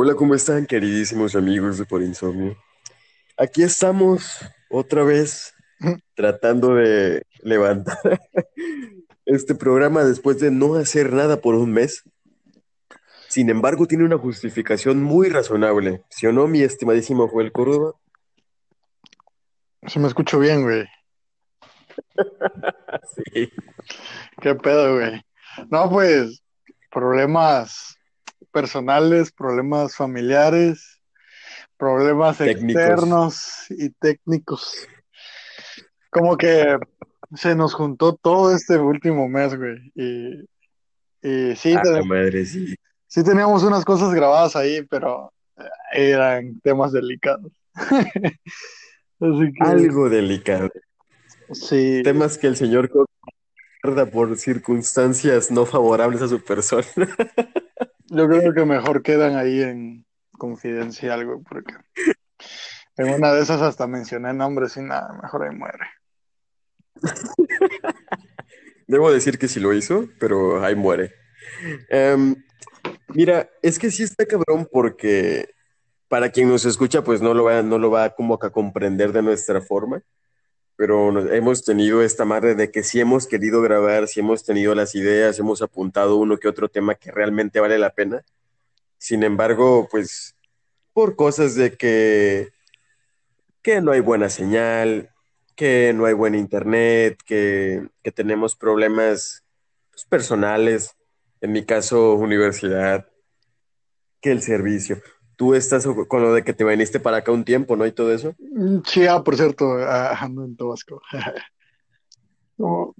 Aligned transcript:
Hola, 0.00 0.14
¿cómo 0.14 0.36
están, 0.36 0.64
queridísimos 0.64 1.34
amigos 1.34 1.76
de 1.76 1.84
Por 1.84 2.02
Insomnio? 2.02 2.56
Aquí 3.36 3.64
estamos 3.64 4.38
otra 4.70 5.02
vez 5.02 5.52
tratando 6.14 6.76
de 6.76 7.26
levantar 7.42 7.98
este 9.26 9.56
programa 9.56 10.04
después 10.04 10.38
de 10.38 10.52
no 10.52 10.76
hacer 10.76 11.12
nada 11.12 11.40
por 11.40 11.56
un 11.56 11.72
mes. 11.72 12.04
Sin 13.26 13.50
embargo, 13.50 13.86
tiene 13.86 14.04
una 14.04 14.18
justificación 14.18 15.02
muy 15.02 15.30
razonable. 15.30 16.04
¿Sí 16.10 16.28
o 16.28 16.32
no, 16.32 16.46
mi 16.46 16.62
estimadísimo 16.62 17.26
Joel 17.26 17.50
Córdoba? 17.50 17.94
Si 19.84 19.98
me 19.98 20.06
escucho 20.06 20.38
bien, 20.38 20.62
güey. 20.62 20.86
Sí. 23.34 23.50
¿Qué 24.40 24.54
pedo, 24.54 24.94
güey? 24.94 25.20
No, 25.70 25.90
pues, 25.90 26.40
problemas 26.88 27.97
personales, 28.52 29.32
problemas 29.32 29.94
familiares, 29.96 31.00
problemas 31.76 32.38
Técnicos. 32.38 32.82
externos 32.82 33.66
y 33.70 33.90
técnicos. 33.90 34.74
Como 36.10 36.36
que 36.36 36.78
se 37.34 37.54
nos 37.54 37.74
juntó 37.74 38.14
todo 38.16 38.54
este 38.54 38.78
último 38.78 39.28
mes, 39.28 39.54
güey. 39.56 39.92
Y, 39.94 40.48
y 41.22 41.56
sí, 41.56 41.74
Ah, 41.74 42.00
madre, 42.04 42.44
sí. 42.46 42.74
sí 43.06 43.22
teníamos 43.22 43.62
unas 43.62 43.84
cosas 43.84 44.12
grabadas 44.14 44.56
ahí, 44.56 44.82
pero 44.90 45.32
eran 45.92 46.58
temas 46.60 46.92
delicados. 46.92 47.52
Así 49.20 49.52
que, 49.52 49.64
Algo 49.64 50.08
delicado. 50.08 50.70
sí. 51.52 52.00
Temas 52.04 52.38
que 52.38 52.46
el 52.46 52.56
señor 52.56 52.90
guarda 53.82 54.06
por 54.06 54.36
circunstancias 54.36 55.50
no 55.50 55.66
favorables 55.66 56.22
a 56.22 56.28
su 56.28 56.42
persona. 56.42 56.86
Yo 58.10 58.28
creo 58.28 58.54
que 58.54 58.64
mejor 58.64 59.02
quedan 59.02 59.36
ahí 59.36 59.62
en 59.62 60.06
confidencial, 60.32 61.26
güey, 61.26 61.38
porque 61.46 61.74
en 62.96 63.14
una 63.14 63.32
de 63.32 63.42
esas 63.42 63.60
hasta 63.60 63.86
mencioné 63.86 64.32
nombres 64.32 64.76
y 64.76 64.82
nada, 64.82 65.12
mejor 65.22 65.44
ahí 65.44 65.54
muere. 65.54 65.86
Debo 68.86 69.12
decir 69.12 69.38
que 69.38 69.48
sí 69.48 69.60
lo 69.60 69.74
hizo, 69.74 70.08
pero 70.18 70.64
ahí 70.64 70.74
muere. 70.74 71.14
Em, 71.90 72.34
mira, 73.08 73.50
es 73.62 73.78
que 73.78 73.90
sí 73.90 74.02
está 74.02 74.24
cabrón 74.24 74.66
porque 74.70 75.50
para 76.08 76.30
quien 76.30 76.48
nos 76.48 76.64
escucha, 76.64 77.04
pues 77.04 77.20
no 77.20 77.34
lo 77.34 77.44
va, 77.44 77.62
no 77.62 77.78
lo 77.78 77.90
va 77.90 78.14
como 78.14 78.38
a 78.40 78.50
comprender 78.50 79.12
de 79.12 79.22
nuestra 79.22 79.60
forma, 79.60 80.02
pero 80.78 81.28
hemos 81.34 81.64
tenido 81.64 82.02
esta 82.04 82.24
madre 82.24 82.54
de 82.54 82.70
que 82.70 82.84
sí 82.84 83.00
hemos 83.00 83.26
querido 83.26 83.60
grabar, 83.60 84.06
sí 84.06 84.20
hemos 84.20 84.44
tenido 84.44 84.76
las 84.76 84.94
ideas, 84.94 85.36
hemos 85.40 85.60
apuntado 85.60 86.14
uno 86.14 86.38
que 86.38 86.46
otro 86.46 86.68
tema 86.68 86.94
que 86.94 87.10
realmente 87.10 87.58
vale 87.58 87.80
la 87.80 87.90
pena. 87.90 88.24
Sin 88.96 89.24
embargo, 89.24 89.88
pues 89.90 90.36
por 90.92 91.16
cosas 91.16 91.56
de 91.56 91.76
que, 91.76 92.50
que 93.60 93.80
no 93.80 93.90
hay 93.90 93.98
buena 93.98 94.30
señal, 94.30 95.10
que 95.56 95.92
no 95.92 96.04
hay 96.04 96.14
buen 96.14 96.36
internet, 96.36 97.18
que, 97.26 97.88
que 98.04 98.12
tenemos 98.12 98.54
problemas 98.54 99.42
pues, 99.90 100.04
personales, 100.04 100.94
en 101.40 101.50
mi 101.50 101.64
caso, 101.64 102.14
universidad, 102.14 103.08
que 104.20 104.30
el 104.30 104.42
servicio. 104.42 105.02
Tú 105.38 105.54
estás 105.54 105.86
con 106.08 106.20
lo 106.20 106.34
de 106.34 106.42
que 106.42 106.52
te 106.52 106.64
viniste 106.64 106.98
para 106.98 107.18
acá 107.18 107.30
un 107.30 107.44
tiempo, 107.44 107.76
¿no? 107.76 107.86
Y 107.86 107.92
todo 107.92 108.12
eso. 108.12 108.34
Mm, 108.40 108.80
Sí, 108.84 109.06
ah, 109.06 109.22
por 109.22 109.36
cierto, 109.36 109.72
ah, 109.78 110.12
ando 110.20 110.44
en 110.44 110.56
Tabasco. 110.56 111.00
No, 112.58 112.92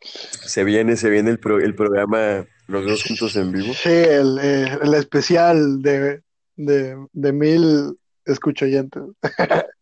Se 0.00 0.64
viene, 0.64 0.96
se 0.96 1.08
viene 1.08 1.30
el, 1.30 1.38
pro- 1.38 1.60
el 1.60 1.76
programa 1.76 2.44
Los 2.66 2.84
dos 2.84 3.04
juntos 3.04 3.36
en 3.36 3.52
vivo. 3.52 3.72
Sí, 3.74 3.90
el, 3.90 4.38
eh, 4.42 4.78
el 4.82 4.94
especial 4.94 5.80
de, 5.82 6.22
de, 6.56 6.96
de 7.12 7.32
mil 7.32 7.96
escuchoyentes. 8.24 9.02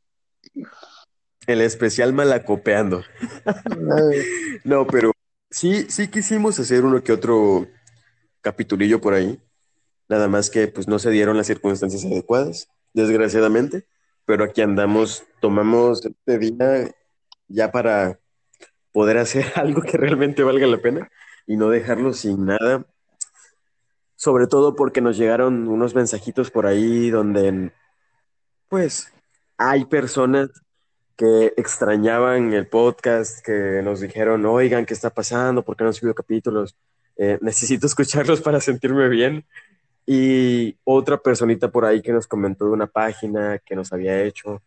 El 1.46 1.60
especial 1.62 2.12
Malacopeando. 2.12 3.00
Eh, 3.00 4.24
No, 4.64 4.86
pero 4.86 5.12
sí, 5.50 5.86
sí 5.90 6.08
quisimos 6.08 6.58
hacer 6.60 6.84
uno 6.84 7.02
que 7.02 7.12
otro 7.12 7.66
capitulillo 8.42 9.00
por 9.00 9.14
ahí. 9.14 9.38
Nada 10.14 10.28
más 10.28 10.48
que 10.48 10.68
pues 10.68 10.86
no 10.86 11.00
se 11.00 11.10
dieron 11.10 11.36
las 11.36 11.48
circunstancias 11.48 12.04
adecuadas, 12.04 12.68
desgraciadamente. 12.92 13.84
Pero 14.24 14.44
aquí 14.44 14.62
andamos, 14.62 15.24
tomamos 15.40 16.06
este 16.06 16.38
día 16.38 16.94
ya 17.48 17.72
para 17.72 18.20
poder 18.92 19.18
hacer 19.18 19.46
algo 19.56 19.82
que 19.82 19.98
realmente 19.98 20.44
valga 20.44 20.68
la 20.68 20.78
pena 20.78 21.10
y 21.48 21.56
no 21.56 21.68
dejarlo 21.68 22.12
sin 22.12 22.46
nada. 22.46 22.86
Sobre 24.14 24.46
todo 24.46 24.76
porque 24.76 25.00
nos 25.00 25.16
llegaron 25.16 25.66
unos 25.66 25.96
mensajitos 25.96 26.52
por 26.52 26.68
ahí 26.68 27.10
donde 27.10 27.72
pues 28.68 29.12
hay 29.58 29.84
personas 29.84 30.50
que 31.16 31.54
extrañaban 31.56 32.52
el 32.52 32.68
podcast, 32.68 33.44
que 33.44 33.82
nos 33.82 33.98
dijeron, 33.98 34.46
oigan, 34.46 34.86
¿qué 34.86 34.94
está 34.94 35.10
pasando? 35.10 35.64
¿Por 35.64 35.76
qué 35.76 35.82
no 35.82 35.88
han 35.88 35.94
subido 35.94 36.14
capítulos? 36.14 36.76
Eh, 37.16 37.36
necesito 37.40 37.86
escucharlos 37.88 38.40
para 38.40 38.60
sentirme 38.60 39.08
bien. 39.08 39.44
Y 40.06 40.76
otra 40.84 41.16
personita 41.18 41.70
por 41.70 41.84
ahí 41.84 42.02
que 42.02 42.12
nos 42.12 42.26
comentó 42.26 42.66
de 42.66 42.72
una 42.72 42.86
página 42.86 43.58
que 43.58 43.74
nos 43.74 43.92
había 43.92 44.22
hecho. 44.22 44.62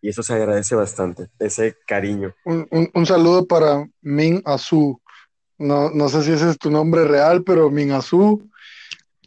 Y 0.00 0.08
eso 0.08 0.22
se 0.22 0.34
agradece 0.34 0.74
bastante, 0.74 1.30
ese 1.38 1.76
cariño. 1.86 2.34
un, 2.44 2.66
un, 2.70 2.90
un 2.92 3.06
saludo 3.06 3.46
para 3.46 3.88
Min 4.00 4.42
Azu. 4.44 5.00
No, 5.58 5.90
no 5.90 6.08
sé 6.08 6.22
si 6.22 6.32
ese 6.32 6.50
es 6.50 6.58
tu 6.58 6.70
nombre 6.70 7.04
real, 7.04 7.44
pero 7.44 7.70
Min 7.70 7.92
Azu. 7.92 8.48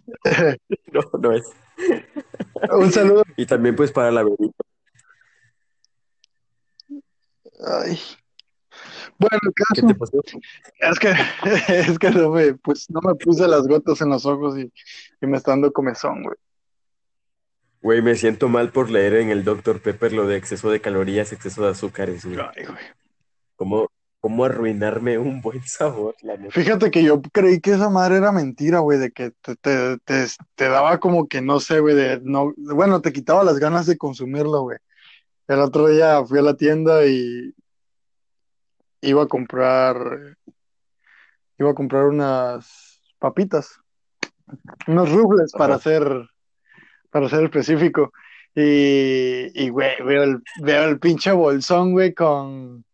No, 0.91 1.01
no 1.19 1.31
es. 1.33 1.43
Un 2.71 2.91
saludo. 2.91 3.23
Y 3.35 3.45
también 3.45 3.75
pues 3.75 3.91
para 3.91 4.11
la. 4.11 4.25
Ay. 7.65 7.99
Bueno, 9.17 9.39
el 9.43 9.53
¿Qué 9.53 9.63
caso 9.63 9.87
te 9.87 9.95
pasó? 9.95 10.21
es 10.79 10.99
que, 10.99 11.13
es 11.73 11.99
que 11.99 12.11
no 12.11 12.31
me, 12.31 12.53
pues, 12.55 12.89
no 12.89 12.99
me 13.01 13.15
puse 13.15 13.47
las 13.47 13.67
gotas 13.67 14.01
en 14.01 14.09
los 14.09 14.25
ojos 14.25 14.57
y, 14.57 14.71
y 15.21 15.27
me 15.27 15.37
está 15.37 15.51
dando 15.51 15.71
comezón, 15.71 16.23
güey. 16.23 16.35
Güey, 17.81 18.01
me 18.01 18.15
siento 18.15 18.49
mal 18.49 18.71
por 18.71 18.89
leer 18.89 19.13
en 19.15 19.29
el 19.29 19.43
Dr. 19.43 19.79
Pepper 19.79 20.11
lo 20.11 20.25
de 20.25 20.37
exceso 20.37 20.71
de 20.71 20.81
calorías, 20.81 21.31
exceso 21.31 21.63
de 21.63 21.69
azúcares, 21.69 22.25
güey. 22.25 22.39
Ay, 22.39 22.65
güey. 22.65 22.83
¿Cómo, 23.55 23.87
cómo 24.19 24.43
arruinarme 24.43 25.19
un 25.19 25.39
buen 25.39 25.61
sabor, 25.61 26.15
la 26.23 26.35
neta? 26.35 26.51
Fíjate 26.51 26.89
que 26.89 27.03
yo 27.03 27.21
creí 27.21 27.61
que 27.61 27.73
esa 27.73 27.89
madre 27.89 28.17
era 28.17 28.31
mentira, 28.31 28.79
güey, 28.79 28.97
de 28.97 29.11
que 29.11 29.31
te, 29.39 29.55
te, 29.57 29.97
te, 29.99 30.25
te 30.55 30.67
daba 30.67 30.99
como 30.99 31.27
que, 31.27 31.41
no 31.41 31.59
sé, 31.59 31.79
güey, 31.79 31.95
de, 31.95 32.19
no, 32.23 32.53
bueno, 32.57 33.01
te 33.01 33.13
quitaba 33.13 33.43
las 33.43 33.59
ganas 33.59 33.85
de 33.85 33.97
consumirlo, 33.97 34.63
güey. 34.63 34.79
El 35.47 35.59
otro 35.59 35.87
día 35.87 36.25
fui 36.25 36.39
a 36.39 36.41
la 36.41 36.57
tienda 36.57 37.05
y 37.05 37.53
iba 39.05 39.23
a 39.23 39.27
comprar, 39.27 40.37
iba 41.57 41.71
a 41.71 41.75
comprar 41.75 42.05
unas 42.05 43.01
papitas, 43.19 43.79
unos 44.87 45.11
rufles 45.11 45.51
para 45.51 45.77
ser, 45.79 46.29
para 47.09 47.29
ser 47.29 47.43
específico. 47.43 48.11
Y, 48.55 49.51
y 49.53 49.69
güey, 49.69 50.01
veo 50.05 50.23
el, 50.23 50.43
veo 50.61 50.85
el 50.85 50.99
pinche 50.99 51.31
bolsón, 51.31 51.91
güey, 51.91 52.13
con, 52.13 52.84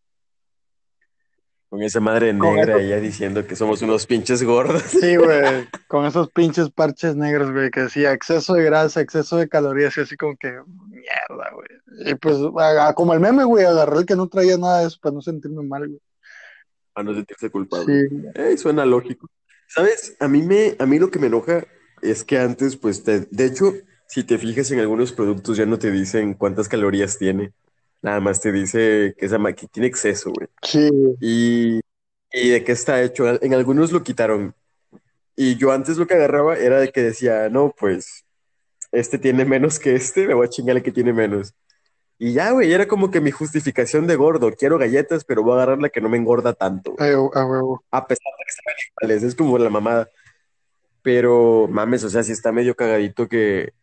Con 1.72 1.82
esa 1.84 2.02
madre 2.02 2.34
negra 2.34 2.74
eso- 2.74 2.80
ella 2.82 3.00
diciendo 3.00 3.48
que 3.48 3.56
somos 3.56 3.82
unos 3.82 4.06
pinches 4.06 4.44
gordos. 4.44 4.84
Sí, 4.84 5.16
güey, 5.16 5.42
con 5.88 6.06
esos 6.06 6.30
pinches 6.30 6.70
parches 6.70 7.16
negros, 7.16 7.50
güey, 7.54 7.72
que 7.72 7.84
decía 7.84 8.12
exceso 8.12 8.56
de 8.56 8.66
grasa, 8.66 9.00
exceso 9.00 9.38
de 9.38 9.48
calorías, 9.48 9.96
y 9.96 10.02
así 10.02 10.18
como 10.18 10.36
que 10.36 10.50
mierda, 10.90 11.50
güey. 11.54 12.12
Y 12.12 12.16
pues, 12.16 12.36
como 12.96 13.14
el 13.14 13.22
meme, 13.22 13.46
güey, 13.46 13.64
agarré 13.64 14.00
el 14.00 14.06
que 14.06 14.18
no 14.18 14.28
traía 14.28 14.58
nada 14.58 14.82
de 14.82 14.88
eso 14.88 14.98
para 15.02 15.16
no 15.16 15.22
sentirme 15.22 15.64
mal, 15.64 15.88
güey. 15.88 16.02
A 16.94 17.04
no 17.04 17.14
sentirse 17.14 17.50
culpable. 17.50 17.86
Sí, 18.09 18.18
Eh, 18.36 18.58
suena 18.58 18.86
lógico. 18.86 19.30
¿Sabes? 19.68 20.18
A 20.20 20.28
mí 20.28 20.42
me, 20.42 20.76
a 20.78 20.86
mí 20.86 21.00
lo 21.00 21.09
que 21.09 21.20
me 21.20 21.28
enoja 21.28 21.64
es 22.02 22.26
que 22.26 22.38
antes, 22.38 22.76
pues, 22.76 23.06
te- 23.06 23.22
de 23.32 23.46
hecho, 23.46 23.72
si 24.09 24.26
te 24.26 24.38
fijas 24.38 24.70
en 24.72 24.79
algunos 24.82 25.14
productos 25.14 25.56
ya 25.56 25.66
no 25.66 25.79
te 25.79 25.90
dicen 25.90 26.34
cuántas 26.34 26.67
calorías 26.67 27.17
tiene. 27.17 27.53
Nada 28.02 28.20
más 28.20 28.42
te 28.42 28.52
dice 28.52 29.16
que, 29.18 29.26
esa 29.26 29.38
que 29.53 29.68
tiene 29.68 29.88
exceso, 29.88 30.32
güey. 30.32 30.48
sí, 30.64 30.90
Y, 31.20 31.80
y 32.32 32.50
de 32.50 32.64
qué 32.64 32.72
está 32.72 33.02
hecho. 33.02 33.28
En 33.44 33.53
algunos 33.53 33.92
lo 33.92 34.03
quitaron. 34.03 34.56
Y 35.36 35.56
yo 35.56 35.72
antes 35.72 35.98
lo 35.98 36.08
que 36.08 36.16
agarraba 36.16 36.58
era 36.58 36.80
de 36.80 36.92
que 36.92 37.02
decía, 37.02 37.50
no, 37.50 37.74
pues, 37.78 38.26
este 38.92 39.18
tiene 39.18 39.46
menos 39.46 39.80
que 39.80 39.96
este, 39.96 40.28
me 40.28 40.34
voy 40.34 40.48
a 40.48 40.50
chingar 40.50 40.78
el 40.78 40.84
que 40.84 40.92
tiene 40.92 41.14
menos. 41.14 41.53
Y 42.24 42.34
ya, 42.34 42.52
güey, 42.52 42.72
era 42.72 42.88
como 42.88 43.09
que 43.09 43.20
mi 43.20 43.32
justificación 43.32 44.06
de 44.06 44.16
gordo. 44.16 44.52
Quiero 44.52 44.78
galletas, 44.78 45.24
pero 45.24 45.42
voy 45.42 45.53
a 45.53 45.56
agarrar 45.56 45.82
la 45.82 45.90
que 45.90 46.02
no 46.02 46.09
me 46.09 46.18
engorda 46.18 46.53
tanto. 46.53 46.94
güey. 46.94 47.09
a 47.09 47.46
huevo, 47.46 47.84
a 47.90 48.06
pesar 48.06 48.32
de 48.38 48.46
que 48.46 48.62
ven 48.64 48.76
iguales, 48.92 49.24
es 49.24 49.34
como 49.34 49.58
la 49.58 49.72
mamada. 49.72 50.08
Pero 51.02 51.68
mames, 51.68 52.03
o 52.03 52.09
sea, 52.12 52.22
sí 52.22 52.32
está 52.32 52.52
medio 52.52 52.76
cagadito 52.76 53.28
que. 53.28 53.74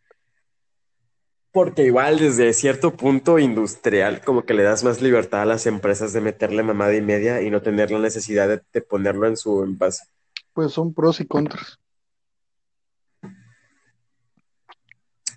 Porque 1.51 1.83
igual 1.83 2.19
desde 2.19 2.53
cierto 2.53 2.95
punto 2.95 3.39
industrial, 3.39 4.21
como 4.23 4.43
que 4.43 4.53
le 4.53 4.63
das 4.63 4.83
más 4.83 5.01
libertad 5.01 5.41
a 5.41 5.45
las 5.45 5.65
empresas 5.65 6.13
de 6.13 6.21
meterle 6.21 6.61
mamada 6.61 6.95
y 6.95 7.01
media 7.01 7.41
y 7.41 7.49
no 7.49 7.61
tener 7.61 7.89
la 7.89 7.99
necesidad 7.99 8.61
de, 8.71 8.81
ponerlo 8.81 9.27
en 9.27 9.35
su 9.35 9.63
envase. 9.63 10.05
Pues 10.53 10.71
son 10.71 10.93
pros 10.93 11.19
y 11.21 11.25
contras. 11.25 11.79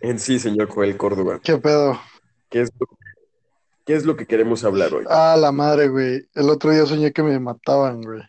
En 0.01 0.19
sí, 0.19 0.39
señor 0.39 0.69
Joel 0.69 0.97
Córdoba. 0.97 1.41
¿Qué 1.43 1.57
pedo? 1.57 1.99
¿Qué 2.51 2.63
es, 2.63 2.71
lo, 2.79 2.87
¿Qué 3.87 3.95
es 3.95 4.05
lo 4.05 4.17
que 4.17 4.27
queremos 4.27 4.65
hablar 4.65 4.93
hoy? 4.93 5.05
Ah, 5.09 5.37
la 5.39 5.53
madre, 5.53 5.89
güey. 5.89 6.29
El 6.35 6.51
otro 6.51 6.71
día 6.71 6.85
soñé 6.85 7.13
que 7.13 7.23
me 7.23 7.39
mataban, 7.39 8.03
güey. 8.03 8.23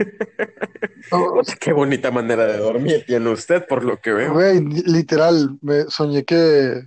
Oh, 1.12 1.40
Qué 1.60 1.72
bonita 1.72 2.10
manera 2.10 2.46
de 2.46 2.58
dormir 2.58 3.04
tiene 3.06 3.30
usted, 3.30 3.66
por 3.66 3.84
lo 3.84 3.98
que 4.00 4.12
veo. 4.12 4.32
Güey, 4.32 4.60
literal, 4.60 5.58
me 5.62 5.84
soñé 5.84 6.24
que, 6.24 6.82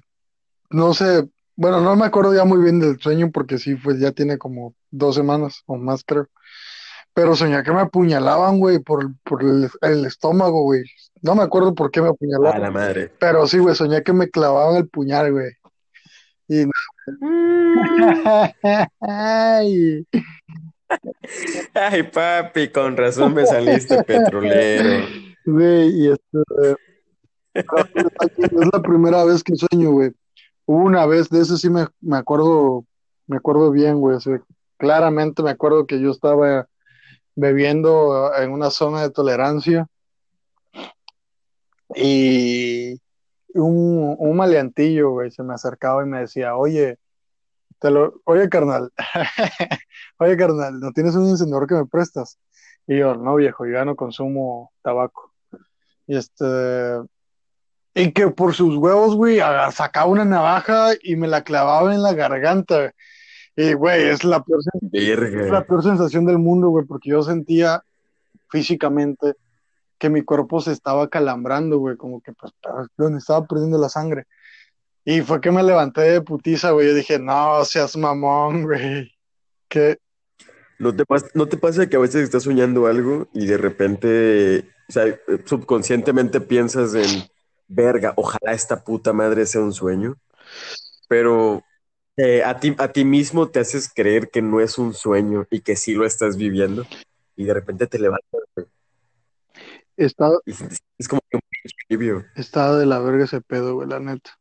no 0.70 0.94
sé, 0.94 1.28
bueno, 1.56 1.82
no 1.82 1.96
me 1.96 2.06
acuerdo 2.06 2.34
ya 2.34 2.46
muy 2.46 2.62
bien 2.64 2.80
del 2.80 3.00
sueño 3.00 3.32
porque 3.32 3.58
sí, 3.58 3.76
pues 3.76 4.00
ya 4.00 4.12
tiene 4.12 4.38
como 4.38 4.76
dos 4.92 5.16
semanas 5.16 5.64
o 5.66 5.78
más, 5.78 6.04
creo. 6.06 6.28
Pero 7.16 7.36
soñé 7.36 7.62
que 7.64 7.72
me 7.72 7.82
apuñalaban, 7.82 8.60
güey, 8.60 8.80
por, 8.80 9.14
por 9.24 9.44
el, 9.44 9.70
el 9.82 10.06
estómago, 10.06 10.64
güey. 10.64 10.84
No 11.22 11.36
me 11.36 11.44
acuerdo 11.44 11.76
por 11.76 11.92
qué 11.92 12.02
me 12.02 12.08
A 12.08 12.12
apuñalaban, 12.12 12.62
la 12.62 12.72
madre. 12.72 13.12
pero 13.20 13.46
sí, 13.48 13.58
güey, 13.60 13.76
soñé 13.76 14.04
que 14.04 14.14
me 14.14 14.30
clavaban 14.30 14.76
el 14.78 14.88
puñal, 14.90 15.32
güey. 15.32 15.52
Y 16.48 16.66
Ay, 19.02 20.06
Ay, 21.74 22.04
papi, 22.04 22.70
con 22.70 22.96
razón 22.98 23.34
me 23.34 23.46
saliste 23.46 24.04
petrolero. 24.04 25.06
güey, 25.46 25.90
y 25.90 26.12
este, 26.12 26.40
es 27.54 28.70
la 28.72 28.82
primera 28.82 29.24
vez 29.24 29.44
que 29.44 29.56
sueño, 29.56 29.92
güey. 29.92 30.12
Hubo 30.66 30.84
una 30.84 31.06
vez, 31.06 31.30
de 31.30 31.42
eso 31.42 31.58
sí 31.58 31.70
me, 31.70 31.88
me 32.02 32.18
acuerdo, 32.18 32.86
me 33.28 33.38
acuerdo 33.38 33.72
bien, 33.72 34.00
güey. 34.00 34.18
claramente 34.78 35.44
me 35.44 35.52
acuerdo 35.52 35.86
que 35.86 36.00
yo 36.00 36.12
estaba 36.12 36.68
bebiendo 37.36 38.32
en 38.36 38.52
una 38.52 38.70
zona 38.70 39.02
de 39.02 39.10
tolerancia 39.10 39.88
y 41.96 43.00
un, 43.54 44.16
un 44.18 44.36
maleantillo, 44.36 45.12
güey, 45.12 45.32
se 45.32 45.44
me 45.44 45.54
acercaba 45.54 46.04
y 46.04 46.08
me 46.08 46.22
decía, 46.22 46.56
oye, 46.56 46.98
te 47.84 47.92
lo, 47.92 48.22
oye, 48.24 48.48
carnal, 48.48 48.94
oye, 50.18 50.38
carnal, 50.38 50.80
¿no 50.80 50.94
tienes 50.94 51.16
un 51.16 51.28
encendedor 51.28 51.68
que 51.68 51.76
me 51.76 51.86
prestas? 51.86 52.40
Y 52.88 52.98
yo, 53.00 53.16
no, 53.16 53.36
viejo, 53.36 53.66
yo 53.66 53.74
ya 53.74 53.84
no 53.84 53.98
consumo 53.98 54.72
tabaco. 54.82 55.34
Y 56.08 56.16
este, 56.16 56.46
y 57.94 58.14
que 58.14 58.30
por 58.30 58.54
sus 58.54 58.78
huevos, 58.78 59.18
güey, 59.18 59.40
sacaba 59.74 60.06
una 60.06 60.24
navaja 60.24 60.92
y 61.04 61.18
me 61.18 61.28
la 61.28 61.44
clavaba 61.44 61.94
en 61.94 62.02
la 62.02 62.14
garganta. 62.14 62.94
Y, 63.58 63.74
güey, 63.74 64.08
es 64.08 64.24
la 64.24 64.42
peor, 64.42 64.62
es 64.94 65.52
la 65.52 65.66
peor 65.66 65.84
sensación 65.84 66.26
del 66.26 66.40
mundo, 66.40 66.70
güey, 66.70 66.86
porque 66.86 67.10
yo 67.10 67.22
sentía 67.22 67.84
físicamente 68.50 69.34
que 69.98 70.10
mi 70.10 70.22
cuerpo 70.22 70.62
se 70.62 70.72
estaba 70.72 71.10
calambrando, 71.10 71.80
güey, 71.80 71.98
como 71.98 72.22
que 72.22 72.32
pues 72.32 72.54
donde 72.96 73.20
estaba 73.20 73.46
perdiendo 73.46 73.78
la 73.78 73.90
sangre. 73.90 74.26
Y 75.06 75.22
fue 75.22 75.42
que 75.42 75.52
me 75.52 75.64
levanté 75.64 76.02
de 76.02 76.22
putiza, 76.22 76.72
güey. 76.72 76.88
Yo 76.88 76.94
dije, 76.94 77.20
no, 77.20 77.64
seas 77.66 77.98
mamón, 77.98 78.64
güey. 78.64 79.12
Que, 79.68 79.98
¿No 80.80 80.96
te 80.96 81.06
pasa, 81.06 81.28
no 81.34 81.48
te 81.48 81.58
pasa 81.58 81.88
que 81.88 81.96
a 81.96 82.00
veces 82.00 82.24
estás 82.24 82.44
soñando 82.44 82.88
algo 82.88 83.28
y 83.34 83.46
de 83.46 83.58
repente, 83.58 84.70
o 84.90 84.92
sea, 84.92 85.20
subconscientemente 85.46 86.42
piensas 86.42 86.94
en, 86.94 87.24
verga, 87.68 88.14
ojalá 88.18 88.54
esta 88.54 88.84
puta 88.84 89.14
madre 89.14 89.46
sea 89.46 89.62
un 89.62 89.74
sueño? 89.74 90.18
Pero 91.08 91.64
eh, 92.18 92.44
a 92.44 92.60
ti, 92.60 92.76
a 92.78 92.90
ti 92.90 93.06
mismo 93.06 93.50
te 93.50 93.60
haces 93.60 93.90
creer 93.94 94.30
que 94.30 94.42
no 94.42 94.62
es 94.62 94.78
un 94.78 94.94
sueño 94.94 95.48
y 95.50 95.62
que 95.62 95.76
sí 95.76 95.94
lo 95.94 96.06
estás 96.06 96.38
viviendo 96.38 96.86
y 97.36 97.46
de 97.46 97.54
repente 97.54 97.88
te 97.88 98.00
levantas 98.00 98.42
está, 99.96 100.30
y 100.46 100.52
es 100.98 101.08
como 101.08 101.22
que 101.30 101.38
un 101.38 102.26
está 102.36 102.76
de 102.76 102.86
la 102.86 103.00
verga 103.00 103.26
ese 103.26 103.42
pedo, 103.42 103.76
güey, 103.76 103.88
la 103.88 104.00
neta. 104.00 104.32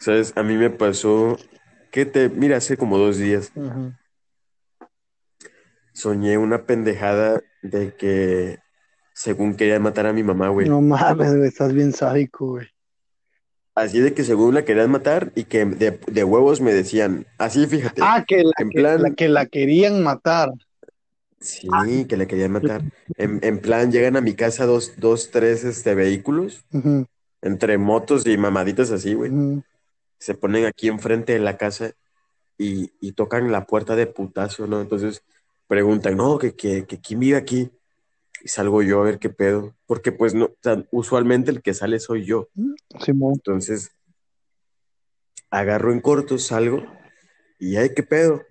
¿Sabes? 0.00 0.32
A 0.36 0.42
mí 0.42 0.56
me 0.56 0.70
pasó 0.70 1.36
que 1.92 2.06
te, 2.06 2.28
mira, 2.30 2.56
hace 2.56 2.76
como 2.76 2.96
dos 2.98 3.18
días 3.18 3.52
soñé 5.92 6.38
una 6.38 6.64
pendejada 6.64 7.42
de 7.62 7.94
que 7.94 8.58
según 9.12 9.54
quería 9.54 9.78
matar 9.78 10.06
a 10.06 10.12
mi 10.12 10.22
mamá, 10.22 10.48
güey. 10.48 10.68
No 10.68 10.80
mames, 10.80 11.34
güey, 11.36 11.48
estás 11.48 11.74
bien 11.74 11.92
sádico, 11.92 12.46
güey. 12.52 12.68
Así 13.74 14.00
de 14.00 14.14
que 14.14 14.24
según 14.24 14.54
la 14.54 14.64
querían 14.64 14.90
matar 14.90 15.32
y 15.34 15.44
que 15.44 15.64
de, 15.64 16.00
de 16.06 16.24
huevos 16.24 16.60
me 16.60 16.72
decían, 16.72 17.26
así 17.38 17.66
fíjate, 17.66 18.02
Ah, 18.04 18.24
que 18.26 18.42
la, 18.42 18.52
en 18.58 18.70
que, 18.70 18.78
plan- 18.80 19.02
la 19.02 19.10
que 19.10 19.28
la 19.28 19.46
querían 19.46 20.02
matar. 20.02 20.52
sí, 21.40 22.06
que 22.08 22.16
la 22.16 22.26
querían 22.26 22.52
matar. 22.52 22.82
En, 23.16 23.38
en 23.42 23.58
plan, 23.58 23.92
llegan 23.92 24.16
a 24.16 24.20
mi 24.20 24.34
casa 24.34 24.66
dos, 24.66 24.94
dos, 24.96 25.30
tres 25.30 25.64
este, 25.64 25.94
vehículos, 25.94 26.64
entre 27.42 27.78
motos 27.78 28.26
y 28.26 28.36
mamaditas 28.36 28.90
así, 28.90 29.14
güey. 29.14 29.30
Se 30.20 30.34
ponen 30.34 30.66
aquí 30.66 30.86
enfrente 30.86 31.32
de 31.32 31.40
la 31.40 31.56
casa 31.56 31.92
y, 32.56 32.92
y 33.00 33.12
tocan 33.12 33.50
la 33.50 33.66
puerta 33.66 33.96
de 33.96 34.06
putazo, 34.06 34.68
¿no? 34.68 34.80
Entonces 34.80 35.24
preguntan, 35.66 36.16
no, 36.16 36.38
que, 36.38 36.54
que, 36.54 36.86
que 36.86 37.00
quién 37.00 37.18
vive 37.18 37.36
aquí. 37.36 37.72
Y 38.42 38.48
salgo 38.48 38.82
yo 38.82 39.00
a 39.00 39.04
ver 39.04 39.18
qué 39.18 39.30
pedo. 39.30 39.74
Porque 39.86 40.12
pues 40.12 40.34
no, 40.34 40.44
o 40.46 40.56
sea, 40.62 40.86
usualmente 40.92 41.50
el 41.50 41.60
que 41.60 41.74
sale 41.74 41.98
soy 41.98 42.24
yo. 42.24 42.48
Simón. 43.04 43.32
Entonces, 43.34 43.90
agarro 45.50 45.92
en 45.92 46.00
corto, 46.00 46.38
salgo 46.38 46.84
y 47.58 47.76
ay, 47.76 47.90
¿qué 47.94 48.02
pedo? 48.02 48.42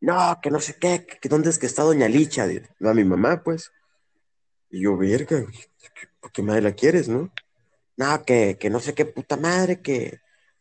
No, 0.00 0.38
que 0.42 0.50
no 0.50 0.60
sé 0.60 0.76
qué, 0.78 1.06
que, 1.06 1.28
dónde 1.28 1.50
es 1.50 1.58
que 1.58 1.66
está 1.66 1.82
Doña 1.82 2.08
Licha, 2.08 2.44
a 2.44 2.94
mi 2.94 3.04
mamá, 3.04 3.42
pues. 3.42 3.70
Y 4.70 4.82
yo, 4.82 4.96
verga, 4.96 5.44
¿por 6.20 6.32
qué 6.32 6.42
madre 6.42 6.62
la 6.62 6.72
quieres, 6.72 7.08
no? 7.08 7.32
No, 7.96 8.24
que, 8.24 8.56
que 8.58 8.70
no 8.70 8.80
sé 8.80 8.94
qué 8.94 9.04
puta 9.04 9.36
madre, 9.36 9.80
que, 9.80 10.20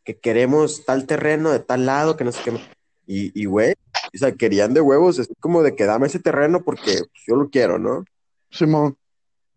que 0.09 0.17
queremos 0.19 0.85
tal 0.85 1.05
terreno 1.05 1.51
de 1.51 1.59
tal 1.59 1.85
lado, 1.85 2.17
que 2.17 2.23
no 2.23 2.31
sé 2.31 2.41
qué. 2.43 2.51
Y, 3.05 3.39
y 3.39 3.45
güey, 3.45 3.75
o 4.11 4.17
sea, 4.17 4.31
querían 4.31 4.73
de 4.73 4.81
huevos, 4.81 5.19
es 5.19 5.29
como 5.39 5.61
de 5.61 5.75
que 5.75 5.85
dame 5.85 6.07
ese 6.07 6.17
terreno 6.17 6.63
porque 6.63 6.93
pues, 6.93 7.23
yo 7.27 7.35
lo 7.35 7.47
quiero, 7.51 7.77
¿no? 7.77 8.03
Simón. 8.49 8.97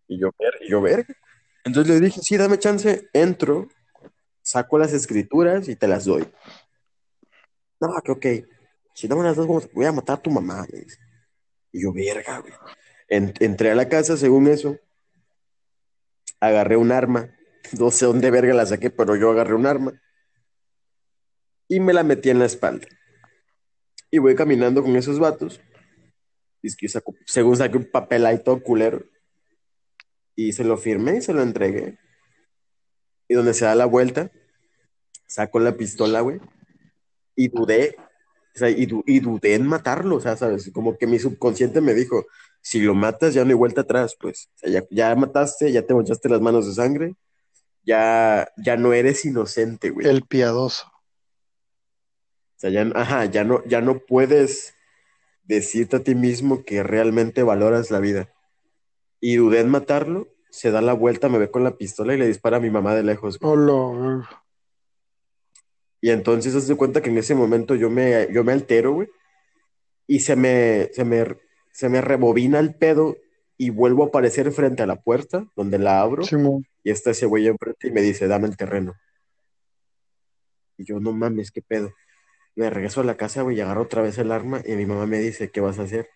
Y 0.08 0.20
yo, 0.20 0.28
y 0.60 0.70
yo, 0.70 0.82
verga. 0.82 1.14
Entonces 1.64 1.94
le 1.94 2.00
dije, 2.04 2.20
sí, 2.20 2.36
dame 2.36 2.58
chance, 2.58 3.08
entro, 3.14 3.66
saco 4.42 4.76
las 4.78 4.92
escrituras 4.92 5.70
y 5.70 5.76
te 5.76 5.88
las 5.88 6.04
doy. 6.04 6.28
No, 7.80 7.88
que 8.04 8.12
ok. 8.12 8.26
Si 8.92 9.08
no 9.08 9.16
me 9.16 9.22
las 9.24 9.38
das, 9.38 9.46
voy 9.46 9.86
a 9.86 9.92
matar 9.92 10.18
a 10.18 10.22
tu 10.22 10.30
mamá. 10.30 10.66
Y 11.72 11.82
yo, 11.82 11.94
verga, 11.94 12.40
güey. 12.40 12.52
En- 13.08 13.32
entré 13.40 13.70
a 13.70 13.74
la 13.74 13.88
casa, 13.88 14.18
según 14.18 14.48
eso, 14.48 14.76
agarré 16.40 16.76
un 16.76 16.92
arma. 16.92 17.30
No 17.78 17.90
sé 17.92 18.04
dónde 18.04 18.30
verga 18.30 18.52
la 18.52 18.66
saqué, 18.66 18.90
pero 18.90 19.14
yo 19.16 19.30
agarré 19.30 19.54
un 19.54 19.66
arma 19.66 19.92
y 21.74 21.80
me 21.80 21.94
la 21.94 22.02
metí 22.02 22.28
en 22.28 22.38
la 22.38 22.44
espalda. 22.44 22.86
Y 24.10 24.18
voy 24.18 24.34
caminando 24.34 24.82
con 24.82 24.94
esos 24.94 25.18
vatos. 25.18 25.58
Y 26.60 26.68
es 26.68 26.76
que 26.76 26.86
según 27.24 27.56
saqué 27.56 27.78
un 27.78 27.90
papel 27.90 28.26
ahí 28.26 28.42
todo 28.42 28.62
culero. 28.62 29.02
Y 30.36 30.52
se 30.52 30.64
lo 30.64 30.76
firmé 30.76 31.16
y 31.16 31.22
se 31.22 31.32
lo 31.32 31.40
entregué. 31.40 31.98
Y 33.26 33.32
donde 33.34 33.54
se 33.54 33.64
da 33.64 33.74
la 33.74 33.86
vuelta, 33.86 34.30
saco 35.26 35.60
la 35.60 35.72
pistola, 35.74 36.20
güey. 36.20 36.40
Y 37.34 37.48
dudé, 37.48 37.96
o 38.54 38.58
sea, 38.58 38.68
y, 38.68 38.84
du- 38.84 39.04
y 39.06 39.20
dudé 39.20 39.54
en 39.54 39.66
matarlo, 39.66 40.16
o 40.16 40.20
sea, 40.20 40.36
¿sabes? 40.36 40.70
Como 40.74 40.98
que 40.98 41.06
mi 41.06 41.18
subconsciente 41.18 41.80
me 41.80 41.94
dijo, 41.94 42.26
si 42.60 42.80
lo 42.80 42.94
matas 42.94 43.32
ya 43.32 43.44
no 43.44 43.48
hay 43.50 43.56
vuelta 43.56 43.80
atrás, 43.80 44.14
pues. 44.20 44.50
Ya, 44.62 44.84
ya 44.90 45.14
mataste, 45.14 45.72
ya 45.72 45.86
te 45.86 45.94
manchaste 45.94 46.28
las 46.28 46.42
manos 46.42 46.66
de 46.66 46.74
sangre, 46.74 47.14
ya, 47.82 48.46
ya 48.58 48.76
no 48.76 48.92
eres 48.92 49.24
inocente, 49.24 49.88
güey. 49.88 50.06
El 50.06 50.26
piadoso. 50.26 50.91
O 52.62 52.64
sea, 52.64 52.70
ya, 52.70 52.88
ajá, 52.94 53.24
ya 53.24 53.42
no, 53.42 53.64
ya 53.64 53.80
no 53.80 53.98
puedes 53.98 54.76
decirte 55.42 55.96
a 55.96 56.04
ti 56.04 56.14
mismo 56.14 56.64
que 56.64 56.84
realmente 56.84 57.42
valoras 57.42 57.90
la 57.90 57.98
vida. 57.98 58.32
Y 59.20 59.34
dudé 59.34 59.58
en 59.58 59.68
matarlo, 59.68 60.28
se 60.48 60.70
da 60.70 60.80
la 60.80 60.92
vuelta, 60.92 61.28
me 61.28 61.38
ve 61.38 61.50
con 61.50 61.64
la 61.64 61.76
pistola 61.76 62.14
y 62.14 62.18
le 62.18 62.28
dispara 62.28 62.58
a 62.58 62.60
mi 62.60 62.70
mamá 62.70 62.94
de 62.94 63.02
lejos. 63.02 63.40
güey. 63.40 63.52
Hola, 63.52 64.30
Y 66.00 66.10
entonces 66.10 66.62
se 66.62 66.76
cuenta 66.76 67.02
que 67.02 67.10
en 67.10 67.18
ese 67.18 67.34
momento 67.34 67.74
yo 67.74 67.90
me, 67.90 68.28
yo 68.32 68.44
me 68.44 68.52
altero, 68.52 68.92
güey, 68.92 69.08
y 70.06 70.20
se 70.20 70.36
me, 70.36 70.88
se 70.92 71.04
me, 71.04 71.36
se 71.72 71.88
me 71.88 72.00
rebobina 72.00 72.60
el 72.60 72.76
pedo 72.76 73.16
y 73.56 73.70
vuelvo 73.70 74.04
a 74.04 74.06
aparecer 74.06 74.52
frente 74.52 74.84
a 74.84 74.86
la 74.86 75.02
puerta 75.02 75.48
donde 75.56 75.80
la 75.80 76.00
abro 76.00 76.22
Simón. 76.22 76.64
y 76.84 76.92
está 76.92 77.10
ese 77.10 77.26
güey 77.26 77.48
enfrente 77.48 77.88
y 77.88 77.90
me 77.90 78.02
dice, 78.02 78.28
dame 78.28 78.46
el 78.46 78.56
terreno. 78.56 78.94
Y 80.78 80.84
yo, 80.84 81.00
no 81.00 81.12
mames, 81.12 81.50
qué 81.50 81.60
pedo. 81.60 81.92
Me 82.54 82.68
regreso 82.70 83.00
a 83.00 83.04
la 83.04 83.16
casa, 83.16 83.42
güey, 83.42 83.56
y 83.56 83.60
agarro 83.60 83.82
otra 83.82 84.02
vez 84.02 84.18
el 84.18 84.30
arma 84.30 84.60
y 84.64 84.72
mi 84.74 84.86
mamá 84.86 85.06
me 85.06 85.18
dice, 85.18 85.50
¿qué 85.50 85.60
vas 85.60 85.78
a 85.78 85.82
hacer? 85.82 86.10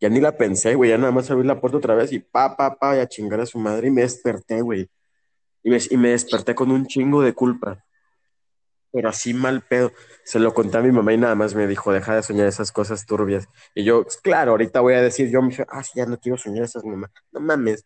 Ya 0.00 0.08
ni 0.08 0.20
la 0.20 0.36
pensé, 0.36 0.74
güey, 0.74 0.90
ya 0.90 0.98
nada 0.98 1.12
más 1.12 1.30
abrí 1.30 1.46
la 1.46 1.60
puerta 1.60 1.78
otra 1.78 1.94
vez 1.94 2.12
y 2.12 2.18
pa, 2.18 2.56
pa, 2.56 2.76
pa, 2.76 2.96
y 2.96 3.00
a 3.00 3.08
chingar 3.08 3.40
a 3.40 3.46
su 3.46 3.58
madre 3.58 3.88
y 3.88 3.90
me 3.90 4.02
desperté, 4.02 4.60
güey. 4.62 4.88
Y 5.62 5.70
me, 5.70 5.78
y 5.90 5.96
me 5.96 6.10
desperté 6.10 6.54
con 6.54 6.70
un 6.70 6.86
chingo 6.86 7.22
de 7.22 7.34
culpa. 7.34 7.84
Pero 8.92 9.08
así 9.08 9.34
mal 9.34 9.62
pedo. 9.62 9.92
Se 10.24 10.38
lo 10.38 10.54
conté 10.54 10.78
a 10.78 10.82
mi 10.82 10.92
mamá 10.92 11.12
y 11.12 11.18
nada 11.18 11.34
más 11.34 11.54
me 11.54 11.66
dijo, 11.66 11.92
deja 11.92 12.14
de 12.14 12.22
soñar 12.22 12.46
esas 12.46 12.72
cosas 12.72 13.04
turbias. 13.04 13.48
Y 13.74 13.84
yo, 13.84 14.06
claro, 14.22 14.52
ahorita 14.52 14.80
voy 14.80 14.94
a 14.94 15.02
decir, 15.02 15.30
yo 15.30 15.42
me 15.42 15.48
dije, 15.48 15.66
ah, 15.68 15.82
ya 15.94 16.06
no 16.06 16.18
quiero 16.18 16.38
soñar 16.38 16.64
esas 16.64 16.84
mamás. 16.84 17.10
No 17.32 17.40
mames. 17.40 17.84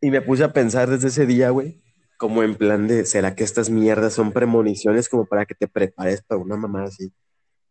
Y 0.00 0.10
me 0.10 0.22
puse 0.22 0.44
a 0.44 0.52
pensar 0.52 0.88
desde 0.88 1.08
ese 1.08 1.26
día, 1.26 1.50
güey, 1.50 1.82
como 2.18 2.42
en 2.42 2.56
plan 2.56 2.88
de, 2.88 3.06
¿será 3.06 3.34
que 3.34 3.44
estas 3.44 3.70
mierdas 3.70 4.12
son 4.12 4.32
premoniciones 4.32 5.08
como 5.08 5.24
para 5.24 5.46
que 5.46 5.54
te 5.54 5.68
prepares 5.68 6.20
para 6.20 6.40
una 6.40 6.56
mamá 6.56 6.84
así? 6.84 7.12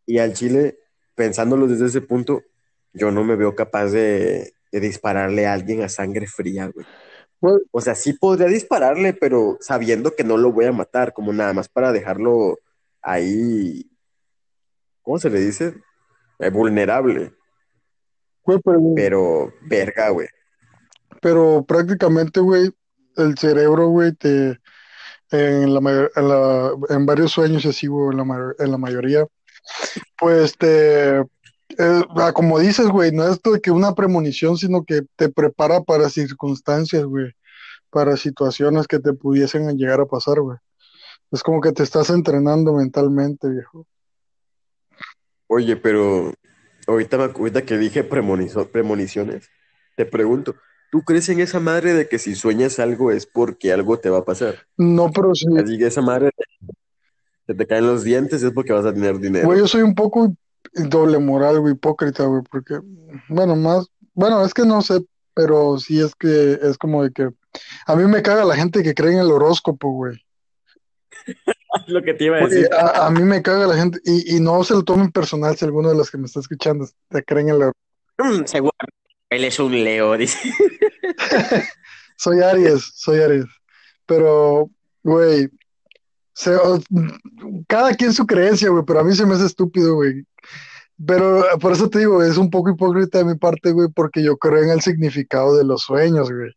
Y 0.05 0.17
al 0.19 0.33
chile, 0.33 0.79
pensándolo 1.15 1.67
desde 1.67 1.87
ese 1.87 2.01
punto, 2.01 2.41
yo 2.93 3.11
no 3.11 3.23
me 3.23 3.35
veo 3.35 3.55
capaz 3.55 3.87
de, 3.89 4.53
de 4.71 4.79
dispararle 4.79 5.45
a 5.45 5.53
alguien 5.53 5.83
a 5.83 5.89
sangre 5.89 6.27
fría, 6.27 6.71
güey. 6.73 6.85
O 7.71 7.81
sea, 7.81 7.93
sí 7.93 8.13
podría 8.13 8.47
dispararle, 8.47 9.13
pero 9.13 9.57
sabiendo 9.59 10.15
que 10.15 10.23
no 10.23 10.37
lo 10.37 10.51
voy 10.51 10.65
a 10.65 10.71
matar, 10.71 11.13
como 11.13 11.31
nada 11.33 11.53
más 11.53 11.69
para 11.69 11.91
dejarlo 11.91 12.57
ahí, 13.01 13.91
¿cómo 15.03 15.19
se 15.19 15.29
le 15.29 15.41
dice? 15.41 15.75
Eh, 16.39 16.49
vulnerable, 16.49 17.33
güey, 18.43 18.59
pero, 18.63 18.81
pero 18.95 19.53
verga, 19.61 20.09
güey. 20.09 20.27
pero 21.21 21.63
prácticamente, 21.67 22.39
güey, 22.39 22.71
el 23.17 23.37
cerebro, 23.37 23.89
güey, 23.89 24.13
te 24.13 24.59
en 25.31 25.73
la, 25.73 26.09
en 26.15 26.27
la- 26.29 26.71
en 26.89 27.05
varios 27.05 27.31
sueños 27.33 27.65
güey, 27.65 28.11
en 28.11 28.17
la, 28.17 28.53
en 28.59 28.71
la 28.71 28.77
mayoría, 28.77 29.25
pues 30.17 30.57
te, 30.57 31.19
eh, 31.19 31.25
ah, 32.15 32.31
como 32.33 32.59
dices, 32.59 32.87
güey, 32.87 33.11
no 33.11 33.27
es 33.27 33.41
de 33.41 33.59
que 33.59 33.71
una 33.71 33.93
premonición, 33.93 34.57
sino 34.57 34.83
que 34.85 35.01
te 35.17 35.29
prepara 35.29 35.81
para 35.81 36.09
circunstancias, 36.09 37.03
güey, 37.03 37.33
para 37.89 38.15
situaciones 38.17 38.87
que 38.87 38.99
te 38.99 39.13
pudiesen 39.13 39.77
llegar 39.77 39.99
a 39.99 40.05
pasar, 40.05 40.39
güey. 40.39 40.57
Es 41.31 41.43
como 41.43 41.59
que 41.59 41.73
te 41.73 41.83
estás 41.83 42.09
entrenando 42.09 42.73
mentalmente, 42.73 43.49
viejo. 43.49 43.85
Oye, 45.47 45.75
pero 45.75 46.33
ahorita, 46.87 47.17
ahorita 47.17 47.63
que 47.63 47.77
dije 47.77 48.03
premoniciones, 48.03 49.49
te 49.95 50.05
pregunto, 50.05 50.55
¿tú 50.91 51.01
crees 51.03 51.29
en 51.29 51.39
esa 51.39 51.59
madre 51.59 51.93
de 51.93 52.07
que 52.07 52.19
si 52.19 52.35
sueñas 52.35 52.79
algo 52.79 53.11
es 53.11 53.25
porque 53.25 53.71
algo 53.73 53.99
te 53.99 54.09
va 54.09 54.19
a 54.19 54.25
pasar? 54.25 54.55
No, 54.77 55.11
pero 55.11 55.33
sí, 55.35 55.45
Así 55.57 55.77
que 55.77 55.87
esa 55.87 56.01
madre 56.01 56.31
se 57.45 57.53
te 57.53 57.65
caen 57.67 57.87
los 57.87 58.03
dientes 58.03 58.43
es 58.43 58.51
porque 58.51 58.73
vas 58.73 58.85
a 58.85 58.93
tener 58.93 59.19
dinero. 59.19 59.45
güey, 59.47 59.59
yo 59.59 59.67
soy 59.67 59.81
un 59.81 59.95
poco 59.95 60.33
doble 60.73 61.17
moral, 61.19 61.59
güey, 61.59 61.73
hipócrita, 61.73 62.25
güey, 62.25 62.41
porque, 62.49 62.79
bueno, 63.29 63.55
más, 63.55 63.87
bueno, 64.13 64.43
es 64.45 64.53
que 64.53 64.65
no 64.65 64.81
sé, 64.81 65.05
pero 65.33 65.77
sí 65.77 66.01
es 66.01 66.13
que 66.15 66.59
es 66.61 66.77
como 66.77 67.03
de 67.03 67.11
que 67.11 67.29
a 67.85 67.95
mí 67.95 68.03
me 68.05 68.21
caga 68.21 68.43
la 68.43 68.55
gente 68.55 68.83
que 68.83 68.93
cree 68.93 69.13
en 69.13 69.19
el 69.19 69.31
horóscopo, 69.31 69.91
güey. 69.91 70.21
lo 71.87 72.01
que 72.01 72.13
te 72.13 72.25
iba 72.25 72.37
a 72.37 72.41
Güey, 72.41 72.51
decir. 72.51 72.69
a, 72.73 73.07
a 73.07 73.11
mí 73.11 73.23
me 73.23 73.41
caga 73.41 73.67
la 73.67 73.75
gente, 73.75 73.99
y, 74.03 74.35
y 74.35 74.39
no 74.39 74.63
se 74.63 74.73
lo 74.73 74.83
tomen 74.83 75.11
personal 75.11 75.55
si 75.55 75.65
alguno 75.65 75.89
de 75.89 75.95
los 75.95 76.11
que 76.11 76.17
me 76.17 76.25
está 76.25 76.39
escuchando 76.39 76.87
te 77.09 77.23
creen 77.23 77.49
en 77.49 77.55
el 77.55 77.61
horóscopo. 77.63 77.83
Mm, 78.41 78.45
seguro. 78.45 78.71
Él 79.29 79.43
es 79.43 79.59
un 79.59 79.83
Leo, 79.83 80.17
dice. 80.17 80.39
Soy 82.17 82.41
Aries, 82.41 82.93
soy 82.95 83.21
Aries. 83.21 83.45
Pero, 84.07 84.71
güey, 85.03 85.49
cada 87.67 87.93
quien 87.93 88.13
su 88.13 88.25
creencia, 88.25 88.69
güey, 88.69 88.83
pero 88.85 88.99
a 88.99 89.03
mí 89.03 89.15
se 89.15 89.25
me 89.25 89.35
hace 89.35 89.45
estúpido, 89.45 89.95
güey. 89.95 90.25
Pero 91.05 91.43
por 91.59 91.73
eso 91.73 91.89
te 91.89 91.99
digo, 91.99 92.23
es 92.23 92.37
un 92.37 92.49
poco 92.49 92.71
hipócrita 92.71 93.19
de 93.19 93.25
mi 93.25 93.35
parte, 93.35 93.71
güey, 93.71 93.89
porque 93.93 94.23
yo 94.23 94.37
creo 94.37 94.63
en 94.63 94.71
el 94.71 94.81
significado 94.81 95.55
de 95.55 95.63
los 95.63 95.83
sueños, 95.83 96.31
güey. 96.31 96.51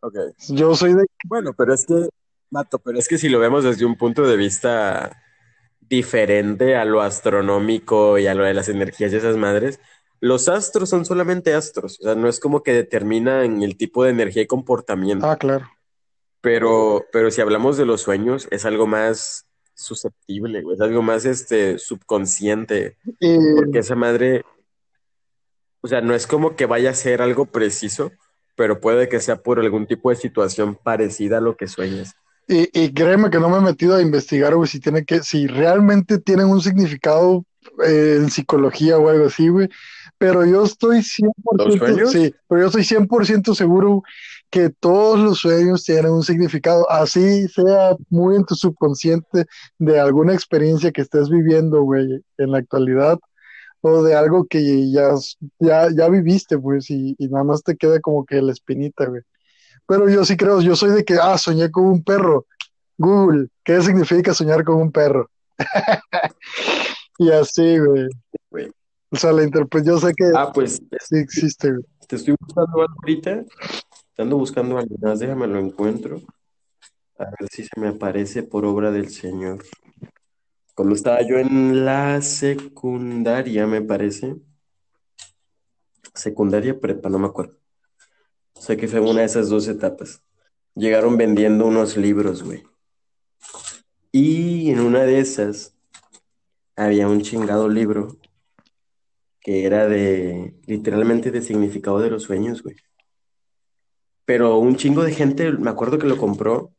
Ok. 0.00 0.14
Yo 0.50 0.74
soy 0.76 0.94
de... 0.94 1.06
Bueno, 1.24 1.52
pero 1.54 1.74
es 1.74 1.84
que, 1.84 2.08
Mato, 2.50 2.78
pero 2.78 2.98
es 2.98 3.08
que 3.08 3.18
si 3.18 3.28
lo 3.28 3.40
vemos 3.40 3.64
desde 3.64 3.84
un 3.84 3.96
punto 3.96 4.26
de 4.26 4.36
vista 4.36 5.10
diferente 5.90 6.76
a 6.76 6.86
lo 6.86 7.02
astronómico 7.02 8.16
y 8.18 8.26
a 8.28 8.34
lo 8.34 8.44
de 8.44 8.54
las 8.54 8.68
energías 8.70 9.10
de 9.12 9.18
esas 9.18 9.36
madres, 9.36 9.80
los 10.20 10.48
astros 10.48 10.88
son 10.88 11.04
solamente 11.04 11.52
astros, 11.52 11.98
o 12.00 12.04
sea, 12.04 12.14
no 12.14 12.28
es 12.28 12.40
como 12.40 12.62
que 12.62 12.72
determinan 12.72 13.62
el 13.62 13.76
tipo 13.76 14.04
de 14.04 14.10
energía 14.10 14.42
y 14.42 14.46
comportamiento, 14.46 15.26
Ah, 15.26 15.36
claro. 15.36 15.68
pero, 16.40 17.04
pero 17.12 17.30
si 17.30 17.40
hablamos 17.40 17.76
de 17.76 17.86
los 17.86 18.02
sueños, 18.02 18.46
es 18.50 18.64
algo 18.64 18.86
más 18.86 19.46
susceptible, 19.74 20.62
es 20.72 20.80
algo 20.80 21.02
más 21.02 21.24
este, 21.24 21.78
subconsciente, 21.78 22.96
Y, 23.18 23.36
porque 23.56 23.78
esa 23.80 23.96
madre, 23.96 24.44
o 25.80 25.88
sea, 25.88 26.02
no 26.02 26.14
es 26.14 26.26
como 26.26 26.54
que 26.54 26.66
vaya 26.66 26.90
a 26.90 26.94
ser 26.94 27.22
algo 27.22 27.46
preciso, 27.46 28.12
pero 28.56 28.78
puede 28.78 29.08
que 29.08 29.20
sea 29.20 29.42
por 29.42 29.58
algún 29.58 29.86
tipo 29.86 30.10
de 30.10 30.16
situación 30.16 30.76
parecida 30.76 31.38
a 31.38 31.40
lo 31.40 31.56
que 31.56 31.66
sueñas. 31.66 32.14
Y, 32.50 32.68
y 32.72 32.92
créeme 32.92 33.30
que 33.30 33.38
no 33.38 33.48
me 33.48 33.58
he 33.58 33.60
metido 33.60 33.94
a 33.94 34.02
investigar, 34.02 34.56
güey, 34.56 34.68
si 34.68 34.80
tiene 34.80 35.04
que, 35.04 35.22
si 35.22 35.46
realmente 35.46 36.18
tienen 36.18 36.46
un 36.46 36.60
significado 36.60 37.44
eh, 37.84 38.16
en 38.18 38.28
psicología 38.28 38.98
o 38.98 39.08
algo 39.08 39.26
así, 39.26 39.48
güey. 39.48 39.68
Pero 40.18 40.44
yo 40.44 40.64
estoy 40.64 40.98
100%, 40.98 41.32
¿Los 41.52 41.74
sueños? 41.76 42.10
sí, 42.10 42.34
pero 42.48 42.62
yo 42.62 42.66
estoy 42.66 42.82
100% 42.82 43.54
seguro 43.54 44.02
que 44.50 44.68
todos 44.68 45.20
los 45.20 45.38
sueños 45.38 45.84
tienen 45.84 46.10
un 46.10 46.24
significado, 46.24 46.90
así 46.90 47.46
sea 47.46 47.94
muy 48.08 48.34
en 48.34 48.44
tu 48.44 48.56
subconsciente 48.56 49.46
de 49.78 50.00
alguna 50.00 50.34
experiencia 50.34 50.90
que 50.90 51.02
estés 51.02 51.30
viviendo, 51.30 51.82
güey, 51.82 52.20
en 52.36 52.50
la 52.50 52.58
actualidad, 52.58 53.20
o 53.80 54.02
de 54.02 54.16
algo 54.16 54.44
que 54.46 54.90
ya, 54.90 55.14
ya, 55.60 55.88
ya 55.96 56.08
viviste, 56.08 56.58
pues, 56.58 56.90
y, 56.90 57.14
y 57.16 57.28
nada 57.28 57.44
más 57.44 57.62
te 57.62 57.76
queda 57.76 58.00
como 58.00 58.26
que 58.26 58.42
la 58.42 58.50
espinita, 58.50 59.06
güey. 59.06 59.22
Pero 59.90 60.08
yo 60.08 60.24
sí 60.24 60.36
creo, 60.36 60.60
yo 60.60 60.76
soy 60.76 60.92
de 60.92 61.04
que, 61.04 61.14
ah, 61.20 61.36
soñé 61.36 61.68
con 61.68 61.84
un 61.84 62.04
perro. 62.04 62.46
Google, 62.96 63.48
¿qué 63.64 63.82
significa 63.82 64.32
soñar 64.32 64.62
con 64.62 64.76
un 64.76 64.92
perro? 64.92 65.28
Y 67.18 67.28
así, 67.32 67.76
güey. 67.78 68.06
Güey. 68.50 68.70
O 69.10 69.16
sea, 69.16 69.32
la 69.32 69.42
interpre- 69.42 69.84
yo 69.84 69.98
sé 69.98 70.12
que 70.16 70.30
Ah, 70.34 70.52
pues 70.54 70.80
sí 71.00 71.16
existe, 71.18 71.70
güey. 71.72 71.84
te 72.06 72.14
estoy 72.16 72.34
buscando 72.40 72.80
algo 72.82 72.94
ahorita. 73.02 73.44
Te 74.14 74.22
ando 74.22 74.36
buscando 74.38 74.78
algo 74.78 74.94
más, 75.02 75.18
déjame 75.18 75.48
lo 75.48 75.58
encuentro. 75.58 76.20
A 77.18 77.24
ver 77.24 77.48
si 77.50 77.64
se 77.64 77.80
me 77.80 77.88
aparece 77.88 78.44
por 78.44 78.64
obra 78.64 78.92
del 78.92 79.10
Señor. 79.10 79.62
Cuando 80.74 80.94
estaba 80.94 81.20
yo 81.20 81.36
en 81.36 81.84
la 81.84 82.22
secundaria, 82.22 83.66
me 83.66 83.82
parece. 83.82 84.36
Secundaria 86.14 86.78
prepa, 86.78 87.08
no 87.10 87.18
me 87.18 87.26
acuerdo. 87.26 87.59
Sé 88.60 88.76
que 88.76 88.88
fue 88.88 89.00
una 89.00 89.20
de 89.20 89.26
esas 89.26 89.48
dos 89.48 89.66
etapas. 89.68 90.22
Llegaron 90.74 91.16
vendiendo 91.16 91.66
unos 91.66 91.96
libros, 91.96 92.42
güey. 92.42 92.62
Y 94.12 94.70
en 94.70 94.80
una 94.80 95.04
de 95.04 95.18
esas 95.18 95.74
había 96.76 97.08
un 97.08 97.22
chingado 97.22 97.70
libro 97.70 98.18
que 99.40 99.64
era 99.64 99.88
de, 99.88 100.54
literalmente 100.66 101.30
de 101.30 101.40
significado 101.40 102.00
de 102.00 102.10
los 102.10 102.24
sueños, 102.24 102.62
güey. 102.62 102.76
Pero 104.26 104.58
un 104.58 104.76
chingo 104.76 105.04
de 105.04 105.14
gente, 105.14 105.52
me 105.52 105.70
acuerdo 105.70 105.98
que 105.98 106.06
lo 106.06 106.18
compró 106.18 106.74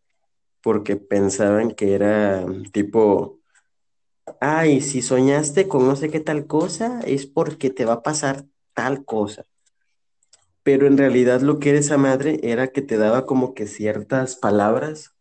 porque 0.61 0.97
pensaban 0.97 1.71
que 1.71 1.95
era 1.95 2.45
tipo, 2.71 3.39
ay, 4.39 4.81
si 4.81 5.01
soñaste 5.01 5.67
con 5.67 5.88
no 5.88 5.95
sé 5.95 6.11
qué 6.11 6.19
tal 6.19 6.45
cosa, 6.45 7.01
es 7.01 7.25
porque 7.25 7.71
te 7.71 7.85
va 7.85 7.93
a 7.93 8.03
pasar 8.03 8.45
tal 8.75 9.03
cosa. 9.03 9.47
Pero 10.63 10.87
en 10.87 10.97
realidad 10.97 11.41
lo 11.41 11.59
que 11.59 11.71
era 11.71 11.79
esa 11.79 11.97
madre 11.97 12.39
era 12.43 12.67
que 12.67 12.81
te 12.81 12.97
daba 12.97 13.25
como 13.25 13.53
que 13.53 13.65
ciertas 13.65 14.35
palabras, 14.35 15.15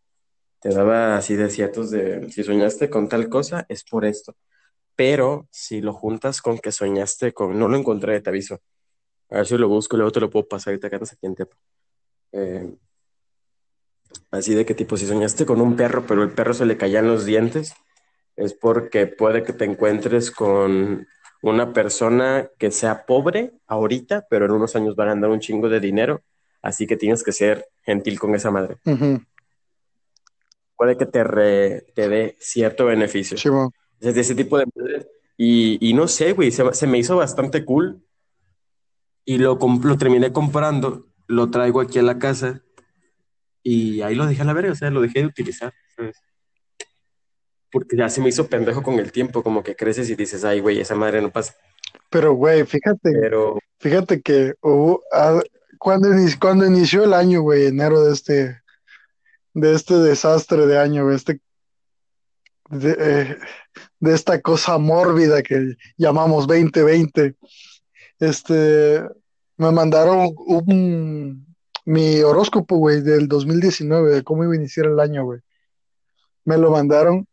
te 0.59 0.69
daba 0.69 1.17
así 1.17 1.35
de 1.35 1.49
ciertos 1.49 1.89
de, 1.89 2.31
si 2.31 2.43
soñaste 2.43 2.89
con 2.89 3.09
tal 3.09 3.29
cosa, 3.29 3.65
es 3.67 3.83
por 3.83 4.05
esto. 4.05 4.35
Pero 4.95 5.47
si 5.51 5.81
lo 5.81 5.93
juntas 5.93 6.41
con 6.41 6.59
que 6.59 6.71
soñaste 6.71 7.33
con, 7.33 7.57
no 7.57 7.67
lo 7.67 7.77
encontré, 7.77 8.21
te 8.21 8.29
aviso. 8.29 8.61
A 9.29 9.37
ver 9.37 9.47
si 9.47 9.57
lo 9.57 9.67
busco, 9.67 9.97
luego 9.97 10.11
te 10.11 10.19
lo 10.19 10.29
puedo 10.29 10.47
pasar 10.47 10.71
ahorita 10.71 10.89
que 10.89 10.95
andas 10.95 11.13
aquí 11.13 11.25
en. 11.25 11.35
Eh, 12.33 12.75
así 14.29 14.53
de 14.53 14.65
que 14.65 14.75
tipo, 14.75 14.97
si 14.97 15.07
soñaste 15.07 15.45
con 15.45 15.61
un 15.61 15.75
perro, 15.75 16.05
pero 16.05 16.21
el 16.21 16.31
perro 16.31 16.53
se 16.53 16.65
le 16.65 16.77
caían 16.77 17.07
los 17.07 17.25
dientes, 17.25 17.73
es 18.35 18.53
porque 18.53 19.07
puede 19.07 19.43
que 19.43 19.53
te 19.53 19.65
encuentres 19.65 20.29
con 20.31 21.07
una 21.41 21.73
persona 21.73 22.49
que 22.57 22.71
sea 22.71 23.05
pobre 23.05 23.53
ahorita, 23.67 24.27
pero 24.29 24.45
en 24.45 24.51
unos 24.51 24.75
años 24.75 24.95
van 24.95 25.09
a 25.09 25.11
andar 25.13 25.29
un 25.31 25.39
chingo 25.39 25.69
de 25.69 25.79
dinero, 25.79 26.21
así 26.61 26.85
que 26.85 26.97
tienes 26.97 27.23
que 27.23 27.31
ser 27.31 27.65
gentil 27.83 28.19
con 28.19 28.35
esa 28.35 28.51
madre. 28.51 28.77
Puede 30.75 30.97
que 30.97 31.05
te, 31.05 31.23
re- 31.23 31.85
te 31.93 32.09
dé 32.09 32.37
cierto 32.39 32.85
beneficio. 32.85 33.37
Es 33.99 34.15
de 34.15 34.21
ese 34.21 34.33
tipo 34.35 34.57
de. 34.57 34.65
Y, 35.37 35.77
y 35.89 35.93
no 35.93 36.07
sé, 36.07 36.33
güey, 36.33 36.51
se, 36.51 36.73
se 36.73 36.87
me 36.87 36.97
hizo 36.97 37.17
bastante 37.17 37.63
cool. 37.65 38.01
Y 39.25 39.37
lo, 39.37 39.59
lo 39.83 39.97
terminé 39.97 40.33
comprando, 40.33 41.07
lo 41.27 41.51
traigo 41.51 41.81
aquí 41.81 41.99
a 41.99 42.03
la 42.03 42.17
casa 42.17 42.61
y 43.63 44.01
ahí 44.01 44.15
lo 44.15 44.25
dejé 44.25 44.41
a 44.41 44.45
la 44.45 44.53
verga, 44.53 44.71
o 44.71 44.75
sea, 44.75 44.89
lo 44.89 45.01
dejé 45.01 45.19
de 45.19 45.27
utilizar, 45.27 45.71
¿sabes? 45.95 46.17
Porque 47.71 47.95
ya 47.95 48.09
se 48.09 48.21
me 48.21 48.29
hizo 48.29 48.47
pendejo 48.47 48.83
con 48.83 48.99
el 48.99 49.11
tiempo, 49.11 49.43
como 49.43 49.63
que 49.63 49.75
creces 49.75 50.09
y 50.09 50.15
dices, 50.15 50.43
ay, 50.43 50.59
güey, 50.59 50.79
esa 50.79 50.95
madre 50.95 51.21
no 51.21 51.31
pasa. 51.31 51.55
Pero, 52.09 52.33
güey, 52.33 52.65
fíjate, 52.65 53.11
Pero, 53.13 53.59
fíjate 53.79 54.21
que 54.21 54.53
hubo, 54.61 55.03
ah, 55.11 55.41
cuando, 55.79 56.09
cuando 56.39 56.65
inició 56.65 57.03
el 57.03 57.13
año, 57.13 57.41
güey, 57.41 57.67
enero 57.67 58.03
de 58.03 58.13
este, 58.13 58.61
de 59.53 59.73
este 59.73 59.95
desastre 59.95 60.67
de 60.67 60.77
año, 60.77 61.05
güey, 61.05 61.15
este, 61.15 61.41
de, 62.69 62.95
eh, 62.99 63.37
de 63.99 64.13
esta 64.13 64.41
cosa 64.41 64.77
mórbida 64.77 65.41
que 65.41 65.75
llamamos 65.97 66.47
2020, 66.47 67.35
este, 68.19 69.01
Me 69.57 69.71
mandaron 69.71 70.33
un, 70.37 71.55
mi 71.85 72.21
horóscopo, 72.21 72.77
güey, 72.77 73.01
del 73.01 73.27
2019, 73.27 74.15
de 74.15 74.23
cómo 74.23 74.43
iba 74.43 74.53
a 74.53 74.55
iniciar 74.55 74.87
el 74.87 74.99
año, 74.99 75.25
güey. 75.25 75.39
Me 76.45 76.57
lo 76.57 76.71
mandaron 76.71 77.27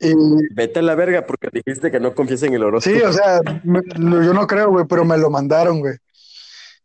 y 0.00 0.12
Vete 0.54 0.80
a 0.80 0.82
la 0.82 0.94
verga 0.94 1.24
porque 1.26 1.48
dijiste 1.52 1.90
que 1.90 2.00
no 2.00 2.14
confías 2.14 2.42
en 2.42 2.54
el 2.54 2.62
horóscopo. 2.62 2.96
sí, 2.96 3.02
o 3.02 3.12
sea, 3.12 3.40
me- 3.64 3.82
yo 3.98 4.32
no 4.34 4.46
creo, 4.46 4.70
güey, 4.70 4.84
pero 4.88 5.04
me 5.04 5.16
lo 5.18 5.30
mandaron, 5.30 5.80
güey. 5.80 5.94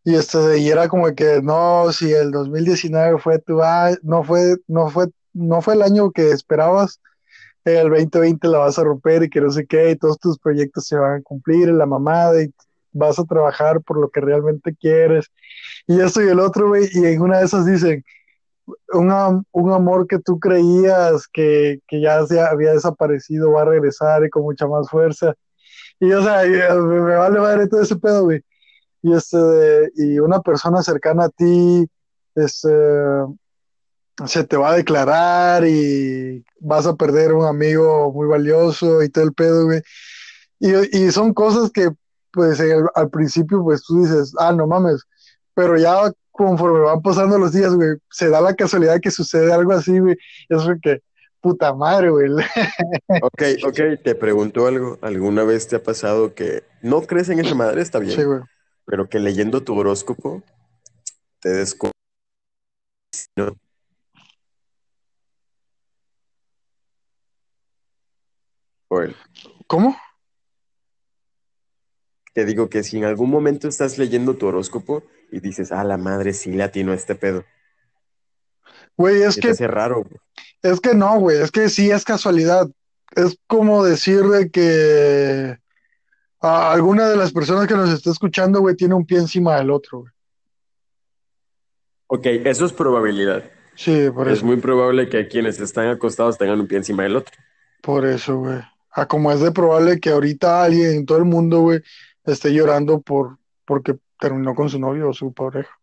Y 0.03 0.15
este, 0.15 0.57
y 0.57 0.69
era 0.69 0.87
como 0.87 1.13
que 1.13 1.41
no, 1.43 1.91
si 1.91 2.11
el 2.11 2.31
2019 2.31 3.19
fue 3.19 3.39
tu 3.39 3.61
a- 3.61 3.95
no 4.01 4.23
fue, 4.23 4.55
no 4.67 4.89
fue, 4.89 5.07
no 5.33 5.61
fue 5.61 5.75
el 5.75 5.81
año 5.83 6.11
que 6.11 6.31
esperabas, 6.31 6.99
el 7.65 7.89
2020 7.89 8.47
la 8.47 8.59
vas 8.59 8.79
a 8.79 8.83
romper 8.83 9.23
y 9.23 9.29
que 9.29 9.41
no 9.41 9.51
sé 9.51 9.65
qué, 9.67 9.91
y 9.91 9.95
todos 9.95 10.17
tus 10.19 10.39
proyectos 10.39 10.87
se 10.87 10.95
van 10.95 11.19
a 11.19 11.21
cumplir, 11.21 11.69
y 11.69 11.73
la 11.73 11.85
mamada, 11.85 12.41
y 12.41 12.51
vas 12.93 13.19
a 13.19 13.25
trabajar 13.25 13.81
por 13.81 13.99
lo 13.99 14.09
que 14.09 14.21
realmente 14.21 14.75
quieres, 14.75 15.27
y 15.87 15.99
esto 16.01 16.23
y 16.23 16.29
el 16.29 16.39
otro, 16.39 16.69
güey, 16.69 16.89
y 16.91 17.05
en 17.05 17.21
una 17.21 17.39
de 17.39 17.45
esas 17.45 17.65
dicen, 17.65 18.03
un, 18.93 19.45
un 19.51 19.71
amor 19.73 20.07
que 20.07 20.19
tú 20.19 20.39
creías 20.39 21.27
que, 21.31 21.79
que 21.87 22.01
ya 22.01 22.25
se 22.25 22.39
había 22.41 22.73
desaparecido 22.73 23.51
va 23.51 23.63
a 23.63 23.65
regresar 23.65 24.23
y 24.25 24.29
con 24.29 24.43
mucha 24.43 24.67
más 24.67 24.89
fuerza. 24.89 25.33
Y 25.99 26.11
o 26.13 26.23
sea, 26.23 26.45
eh, 26.45 26.73
me, 26.75 27.01
me 27.01 27.15
vale 27.15 27.39
madre 27.39 27.67
todo 27.67 27.81
ese 27.81 27.95
pedo, 27.97 28.23
güey. 28.25 28.41
Y 29.03 29.13
este, 29.13 29.91
y 29.95 30.19
una 30.19 30.41
persona 30.41 30.81
cercana 30.83 31.25
a 31.25 31.29
ti, 31.29 31.87
este, 32.35 32.69
se 34.27 34.43
te 34.43 34.57
va 34.57 34.71
a 34.71 34.75
declarar 34.75 35.65
y 35.65 36.43
vas 36.59 36.85
a 36.85 36.95
perder 36.95 37.33
un 37.33 37.45
amigo 37.45 38.11
muy 38.11 38.27
valioso 38.27 39.01
y 39.01 39.09
todo 39.09 39.23
el 39.23 39.33
pedo, 39.33 39.65
güey. 39.65 39.81
Y, 40.59 41.05
y 41.05 41.11
son 41.11 41.33
cosas 41.33 41.71
que, 41.71 41.89
pues, 42.33 42.59
el- 42.59 42.85
al 42.95 43.09
principio, 43.09 43.63
pues 43.63 43.83
tú 43.83 44.01
dices, 44.03 44.33
ah, 44.39 44.53
no 44.53 44.67
mames, 44.67 45.03
pero 45.53 45.77
ya 45.77 46.11
conforme 46.31 46.79
van 46.79 47.01
pasando 47.01 47.37
los 47.37 47.51
días, 47.53 47.73
güey, 47.75 47.97
se 48.09 48.29
da 48.29 48.41
la 48.41 48.55
casualidad 48.55 48.99
que 49.01 49.11
sucede 49.11 49.51
algo 49.53 49.73
así, 49.73 49.99
güey. 49.99 50.15
Es 50.49 50.63
que, 50.81 51.01
puta 51.41 51.73
madre, 51.73 52.09
güey. 52.09 52.29
Ok, 53.23 53.43
ok, 53.65 53.79
te 54.03 54.15
pregunto 54.15 54.65
algo. 54.67 54.97
¿Alguna 55.01 55.43
vez 55.43 55.67
te 55.67 55.75
ha 55.75 55.83
pasado 55.83 56.33
que 56.33 56.63
no 56.81 57.01
crees 57.01 57.29
en 57.29 57.39
esa 57.39 57.55
madre? 57.55 57.81
Está 57.81 57.99
bien, 57.99 58.15
Sí, 58.15 58.23
güey. 58.23 58.39
pero 58.85 59.07
que 59.09 59.19
leyendo 59.19 59.61
tu 59.63 59.77
horóscopo 59.77 60.41
te 61.41 61.49
des 61.49 61.75
cu- 61.75 61.91
¿no? 63.35 63.55
Joel, 68.89 69.15
¿Cómo? 69.67 69.95
te 72.33 72.45
digo 72.45 72.69
que 72.69 72.83
si 72.83 72.97
en 72.97 73.03
algún 73.03 73.29
momento 73.29 73.67
estás 73.67 73.97
leyendo 73.97 74.35
tu 74.37 74.47
horóscopo 74.47 75.03
y 75.31 75.39
dices, 75.39 75.71
ah, 75.71 75.83
la 75.83 75.97
madre 75.97 76.33
sí 76.33 76.51
le 76.51 76.63
atinó 76.63 76.91
a 76.91 76.95
este 76.95 77.15
pedo, 77.15 77.43
Güey, 78.97 79.23
es 79.23 79.37
que 79.37 79.49
hace 79.49 79.67
raro. 79.67 80.03
güey. 80.03 80.17
Es 80.61 80.79
que 80.79 80.93
no, 80.93 81.19
güey, 81.19 81.41
es 81.41 81.49
que 81.51 81.69
sí 81.69 81.89
es 81.89 82.03
casualidad. 82.03 82.67
Es 83.15 83.37
como 83.47 83.83
decir 83.83 84.21
de 84.23 84.49
que 84.51 85.57
a 86.39 86.71
alguna 86.71 87.07
de 87.09 87.15
las 87.17 87.31
personas 87.31 87.67
que 87.67 87.73
nos 87.73 87.89
está 87.89 88.11
escuchando, 88.11 88.59
güey, 88.59 88.75
tiene 88.75 88.93
un 88.93 89.05
pie 89.05 89.19
encima 89.19 89.55
del 89.57 89.71
otro, 89.71 90.01
güey. 90.01 90.11
Ok, 92.07 92.25
eso 92.45 92.65
es 92.65 92.73
probabilidad. 92.73 93.49
Sí, 93.75 94.09
por 94.13 94.27
Es 94.27 94.39
eso, 94.39 94.45
muy 94.45 94.57
probable 94.57 95.07
que 95.09 95.27
quienes 95.27 95.59
están 95.59 95.87
acostados 95.87 96.37
tengan 96.37 96.59
un 96.59 96.67
pie 96.67 96.77
encima 96.79 97.03
del 97.03 97.15
otro. 97.15 97.33
por 97.81 98.05
eso, 98.05 98.37
güey. 98.37 98.59
Ah, 98.91 99.07
como 99.07 99.31
es 99.31 99.39
de 99.39 99.51
probable 99.51 99.99
que 100.01 100.09
ahorita 100.09 100.63
alguien 100.63 100.91
en 100.91 101.05
todo 101.05 101.17
el 101.17 101.25
mundo, 101.25 101.61
güey, 101.61 101.79
esté 102.25 102.53
llorando 102.53 102.99
por 103.01 103.37
porque 103.65 103.97
terminó 104.21 104.53
con 104.53 104.69
su 104.69 104.79
novio 104.79 105.09
o 105.09 105.13
su 105.13 105.33
pareja. 105.33 105.75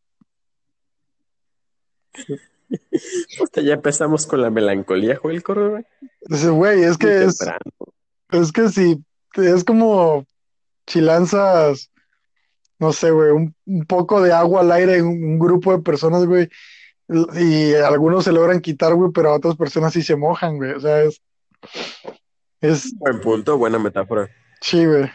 Puta, 3.39 3.61
ya 3.63 3.75
empezamos 3.75 4.27
con 4.27 4.41
la 4.41 4.51
melancolía, 4.51 5.17
Joel 5.17 5.43
Córdoba. 5.43 5.83
Dice, 6.23 6.49
güey, 6.51 6.85
es 6.85 6.97
que 6.97 7.25
es, 7.25 7.45
es 8.31 8.53
que 8.53 8.69
si 8.69 9.05
es 9.35 9.65
como 9.65 10.25
si 10.87 11.01
lanzas, 11.01 11.91
no 12.79 12.93
sé, 12.93 13.11
güey, 13.11 13.33
un, 13.33 13.55
un 13.67 13.85
poco 13.87 14.23
de 14.23 14.33
agua 14.33 14.61
al 14.61 14.71
aire 14.71 14.99
en 14.99 15.07
un, 15.07 15.25
un 15.25 15.39
grupo 15.39 15.73
de 15.73 15.83
personas, 15.83 16.25
güey, 16.25 16.49
y 17.35 17.75
algunos 17.75 18.25
se 18.25 18.33
logran 18.33 18.61
quitar, 18.61 18.95
güey, 18.95 19.11
pero 19.13 19.31
a 19.31 19.37
otras 19.37 19.57
personas 19.57 19.93
sí 19.93 20.03
se 20.03 20.15
mojan, 20.15 20.59
güey. 20.59 20.73
O 20.73 20.81
sea, 20.81 21.03
es, 21.03 21.21
es, 22.61 22.95
Buen 22.99 23.21
punto, 23.21 23.59
buena 23.59 23.81
metáfora. 23.81 24.31
sí, 24.61 24.87
güey. 24.87 25.11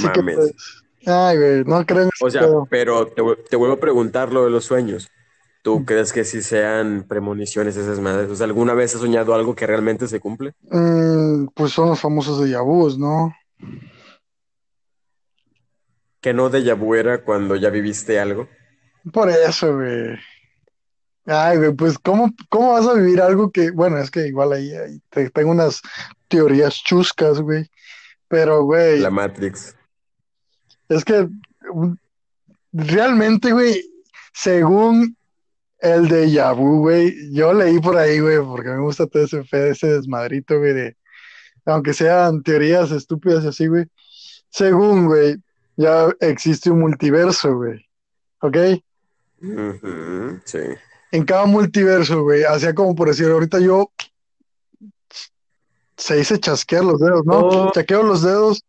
Sí 0.00 0.06
Mames. 0.16 0.54
ay, 1.06 1.36
güey, 1.38 1.64
no 1.64 1.84
creo 1.86 2.02
en 2.04 2.10
O 2.20 2.30
sea, 2.30 2.46
pero 2.68 3.06
te, 3.08 3.22
vu- 3.22 3.36
te 3.48 3.56
vuelvo 3.56 3.74
a 3.74 3.80
preguntar 3.80 4.32
lo 4.32 4.44
de 4.44 4.50
los 4.50 4.64
sueños. 4.64 5.04
Mm. 5.10 5.62
¿Tú 5.62 5.84
crees 5.84 6.12
que 6.12 6.24
sí 6.24 6.42
sean 6.42 7.04
premoniciones 7.06 7.76
esas 7.76 8.00
madres? 8.00 8.30
O 8.30 8.34
sea, 8.34 8.46
¿alguna 8.46 8.72
vez 8.72 8.94
has 8.94 9.00
soñado 9.02 9.34
algo 9.34 9.54
que 9.54 9.66
realmente 9.66 10.08
se 10.08 10.18
cumple? 10.18 10.54
Mm, 10.70 11.48
pues 11.54 11.72
son 11.72 11.90
los 11.90 12.00
famosos 12.00 12.40
de 12.42 12.56
vus, 12.60 12.98
¿no? 12.98 13.34
Que 16.20 16.32
no 16.34 16.48
de 16.50 16.72
vu 16.74 16.94
era 16.94 17.22
cuando 17.24 17.56
ya 17.56 17.70
viviste 17.70 18.18
algo. 18.18 18.48
Por 19.12 19.28
eso, 19.30 19.74
güey. 19.74 20.18
Ay, 21.26 21.58
güey, 21.58 21.72
pues, 21.74 21.98
¿cómo, 21.98 22.30
cómo 22.48 22.72
vas 22.72 22.86
a 22.86 22.94
vivir 22.94 23.20
algo 23.20 23.50
que, 23.50 23.70
bueno, 23.70 23.98
es 23.98 24.10
que 24.10 24.26
igual 24.26 24.52
ahí, 24.52 24.72
ahí 24.72 25.00
te- 25.10 25.30
tengo 25.30 25.50
unas 25.50 25.80
teorías 26.28 26.74
chuscas, 26.84 27.40
güey. 27.40 27.66
Pero, 28.28 28.64
güey, 28.64 29.00
La 29.00 29.10
Matrix. 29.10 29.76
Es 30.90 31.04
que 31.04 31.28
realmente, 32.72 33.52
güey, 33.52 33.82
según 34.34 35.16
el 35.78 36.08
de 36.08 36.26
vu, 36.54 36.80
güey, 36.80 37.32
yo 37.32 37.54
leí 37.54 37.80
por 37.80 37.96
ahí, 37.96 38.20
güey, 38.20 38.38
porque 38.44 38.68
me 38.68 38.80
gusta 38.82 39.06
todo 39.06 39.22
ese, 39.24 39.42
fe- 39.44 39.70
ese 39.70 39.86
desmadrito, 39.86 40.58
güey, 40.58 40.74
de, 40.74 40.96
aunque 41.64 41.94
sean 41.94 42.42
teorías 42.42 42.90
estúpidas 42.90 43.44
y 43.44 43.48
así, 43.48 43.66
güey. 43.66 43.86
Según, 44.50 45.06
güey, 45.06 45.36
ya 45.76 46.08
existe 46.20 46.70
un 46.70 46.80
multiverso, 46.80 47.56
güey. 47.56 47.86
¿Ok? 48.40 48.56
Sí. 50.44 50.58
En 51.12 51.24
cada 51.24 51.46
multiverso, 51.46 52.22
güey, 52.22 52.44
hacía 52.44 52.74
como 52.74 52.94
por 52.94 53.08
decir, 53.08 53.26
ahorita 53.30 53.58
yo 53.60 53.90
se 55.96 56.16
dice 56.16 56.38
chasquear 56.38 56.84
los 56.84 57.00
dedos, 57.00 57.24
¿no? 57.24 57.38
Oh. 57.38 57.72
Chaqueo 57.72 58.02
los 58.02 58.22
dedos, 58.22 58.64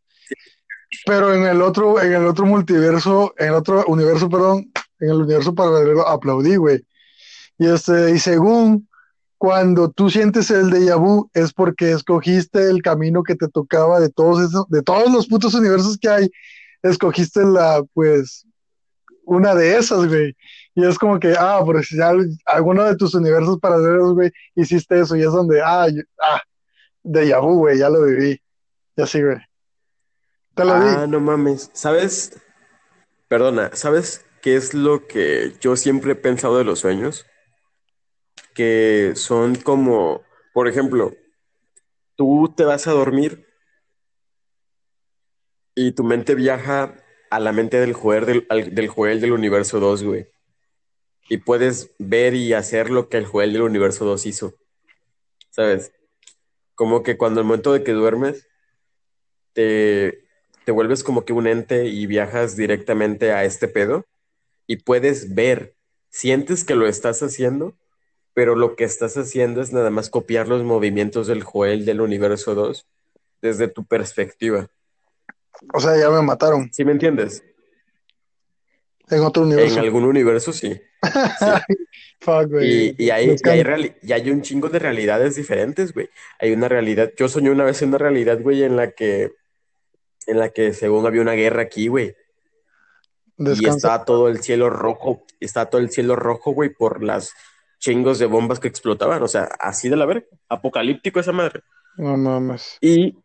pero 1.06 1.34
en 1.34 1.44
el 1.46 1.62
otro, 1.62 2.02
en 2.02 2.14
el 2.14 2.26
otro 2.26 2.46
multiverso, 2.46 3.34
en 3.38 3.50
el 3.50 3.54
otro 3.56 3.84
universo, 3.88 4.30
perdón, 4.30 4.72
en 5.00 5.10
el 5.10 5.22
universo 5.22 5.54
paralelo 5.56 6.08
aplaudí, 6.08 6.56
güey. 6.56 6.86
Y 7.58 7.68
este, 7.68 8.12
y 8.12 8.20
según 8.20 8.88
cuando 9.38 9.90
tú 9.90 10.10
sientes 10.10 10.52
el 10.52 10.70
déjà 10.72 11.00
vu, 11.00 11.30
es 11.34 11.52
porque 11.54 11.92
escogiste 11.92 12.70
el 12.70 12.82
camino 12.82 13.24
que 13.24 13.36
te 13.36 13.48
tocaba 13.48 14.00
de 14.00 14.10
todos 14.10 14.48
esos, 14.48 14.68
de 14.70 14.84
todos 14.84 15.12
los 15.12 15.28
putos 15.28 15.54
universos 15.56 15.98
que 15.98 16.10
hay, 16.10 16.30
escogiste 16.84 17.44
la, 17.44 17.84
pues, 17.94 18.46
una 19.26 19.56
de 19.56 19.78
esas, 19.78 20.08
güey. 20.08 20.36
Y 20.76 20.86
es 20.86 20.98
como 20.98 21.20
que, 21.20 21.34
ah, 21.38 21.62
por 21.66 21.84
si 21.84 21.98
ya 21.98 22.12
alguno 22.46 22.84
de 22.84 22.96
tus 22.96 23.14
universos 23.16 23.60
paralelos, 23.60 24.14
güey, 24.14 24.32
hiciste 24.56 25.00
eso, 25.00 25.16
y 25.16 25.22
es 25.22 25.32
donde, 25.32 25.62
ah, 25.62 25.88
yo- 25.90 26.04
ah, 26.22 26.42
déjà 27.04 27.42
vu, 27.42 27.56
güey, 27.60 27.80
ya 27.80 27.90
lo 27.90 28.04
viví. 28.04 28.40
Y 28.96 29.02
así, 29.02 29.22
güey. 29.22 29.38
Ah, 31.02 31.08
no 31.08 31.20
mames. 31.20 31.70
¿Sabes? 31.74 32.40
Perdona, 33.28 33.72
¿sabes 33.74 34.26
qué 34.42 34.56
es 34.56 34.74
lo 34.74 35.08
que 35.08 35.54
yo 35.62 35.76
siempre 35.76 36.14
he 36.14 36.16
pensado 36.16 36.58
de 36.58 36.64
los 36.66 36.80
sueños? 36.80 37.26
Que 38.54 39.14
son 39.16 39.56
como, 39.56 40.24
por 40.54 40.68
ejemplo, 40.68 41.14
tú 42.16 42.54
te 42.56 42.66
vas 42.66 42.88
a 42.88 42.92
dormir 42.92 43.48
y 45.76 45.94
tu 45.94 46.04
mente 46.04 46.36
viaja 46.36 46.96
a 47.30 47.40
la 47.40 47.54
mente 47.54 47.80
del 47.80 47.94
Joel 47.94 48.26
del, 48.26 48.46
al- 48.50 48.76
del 48.76 49.32
universo 49.32 49.80
2, 49.80 50.04
güey. 50.04 50.28
Y 51.30 51.38
puedes 51.38 51.92
ver 51.98 52.34
y 52.34 52.52
hacer 52.54 52.90
lo 52.90 53.08
que 53.08 53.18
el 53.18 53.26
Joel 53.26 53.54
del 53.54 53.62
universo 53.62 54.04
2 54.04 54.26
hizo. 54.26 54.54
¿Sabes? 55.50 55.94
Como 56.76 57.04
que 57.04 57.18
cuando 57.18 57.40
el 57.40 57.46
momento 57.48 57.72
de 57.72 57.84
que 57.84 57.94
duermes, 57.94 58.48
te, 59.54 60.26
te 60.66 60.72
vuelves 60.72 61.04
como 61.04 61.26
que 61.26 61.34
un 61.34 61.48
ente 61.48 61.86
y 61.88 62.06
viajas 62.08 62.56
directamente 62.56 63.32
a 63.32 63.44
este 63.46 63.68
pedo 63.68 64.06
y 64.68 64.78
puedes 64.78 65.34
ver, 65.36 65.76
sientes 66.10 66.64
que 66.64 66.76
lo 66.76 66.88
estás 66.88 67.22
haciendo, 67.24 67.76
pero 68.34 68.56
lo 68.56 68.76
que 68.76 68.84
estás 68.84 69.18
haciendo 69.18 69.62
es 69.62 69.74
nada 69.74 69.90
más 69.90 70.10
copiar 70.10 70.48
los 70.48 70.64
movimientos 70.64 71.28
del 71.28 71.44
Joel 71.44 71.86
del 71.86 72.02
universo 72.02 72.56
2 72.56 72.88
desde 73.42 73.68
tu 73.68 73.86
perspectiva. 73.86 74.68
O 75.74 75.80
sea, 75.80 75.98
ya 75.98 76.10
me 76.10 76.22
mataron 76.22 76.72
¿Sí 76.72 76.86
me 76.86 76.92
entiendes? 76.94 77.44
en 79.10 79.20
otro 79.22 79.44
En 79.44 79.50
universo. 79.50 79.80
algún 79.80 80.06
universo 80.06 80.54
sí. 80.54 80.80
sí. 81.40 81.76
Fuck, 82.22 82.50
güey. 82.50 82.96
Y, 82.98 83.06
y 83.06 83.10
hay, 83.10 83.36
y, 83.44 83.50
hay 83.50 83.96
y 84.02 84.12
hay 84.14 84.30
un 84.30 84.42
chingo 84.42 84.70
de 84.70 84.80
realidades 84.80 85.36
diferentes, 85.36 85.94
güey. 85.94 86.10
Hay 86.40 86.54
una 86.54 86.70
realidad, 86.70 87.12
yo 87.18 87.28
soñé 87.28 87.50
una 87.50 87.66
vez 87.66 87.82
en 87.82 87.90
una 87.90 87.98
realidad, 87.98 88.40
güey, 88.42 88.64
en 88.64 88.78
la 88.78 88.92
que 88.92 89.34
en 90.28 90.40
la 90.40 90.50
que 90.50 90.74
según 90.74 91.06
había 91.06 91.22
una 91.22 91.34
guerra 91.34 91.64
aquí, 91.64 91.88
güey. 91.88 92.16
Y 93.38 93.68
estaba 93.68 94.06
todo 94.06 94.28
el 94.28 94.42
cielo 94.42 94.70
rojo, 94.70 95.24
estaba 95.40 95.70
todo 95.70 95.82
el 95.82 95.90
cielo 95.90 96.16
rojo, 96.16 96.52
güey, 96.52 96.70
por 96.70 97.04
las 97.04 97.34
chingos 97.80 98.20
de 98.20 98.28
bombas 98.28 98.60
que 98.60 98.68
explotaban. 98.68 99.24
O 99.24 99.28
sea, 99.28 99.50
así 99.60 99.90
de 99.90 99.96
la 99.96 100.06
verga. 100.06 100.26
Apocalíptico 100.48 101.20
esa 101.20 101.32
madre. 101.32 101.62
No 101.98 102.16
mames. 102.18 102.78
Y, 102.82 103.18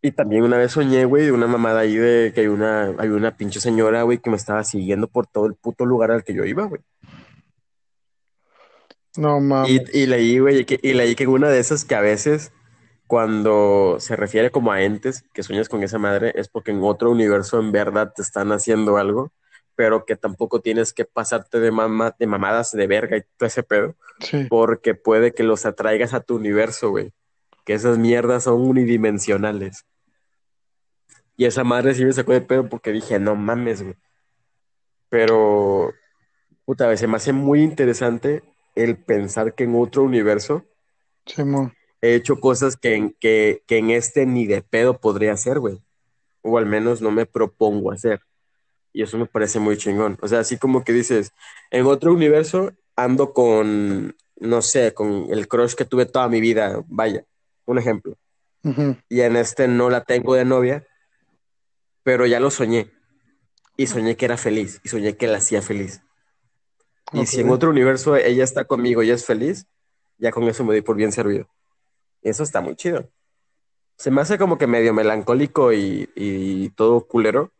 y 0.00 0.12
también 0.12 0.42
una 0.42 0.56
vez 0.56 0.72
soñé, 0.72 1.04
güey, 1.04 1.26
de 1.26 1.32
una 1.32 1.46
mamada 1.46 1.80
ahí 1.80 1.96
de 1.96 2.32
que 2.34 2.42
hay 2.42 2.46
una, 2.46 2.94
hay 2.98 3.08
una 3.08 3.36
pinche 3.36 3.60
señora, 3.60 4.02
güey, 4.02 4.18
que 4.18 4.30
me 4.30 4.36
estaba 4.36 4.64
siguiendo 4.64 5.06
por 5.06 5.26
todo 5.26 5.46
el 5.46 5.54
puto 5.54 5.84
lugar 5.84 6.10
al 6.10 6.24
que 6.24 6.34
yo 6.34 6.44
iba, 6.44 6.64
güey. 6.64 6.80
No 9.16 9.40
mames. 9.40 9.70
Y, 9.92 10.02
y 10.02 10.06
leí, 10.06 10.38
güey, 10.38 10.64
que, 10.64 10.78
y 10.82 10.94
leí 10.94 11.14
que 11.14 11.26
una 11.26 11.48
de 11.48 11.58
esas 11.58 11.84
que 11.84 11.94
a 11.94 12.00
veces, 12.00 12.52
cuando 13.06 13.96
se 14.00 14.16
refiere 14.16 14.50
como 14.50 14.72
a 14.72 14.82
entes 14.82 15.24
que 15.32 15.42
sueñas 15.42 15.68
con 15.68 15.82
esa 15.82 15.98
madre, 15.98 16.32
es 16.34 16.48
porque 16.48 16.70
en 16.72 16.82
otro 16.82 17.10
universo 17.10 17.60
en 17.60 17.72
verdad 17.72 18.12
te 18.14 18.22
están 18.22 18.50
haciendo 18.52 18.96
algo, 18.96 19.32
pero 19.74 20.04
que 20.04 20.16
tampoco 20.16 20.60
tienes 20.60 20.92
que 20.92 21.04
pasarte 21.04 21.60
de, 21.60 21.70
mama, 21.70 22.14
de 22.18 22.26
mamadas 22.26 22.72
de 22.72 22.86
verga 22.86 23.16
y 23.16 23.22
todo 23.36 23.46
ese 23.46 23.62
pedo, 23.62 23.94
Sí. 24.20 24.46
porque 24.48 24.94
puede 24.94 25.34
que 25.34 25.42
los 25.42 25.66
atraigas 25.66 26.14
a 26.14 26.20
tu 26.20 26.36
universo, 26.36 26.88
güey. 26.90 27.12
Que 27.64 27.74
esas 27.74 27.98
mierdas 27.98 28.44
son 28.44 28.62
unidimensionales. 28.62 29.84
Y 31.36 31.44
esa 31.44 31.64
madre 31.64 31.94
sí 31.94 32.04
me 32.04 32.12
sacó 32.12 32.32
de 32.32 32.40
pedo 32.40 32.68
porque 32.68 32.92
dije, 32.92 33.18
no 33.18 33.36
mames, 33.36 33.82
güey. 33.82 33.94
Pero, 35.10 35.92
puta, 36.64 36.96
se 36.96 37.06
me 37.06 37.16
hace 37.16 37.32
muy 37.32 37.62
interesante 37.62 38.42
el 38.74 38.96
pensar 38.96 39.54
que 39.54 39.64
en 39.64 39.74
otro 39.76 40.02
universo 40.02 40.64
Simón. 41.26 41.74
He 42.06 42.14
hecho 42.14 42.40
cosas 42.40 42.76
que 42.76 42.94
en, 42.94 43.16
que, 43.18 43.62
que 43.66 43.78
en 43.78 43.90
este 43.90 44.26
ni 44.26 44.46
de 44.46 44.62
pedo 44.62 44.98
podría 45.00 45.32
hacer, 45.32 45.58
güey. 45.58 45.80
O 46.42 46.58
al 46.58 46.66
menos 46.66 47.02
no 47.02 47.10
me 47.10 47.26
propongo 47.26 47.92
hacer. 47.92 48.20
Y 48.92 49.02
eso 49.02 49.18
me 49.18 49.26
parece 49.26 49.58
muy 49.58 49.76
chingón. 49.76 50.18
O 50.22 50.28
sea, 50.28 50.40
así 50.40 50.58
como 50.58 50.84
que 50.84 50.92
dices, 50.92 51.32
en 51.70 51.86
otro 51.86 52.12
universo 52.12 52.72
ando 52.96 53.32
con, 53.32 54.16
no 54.36 54.62
sé, 54.62 54.94
con 54.94 55.26
el 55.30 55.48
crush 55.48 55.74
que 55.74 55.84
tuve 55.84 56.06
toda 56.06 56.28
mi 56.28 56.40
vida, 56.40 56.82
vaya, 56.88 57.24
un 57.66 57.78
ejemplo. 57.78 58.16
Y 59.08 59.20
en 59.20 59.36
este 59.36 59.68
no 59.68 59.90
la 59.90 60.02
tengo 60.02 60.34
de 60.34 60.44
novia, 60.44 60.84
pero 62.02 62.26
ya 62.26 62.40
lo 62.40 62.50
soñé. 62.50 62.90
Y 63.76 63.86
soñé 63.86 64.16
que 64.16 64.24
era 64.24 64.36
feliz, 64.36 64.80
y 64.82 64.88
soñé 64.88 65.16
que 65.16 65.28
la 65.28 65.38
hacía 65.38 65.62
feliz. 65.62 66.02
Y 67.12 67.26
si 67.26 67.42
en 67.42 67.50
otro 67.50 67.70
universo 67.70 68.16
ella 68.16 68.42
está 68.42 68.64
conmigo 68.64 69.02
y 69.02 69.10
es 69.10 69.24
feliz, 69.24 69.66
ya 70.18 70.32
con 70.32 70.44
eso 70.44 70.64
me 70.64 70.72
doy 70.72 70.82
por 70.82 70.96
bien 70.96 71.12
servido. 71.12 71.48
Eso 72.28 72.42
está 72.42 72.60
muy 72.60 72.74
chido. 72.74 73.08
Se 73.96 74.10
me 74.10 74.20
hace 74.20 74.36
como 74.36 74.58
que 74.58 74.66
medio 74.66 74.92
melancólico 74.92 75.72
y, 75.72 76.10
y 76.16 76.70
todo 76.70 77.06
culero, 77.06 77.52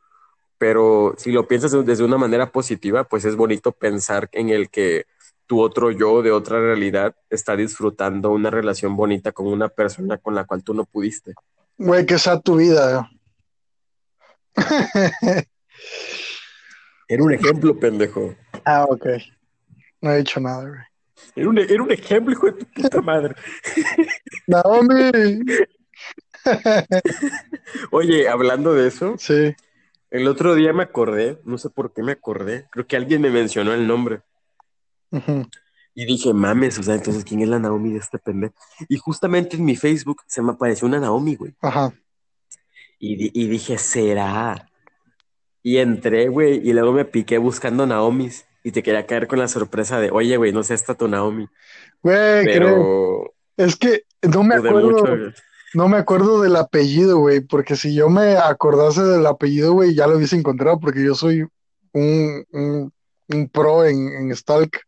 pero 0.58 1.14
si 1.18 1.30
lo 1.30 1.46
piensas 1.46 1.70
de- 1.72 1.84
desde 1.84 2.02
una 2.04 2.18
manera 2.18 2.50
positiva, 2.50 3.04
pues 3.04 3.24
es 3.24 3.36
bonito 3.36 3.70
pensar 3.72 4.28
en 4.32 4.48
el 4.50 4.68
que 4.68 5.06
tu 5.46 5.60
otro 5.60 5.92
yo 5.92 6.22
de 6.22 6.32
otra 6.32 6.58
realidad 6.60 7.14
está 7.30 7.54
disfrutando 7.56 8.32
una 8.32 8.50
relación 8.50 8.96
bonita 8.96 9.30
con 9.30 9.46
una 9.46 9.68
persona 9.68 10.18
con 10.18 10.34
la 10.34 10.44
cual 10.44 10.64
tú 10.64 10.74
no 10.74 10.84
pudiste. 10.84 11.34
Güey, 11.78 12.04
que 12.04 12.18
sea 12.18 12.40
tu 12.40 12.56
vida. 12.56 13.08
Era 17.08 17.22
un 17.22 17.32
ejemplo, 17.32 17.78
pendejo. 17.78 18.34
Ah, 18.64 18.84
ok. 18.88 19.06
No 20.00 20.10
he 20.10 20.18
dicho 20.18 20.40
nada, 20.40 20.62
güey. 20.68 20.80
Era 21.34 21.48
un, 21.48 21.58
era 21.58 21.82
un 21.82 21.90
ejemplo, 21.90 22.32
hijo 22.32 22.46
de 22.46 22.52
tu 22.52 22.66
puta 22.82 23.00
madre. 23.02 23.34
Naomi. 24.46 25.40
Oye, 27.90 28.28
hablando 28.28 28.74
de 28.74 28.88
eso, 28.88 29.16
Sí. 29.18 29.54
el 30.10 30.28
otro 30.28 30.54
día 30.54 30.72
me 30.72 30.82
acordé, 30.84 31.40
no 31.44 31.58
sé 31.58 31.70
por 31.70 31.92
qué 31.92 32.02
me 32.02 32.12
acordé, 32.12 32.66
creo 32.70 32.86
que 32.86 32.96
alguien 32.96 33.20
me 33.22 33.30
mencionó 33.30 33.72
el 33.72 33.86
nombre. 33.86 34.22
Ujú. 35.10 35.48
Y 35.94 36.04
dije, 36.04 36.32
mames, 36.34 36.78
o 36.78 36.82
sea, 36.82 36.94
entonces, 36.94 37.24
¿quién 37.24 37.40
es 37.40 37.48
la 37.48 37.58
Naomi 37.58 37.92
de 37.92 37.98
este 37.98 38.18
pendejo? 38.18 38.54
Y 38.88 38.96
justamente 38.98 39.56
en 39.56 39.64
mi 39.64 39.76
Facebook 39.76 40.22
se 40.26 40.42
me 40.42 40.52
apareció 40.52 40.86
una 40.86 41.00
Naomi, 41.00 41.36
güey. 41.36 41.54
Ajá. 41.62 41.92
Y, 42.98 43.16
di- 43.16 43.30
y 43.32 43.46
dije, 43.48 43.78
¿será? 43.78 44.70
Y 45.62 45.78
entré, 45.78 46.28
güey, 46.28 46.60
y 46.68 46.72
luego 46.72 46.92
me 46.92 47.04
piqué 47.06 47.38
buscando 47.38 47.86
Naomis. 47.86 48.45
Y 48.66 48.72
te 48.72 48.82
quería 48.82 49.06
caer 49.06 49.28
con 49.28 49.38
la 49.38 49.46
sorpresa 49.46 50.00
de, 50.00 50.10
oye, 50.10 50.36
güey, 50.36 50.50
no 50.52 50.64
sé, 50.64 50.74
esta 50.74 50.94
tu 50.96 51.06
Naomi. 51.06 51.46
Güey, 52.02 52.44
creo. 52.44 53.30
Pero 53.54 53.68
Es 53.68 53.76
que 53.76 54.02
no 54.28 54.42
me 54.42 54.56
acuerdo. 54.56 54.90
mucho. 54.90 55.32
No 55.74 55.88
me 55.88 55.98
acuerdo 55.98 56.42
del 56.42 56.56
apellido, 56.56 57.18
güey, 57.18 57.40
porque 57.40 57.76
si 57.76 57.94
yo 57.94 58.08
me 58.08 58.36
acordase 58.36 59.04
del 59.04 59.24
apellido, 59.26 59.72
güey, 59.74 59.94
ya 59.94 60.08
lo 60.08 60.16
hubiese 60.16 60.34
encontrado, 60.34 60.80
porque 60.80 61.04
yo 61.04 61.14
soy 61.14 61.46
un, 61.92 62.44
un, 62.50 62.92
un 63.28 63.48
pro 63.50 63.84
en, 63.84 64.08
en 64.08 64.34
Stalk. 64.34 64.80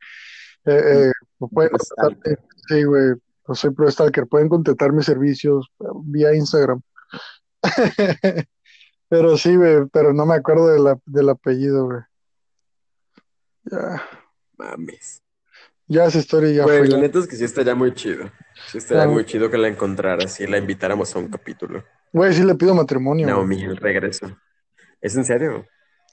Eh, 0.64 0.80
eh, 1.06 1.12
pueden 1.38 1.70
contactar, 1.70 2.32
eh, 2.32 2.36
sí, 2.68 2.82
güey, 2.82 3.12
soy 3.54 3.70
pro 3.70 3.88
Stalker, 3.88 4.26
pueden 4.26 4.48
contratar 4.48 4.92
mis 4.92 5.06
servicios 5.06 5.68
vía 6.02 6.34
Instagram. 6.34 6.80
Pero 9.08 9.36
sí, 9.38 9.54
güey, 9.56 9.86
pero 9.92 10.12
no 10.12 10.26
me 10.26 10.34
acuerdo 10.34 10.68
de 10.68 10.80
la- 10.80 10.98
del 11.06 11.28
apellido, 11.30 11.86
güey. 11.86 12.00
Ya, 13.70 14.02
Mames. 14.56 15.22
ya 15.86 16.06
esa 16.06 16.18
historia 16.18 16.50
ya 16.52 16.62
Güey, 16.64 16.78
fue. 16.78 16.88
la 16.88 16.98
neta 16.98 17.18
es 17.18 17.26
que 17.26 17.36
sí 17.36 17.44
estaría 17.44 17.74
muy 17.74 17.92
chido. 17.94 18.30
Sí 18.70 18.78
estaría 18.78 19.04
Ya, 19.04 19.08
muy 19.10 19.24
chido 19.24 19.50
que 19.50 19.58
la 19.58 19.68
encontraras 19.68 20.40
y 20.40 20.46
la 20.46 20.58
invitáramos 20.58 21.14
a 21.14 21.18
un 21.18 21.28
capítulo. 21.28 21.84
Güey, 22.12 22.32
sí 22.34 22.42
le 22.44 22.54
pido 22.54 22.74
matrimonio. 22.74 23.26
Naomi, 23.26 23.62
el 23.64 23.76
regreso. 23.76 24.36
¿Es 25.00 25.16
en 25.16 25.24
serio? 25.24 25.66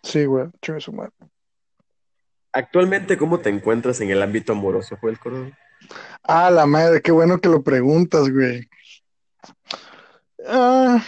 Sí, 0.04 0.26
güey, 0.26 0.48
chingue 0.62 0.82
su 0.82 0.92
madre. 0.94 1.12
Actualmente, 2.52 3.18
¿cómo 3.18 3.40
te 3.40 3.50
encuentras 3.50 4.00
en 4.02 4.10
el 4.12 4.22
ámbito 4.22 4.54
amoroso, 4.54 4.98
Joel 5.02 5.20
Cordón? 5.20 5.54
Ah, 6.24 6.50
la 6.52 6.66
madre, 6.66 7.02
qué 7.02 7.12
bueno 7.12 7.40
que 7.40 7.50
lo 7.50 7.62
preguntas, 7.64 8.30
güey. 8.30 8.70
Ah, 10.48 11.04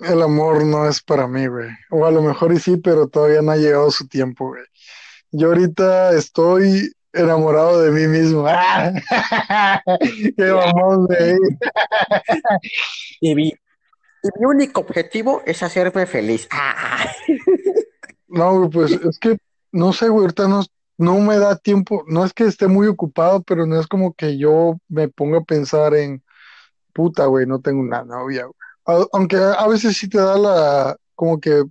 el 0.00 0.22
amor 0.22 0.64
no 0.64 0.88
es 0.88 1.02
para 1.02 1.26
mí, 1.26 1.46
güey. 1.46 1.68
O 1.90 2.06
a 2.06 2.10
lo 2.10 2.22
mejor 2.22 2.52
y 2.52 2.58
sí, 2.58 2.76
pero 2.78 3.08
todavía 3.08 3.42
no 3.42 3.50
ha 3.52 3.56
llegado 3.56 3.90
su 3.90 4.06
tiempo, 4.08 4.48
güey. 4.48 4.62
Yo 5.32 5.48
ahorita 5.48 6.12
estoy 6.12 6.92
enamorado 7.12 7.82
de 7.82 7.90
mí 7.90 8.06
mismo. 8.06 8.44
¡Ah! 8.46 8.92
¡Qué 10.36 10.52
mamón, 10.52 11.06
güey! 11.06 11.36
Y 13.20 13.34
mi, 13.34 13.48
y 13.48 14.28
mi 14.38 14.46
único 14.46 14.80
objetivo 14.80 15.42
es 15.46 15.62
hacerme 15.62 16.06
feliz. 16.06 16.48
Ah. 16.50 17.06
No, 18.28 18.58
güey, 18.58 18.70
pues 18.70 18.92
es 18.92 19.18
que, 19.18 19.38
no 19.72 19.92
sé, 19.92 20.08
güey, 20.08 20.22
ahorita 20.22 20.48
no, 20.48 20.62
no 20.98 21.18
me 21.20 21.38
da 21.38 21.56
tiempo. 21.56 22.04
No 22.06 22.24
es 22.24 22.32
que 22.32 22.44
esté 22.44 22.66
muy 22.66 22.86
ocupado, 22.86 23.42
pero 23.42 23.66
no 23.66 23.80
es 23.80 23.86
como 23.86 24.14
que 24.14 24.38
yo 24.38 24.78
me 24.88 25.08
ponga 25.08 25.38
a 25.38 25.44
pensar 25.44 25.94
en, 25.94 26.22
puta, 26.92 27.26
güey, 27.26 27.46
no 27.46 27.60
tengo 27.60 27.80
una 27.80 28.04
novia, 28.04 28.44
güey. 28.44 29.06
Aunque 29.12 29.36
a 29.36 29.66
veces 29.68 29.96
sí 29.96 30.08
te 30.08 30.18
da 30.18 30.36
la, 30.36 30.96
como 31.14 31.40
que 31.40 31.62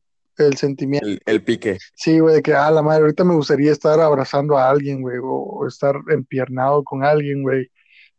el 0.46 0.58
sentimiento. 0.58 1.08
El, 1.08 1.22
el 1.26 1.44
pique. 1.44 1.78
Sí, 1.96 2.20
güey, 2.20 2.36
de 2.36 2.42
que, 2.42 2.54
ah, 2.54 2.72
la 2.72 2.82
madre, 2.82 3.02
ahorita 3.02 3.24
me 3.24 3.36
gustaría 3.36 3.72
estar 3.72 4.00
abrazando 4.00 4.58
a 4.58 4.70
alguien, 4.70 5.02
güey, 5.02 5.18
o, 5.18 5.28
o 5.28 5.68
estar 5.68 5.96
empiernado 6.10 6.84
con 6.84 7.04
alguien, 7.04 7.44
güey. 7.44 7.70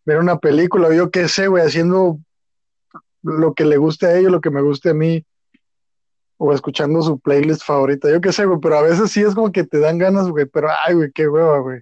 Ver 0.05 0.19
una 0.19 0.39
película, 0.39 0.89
o 0.89 0.93
yo 0.93 1.11
qué 1.11 1.29
sé, 1.29 1.49
güey, 1.49 1.65
haciendo 1.65 2.19
lo 3.23 3.55
que 3.55 3.65
le 3.65 3.77
guste 3.77 4.07
a 4.07 4.17
ellos, 4.17 4.33
lo 4.33 4.41
que 4.41 4.51
me 4.51 4.63
guste 4.63 4.91
a 4.91 4.95
mí, 4.95 5.25
o 6.39 6.55
escuchando 6.55 7.03
su 7.03 7.19
playlist 7.19 7.63
favorita, 7.63 8.11
yo 8.11 8.21
qué 8.21 8.33
sé, 8.33 8.47
güey, 8.47 8.59
pero 8.63 8.79
a 8.79 8.83
veces 8.83 9.11
sí 9.11 9.21
es 9.21 9.35
como 9.35 9.53
que 9.53 9.65
te 9.65 9.79
dan 9.79 9.99
ganas, 9.99 10.29
güey, 10.29 10.47
pero, 10.47 10.69
ay, 10.87 10.95
güey, 10.95 11.11
qué 11.13 11.29
hueva, 11.29 11.59
güey. 11.59 11.81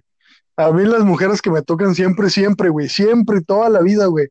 A 0.57 0.71
mí 0.71 0.83
las 0.83 1.05
mujeres 1.05 1.41
que 1.41 1.49
me 1.49 1.61
tocan 1.61 1.95
siempre, 1.95 2.29
siempre, 2.29 2.67
güey, 2.67 2.89
siempre, 2.89 3.41
toda 3.41 3.69
la 3.69 3.79
vida, 3.79 4.07
güey, 4.07 4.27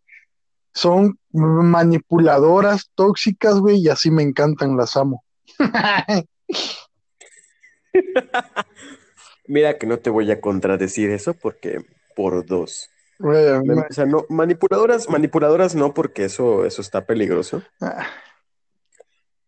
son 0.74 1.18
manipuladoras, 1.32 2.90
tóxicas, 2.94 3.58
güey, 3.58 3.78
y 3.78 3.88
así 3.88 4.10
me 4.10 4.22
encantan, 4.22 4.76
las 4.76 4.96
amo. 4.98 5.24
Mira 9.46 9.78
que 9.78 9.86
no 9.86 9.98
te 9.98 10.10
voy 10.10 10.30
a 10.30 10.40
contradecir 10.40 11.10
eso 11.10 11.34
porque 11.34 11.80
por 12.14 12.44
dos. 12.46 12.90
Me- 13.18 13.74
O 13.74 13.86
sea, 13.90 14.06
no, 14.06 14.24
manipuladoras, 14.28 15.08
manipuladoras 15.08 15.74
no, 15.74 15.94
porque 15.94 16.24
eso, 16.26 16.64
eso 16.64 16.82
está 16.82 17.06
peligroso. 17.06 17.62
ah. 17.80 18.06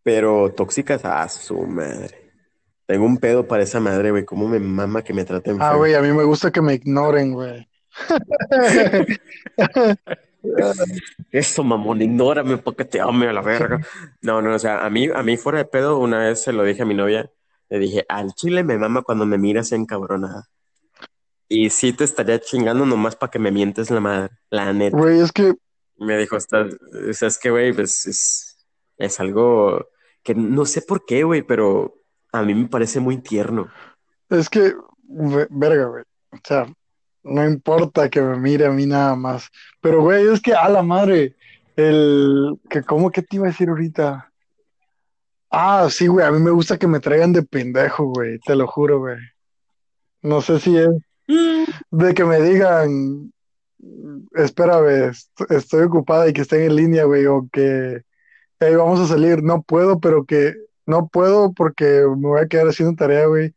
Pero 0.02 0.52
tóxicas, 0.54 1.04
a 1.04 1.28
su 1.28 1.58
madre. 1.66 2.32
Tengo 2.86 3.04
un 3.04 3.18
pedo 3.18 3.46
para 3.46 3.62
esa 3.62 3.80
madre, 3.80 4.10
güey. 4.10 4.24
¿Cómo 4.24 4.48
me 4.48 4.58
mama 4.58 5.02
que 5.04 5.12
me 5.12 5.24
traten 5.26 5.58
Ah, 5.60 5.76
güey, 5.76 5.94
a 5.94 6.00
mí 6.00 6.10
me 6.12 6.24
gusta 6.24 6.50
que 6.50 6.62
me 6.62 6.74
ignoren, 6.74 7.34
güey. 7.34 7.68
Eso, 11.30 11.62
mamón, 11.64 12.02
ignórame 12.02 12.56
porque 12.58 12.84
te 12.84 13.00
ame 13.00 13.28
a 13.28 13.32
la 13.32 13.42
verga. 13.42 13.80
No, 14.22 14.40
no, 14.42 14.54
o 14.54 14.58
sea, 14.58 14.84
a 14.84 14.90
mí, 14.90 15.08
a 15.14 15.22
mí 15.22 15.36
fuera 15.36 15.58
de 15.58 15.64
pedo, 15.66 15.98
una 15.98 16.18
vez 16.20 16.42
se 16.42 16.52
lo 16.52 16.64
dije 16.64 16.82
a 16.82 16.86
mi 16.86 16.94
novia, 16.94 17.30
le 17.68 17.78
dije, 17.78 18.04
al 18.08 18.32
chile 18.34 18.64
me 18.64 18.78
mama 18.78 19.02
cuando 19.02 19.26
me 19.26 19.38
miras 19.38 19.72
encabronada. 19.72 20.48
Y 21.48 21.70
sí 21.70 21.92
te 21.92 22.04
estaría 22.04 22.40
chingando 22.40 22.86
nomás 22.86 23.16
para 23.16 23.30
que 23.30 23.38
me 23.38 23.50
mientes 23.50 23.90
la 23.90 24.00
madre, 24.00 24.30
la 24.50 24.72
neta. 24.72 24.96
Güey, 24.96 25.20
es 25.20 25.32
que, 25.32 25.54
Me 26.02 26.16
dijo, 26.16 26.36
"Estás- 26.36 26.74
o 27.08 27.12
sea, 27.12 27.28
es 27.28 27.38
que, 27.38 27.50
güey, 27.50 27.74
pues 27.74 28.06
es, 28.06 28.66
es 28.96 29.20
algo 29.20 29.86
que 30.22 30.34
no 30.34 30.64
sé 30.64 30.80
por 30.80 31.04
qué, 31.04 31.24
güey, 31.24 31.42
pero 31.42 31.94
a 32.32 32.42
mí 32.42 32.54
me 32.54 32.68
parece 32.68 33.00
muy 33.00 33.18
tierno. 33.18 33.68
Es 34.30 34.48
que, 34.48 34.72
ve- 35.02 35.46
verga, 35.50 35.84
güey. 35.86 36.04
O 36.32 36.38
sea, 36.42 36.66
no 37.22 37.44
importa 37.46 38.08
que 38.08 38.20
me 38.20 38.36
mire 38.38 38.66
a 38.66 38.70
mí 38.70 38.86
nada 38.86 39.14
más. 39.14 39.48
Pero, 39.80 40.02
güey, 40.02 40.26
es 40.28 40.40
que 40.40 40.54
a 40.54 40.68
la 40.68 40.82
madre, 40.82 41.36
el 41.76 42.58
que 42.68 42.82
cómo 42.82 43.10
que 43.10 43.22
te 43.22 43.36
iba 43.36 43.46
a 43.46 43.50
decir 43.50 43.68
ahorita. 43.68 44.32
Ah, 45.50 45.88
sí, 45.90 46.06
güey, 46.06 46.24
a 46.26 46.30
mí 46.30 46.38
me 46.38 46.50
gusta 46.52 46.78
que 46.78 46.86
me 46.86 47.00
traigan 47.00 47.32
de 47.32 47.42
pendejo, 47.42 48.04
güey, 48.06 48.38
te 48.40 48.54
lo 48.54 48.66
juro, 48.68 49.00
güey. 49.00 49.18
No 50.22 50.40
sé 50.40 50.60
si 50.60 50.76
es 50.76 50.88
de 51.90 52.14
que 52.14 52.24
me 52.24 52.40
digan, 52.40 53.32
espérame, 54.34 55.10
est- 55.10 55.50
estoy 55.50 55.82
ocupada 55.84 56.28
y 56.28 56.32
que 56.32 56.42
estén 56.42 56.62
en 56.62 56.76
línea, 56.76 57.04
güey, 57.04 57.26
o 57.26 57.48
que, 57.52 58.02
hey, 58.60 58.74
vamos 58.76 59.00
a 59.00 59.06
salir, 59.06 59.42
no 59.42 59.62
puedo, 59.62 59.98
pero 60.00 60.24
que, 60.24 60.54
no 60.86 61.08
puedo 61.08 61.52
porque 61.52 62.04
me 62.16 62.28
voy 62.28 62.40
a 62.40 62.46
quedar 62.46 62.68
haciendo 62.68 62.94
tarea, 62.96 63.26
güey, 63.26 63.54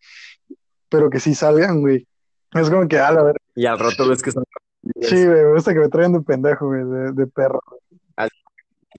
pero 0.89 1.10
que 1.10 1.19
sí 1.19 1.36
salgan, 1.36 1.82
güey. 1.82 2.08
Es 2.54 2.69
como 2.69 2.88
que, 2.88 2.99
a 2.99 3.12
la 3.12 3.23
ver, 3.23 3.38
Y 3.56 3.66
al 3.66 3.80
rato 3.80 4.08
ves 4.08 4.22
que 4.22 4.32
son 4.32 4.44
sí, 5.02 5.26
güey, 5.26 5.44
me 5.44 5.54
gusta 5.54 5.74
que 5.74 5.80
me 5.80 5.89
traigan 5.89 6.13
de 6.13 6.22
pendejo, 6.22 6.68
güey, 6.68 6.84
de, 6.84 7.12
de 7.13 7.28
perro. 7.28 7.62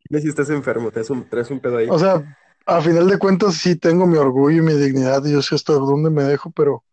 Dime 0.09 0.21
si 0.21 0.29
estás 0.29 0.51
enfermo, 0.51 0.91
traes 0.91 1.11
un, 1.11 1.29
traes 1.29 1.51
un 1.51 1.61
pedo 1.61 1.79
ahí. 1.79 1.89
O 1.89 1.99
sea, 1.99 2.23
a 2.67 2.81
final 2.81 3.09
de 3.09 3.19
cuentas 3.19 3.55
sí 3.55 3.77
tengo 3.77 4.07
mi 4.07 4.17
orgullo 4.17 4.59
y 4.59 4.65
mi 4.65 4.75
dignidad 4.75 5.25
y 5.25 5.33
yo 5.33 5.43
sé 5.43 5.55
hasta 5.55 5.75
dónde 5.75 6.11
me 6.11 6.25
dejo, 6.25 6.51
pero, 6.51 6.85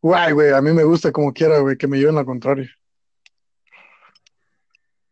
guay, 0.00 0.32
güey, 0.32 0.52
a 0.52 0.60
mí 0.60 0.72
me 0.72 0.84
gusta 0.84 1.12
como 1.12 1.32
quiera, 1.32 1.58
güey, 1.58 1.76
que 1.76 1.86
me 1.86 1.98
lleven 1.98 2.18
al 2.18 2.24
contrario. 2.24 2.68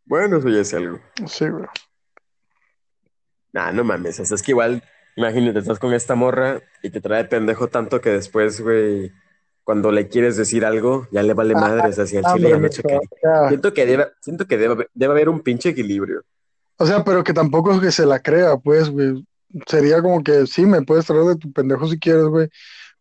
Bueno, 0.04 0.38
eso 0.38 0.48
ya 0.48 0.60
es 0.60 0.74
algo. 0.74 0.98
Sí, 1.26 1.48
güey. 1.48 1.66
Nah, 3.52 3.72
no 3.72 3.84
mames, 3.84 4.20
o 4.20 4.24
sea, 4.24 4.34
es 4.34 4.42
que 4.42 4.52
igual, 4.52 4.82
imagínate, 5.16 5.58
estás 5.58 5.78
con 5.78 5.92
esta 5.92 6.14
morra 6.14 6.60
y 6.82 6.90
te 6.90 7.00
trae 7.00 7.24
pendejo 7.24 7.68
tanto 7.68 8.00
que 8.00 8.10
después, 8.10 8.60
güey, 8.60 9.12
cuando 9.68 9.92
le 9.92 10.08
quieres 10.08 10.34
decir 10.38 10.64
algo, 10.64 11.06
ya 11.10 11.22
le 11.22 11.34
vale 11.34 11.54
madre, 11.54 11.90
o 11.90 11.92
sea, 11.92 12.06
si 12.06 12.16
al 12.16 12.24
Ah, 12.24 12.32
chile 12.34 12.48
ya 12.48 12.56
me 12.56 12.70
choca. 12.70 12.98
ya. 13.22 13.48
Siento 13.48 13.74
que 13.74 13.84
debe, 13.84 14.06
siento 14.18 14.46
que 14.46 14.56
debe, 14.56 14.72
haber- 14.72 14.90
debe 14.94 15.12
haber 15.12 15.28
un 15.28 15.40
pinche 15.40 15.68
equilibrio. 15.68 16.22
O 16.78 16.86
sea, 16.86 17.04
pero 17.04 17.22
que 17.22 17.34
tampoco 17.34 17.72
es 17.72 17.80
que 17.80 17.92
se 17.92 18.06
la 18.06 18.20
crea, 18.22 18.56
pues, 18.56 18.88
güey. 18.88 19.22
Sería 19.66 20.00
como 20.00 20.22
que 20.24 20.46
sí, 20.46 20.64
me 20.64 20.80
puedes 20.80 21.04
traer 21.04 21.24
de 21.24 21.36
tu 21.36 21.52
pendejo 21.52 21.86
si 21.86 21.98
quieres, 21.98 22.24
güey, 22.28 22.48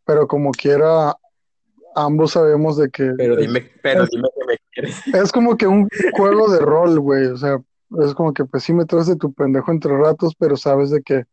pero 0.03 0.27
como 0.27 0.51
quiera, 0.51 1.15
ambos 1.95 2.31
sabemos 2.33 2.75
de 2.75 2.89
que 2.89 3.13
Pero 3.15 3.35
es, 3.35 3.39
dime, 3.47 3.71
pero 3.81 4.03
es, 4.03 4.09
dime 4.09 4.27
que 4.37 4.45
me 4.45 4.57
quieres. 4.73 5.07
es 5.23 5.31
como 5.31 5.55
que 5.55 5.67
un 5.67 5.87
juego 6.17 6.51
de 6.51 6.59
rol, 6.59 6.99
güey. 6.99 7.27
O 7.27 7.37
sea, 7.37 7.61
es 8.05 8.13
como 8.13 8.33
que 8.33 8.43
pues 8.43 8.63
sí 8.63 8.73
me 8.73 8.83
traes 8.83 9.07
de 9.07 9.15
tu 9.15 9.31
pendejo 9.31 9.71
entre 9.71 9.97
ratos, 9.97 10.33
pero 10.37 10.57
sabes 10.57 10.89
de 10.89 11.01
que 11.01 11.23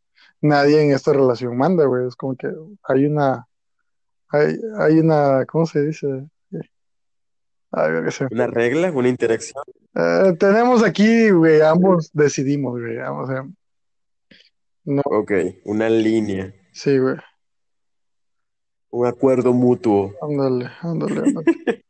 nadie 0.40 0.80
en 0.80 0.92
esta 0.92 1.12
relación 1.12 1.56
manda, 1.56 1.86
güey. 1.86 2.06
Es 2.06 2.14
como 2.14 2.36
que 2.36 2.46
hay 2.84 3.06
una, 3.06 3.48
hay, 4.30 4.56
hay 4.78 4.98
una, 4.98 5.44
¿cómo 5.46 5.66
se 5.66 5.82
dice? 5.82 6.28
Ay, 7.70 8.10
se 8.12 8.26
Una 8.30 8.46
regla, 8.46 8.92
una 8.92 9.08
interacción. 9.08 9.62
Eh, 9.94 10.32
tenemos 10.38 10.84
aquí, 10.84 11.30
güey, 11.30 11.60
ambos 11.60 12.10
decidimos, 12.12 12.80
güey. 12.80 12.96
No, 14.84 15.02
Ok, 15.06 15.32
una 15.64 15.88
línea, 15.88 16.54
sí, 16.72 16.98
güey. 16.98 17.16
un 18.90 19.06
acuerdo 19.06 19.52
mutuo. 19.52 20.14
Ándale, 20.22 20.70
ándale, 20.82 21.20
ándale. 21.20 21.44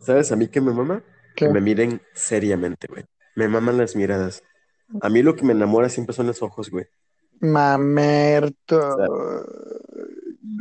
¿Sabes? 0.00 0.32
A 0.32 0.36
mí 0.36 0.48
que 0.48 0.60
me 0.60 0.72
mama, 0.72 1.04
que 1.36 1.46
¿Qué? 1.46 1.52
me 1.52 1.60
miren 1.60 2.00
seriamente, 2.14 2.86
güey. 2.88 3.04
Me 3.34 3.48
maman 3.48 3.76
las 3.78 3.94
miradas. 3.94 4.42
A 5.00 5.08
mí 5.08 5.22
lo 5.22 5.34
que 5.36 5.44
me 5.44 5.52
enamora 5.52 5.88
siempre 5.88 6.14
son 6.14 6.26
los 6.26 6.42
ojos, 6.42 6.70
güey. 6.70 6.86
Mamerto. 7.40 8.78
O 8.78 8.96
sea, 8.96 9.06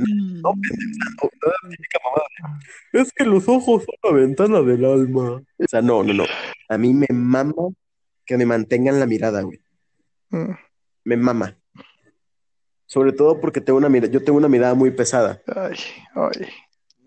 no, 0.07 0.51
pendejo, 0.53 1.29
no, 1.41 1.51
no, 1.63 1.69
típica 1.69 1.99
mamada. 2.03 2.59
Es 2.93 3.11
que 3.13 3.25
los 3.25 3.47
ojos 3.47 3.83
son 3.83 3.95
la 4.11 4.17
ventana 4.19 4.61
del 4.61 4.85
alma. 4.85 5.41
O 5.57 5.67
sea, 5.67 5.81
no, 5.81 6.03
no, 6.03 6.13
no. 6.13 6.25
A 6.69 6.77
mí 6.77 6.93
me 6.93 7.07
mama 7.11 7.53
que 8.25 8.37
me 8.37 8.45
mantengan 8.45 8.99
la 8.99 9.05
mirada, 9.05 9.41
güey. 9.41 9.59
Mm, 10.29 10.51
Me 11.05 11.17
mama. 11.17 11.57
Sobre 12.85 13.13
todo 13.13 13.39
porque 13.39 13.61
tengo 13.61 13.77
una 13.77 13.89
mirada, 13.89 14.11
yo 14.11 14.23
tengo 14.23 14.37
una 14.37 14.49
mirada 14.49 14.73
muy 14.73 14.91
pesada, 14.91 15.41
Ay, 15.55 15.75
ay. 16.13 16.47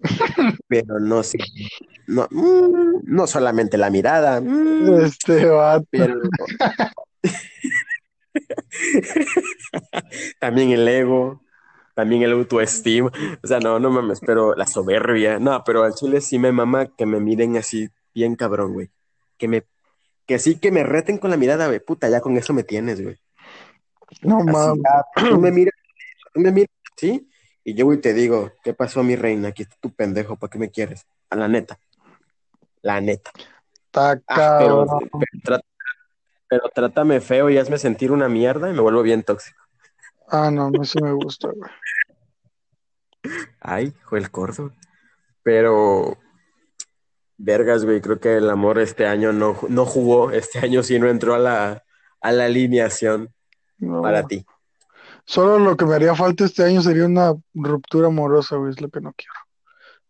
pero 0.68 0.98
no 0.98 1.22
sé, 1.22 1.38
no, 2.06 2.26
mm, 2.30 3.00
no 3.04 3.26
solamente 3.26 3.76
la 3.78 3.90
mirada, 3.90 4.40
mm, 4.40 5.00
Este 5.04 5.44
vato. 5.46 5.86
pero 5.90 6.20
también 10.40 10.70
el 10.70 10.86
ego, 10.88 11.42
también 11.94 12.22
el 12.22 12.32
autoestima. 12.32 13.10
O 13.42 13.46
sea, 13.46 13.60
no, 13.60 13.78
no 13.78 13.90
mames, 13.90 14.20
pero 14.20 14.54
la 14.54 14.66
soberbia. 14.66 15.38
No, 15.38 15.62
pero 15.64 15.84
al 15.84 15.94
chile 15.94 16.20
sí 16.20 16.38
me 16.38 16.52
mama 16.52 16.86
que 16.86 17.06
me 17.06 17.20
miren 17.20 17.56
así 17.56 17.88
bien 18.14 18.36
cabrón, 18.36 18.74
güey. 18.74 18.90
Que 19.38 19.48
me, 19.48 19.64
que 20.26 20.38
sí 20.38 20.58
que 20.58 20.70
me 20.70 20.82
reten 20.82 21.18
con 21.18 21.30
la 21.30 21.36
mirada, 21.36 21.66
güey. 21.66 21.80
Puta, 21.80 22.08
ya 22.08 22.20
con 22.20 22.36
eso 22.36 22.52
me 22.52 22.64
tienes, 22.64 23.02
güey. 23.02 23.16
No 24.22 24.40
mames. 24.40 24.82
tú 25.28 25.40
me 25.40 25.50
miras, 25.50 25.74
tú 26.32 26.40
me 26.40 26.52
miras, 26.52 26.70
¿sí? 26.96 27.28
Y 27.64 27.74
yo, 27.74 27.86
güey, 27.86 28.00
te 28.00 28.12
digo, 28.12 28.52
¿qué 28.62 28.74
pasó, 28.74 29.02
mi 29.02 29.16
reina? 29.16 29.48
Aquí 29.48 29.62
está 29.62 29.76
tu 29.80 29.90
pendejo, 29.90 30.36
¿para 30.36 30.50
qué 30.50 30.58
me 30.58 30.70
quieres? 30.70 31.06
A 31.30 31.36
la 31.36 31.48
neta, 31.48 31.78
la 32.82 33.00
neta. 33.00 33.30
Está 33.86 34.20
Ah, 34.28 34.58
pero 36.48 36.68
trátame 36.74 37.20
feo 37.20 37.48
y 37.50 37.58
hazme 37.58 37.78
sentir 37.78 38.12
una 38.12 38.28
mierda 38.28 38.68
y 38.68 38.74
me 38.74 38.80
vuelvo 38.80 39.02
bien 39.02 39.22
tóxico. 39.22 39.63
Ah, 40.28 40.50
no, 40.50 40.70
mí 40.70 40.84
sí 40.84 40.98
me 41.02 41.12
gusta, 41.12 41.48
güey. 41.48 41.70
Ay, 43.60 43.92
fue 44.08 44.18
el 44.18 44.30
corto. 44.30 44.72
Pero, 45.42 46.18
vergas, 47.36 47.84
güey, 47.84 48.00
creo 48.00 48.18
que 48.20 48.36
el 48.36 48.48
amor 48.50 48.78
este 48.78 49.06
año 49.06 49.32
no, 49.32 49.58
no 49.68 49.84
jugó, 49.86 50.30
este 50.30 50.58
año 50.60 50.82
sí 50.82 50.98
no 50.98 51.08
entró 51.08 51.34
a 51.34 51.38
la, 51.38 51.84
a 52.20 52.32
la 52.32 52.46
alineación 52.46 53.32
para 54.02 54.22
No. 54.22 54.28
ti. 54.28 54.44
Solo 55.26 55.58
lo 55.58 55.76
que 55.76 55.86
me 55.86 55.94
haría 55.94 56.14
falta 56.14 56.44
este 56.44 56.64
año 56.64 56.82
sería 56.82 57.06
una 57.06 57.34
ruptura 57.54 58.08
amorosa, 58.08 58.56
güey, 58.56 58.72
es 58.72 58.80
lo 58.80 58.90
que 58.90 59.00
no 59.00 59.12
quiero. 59.14 59.32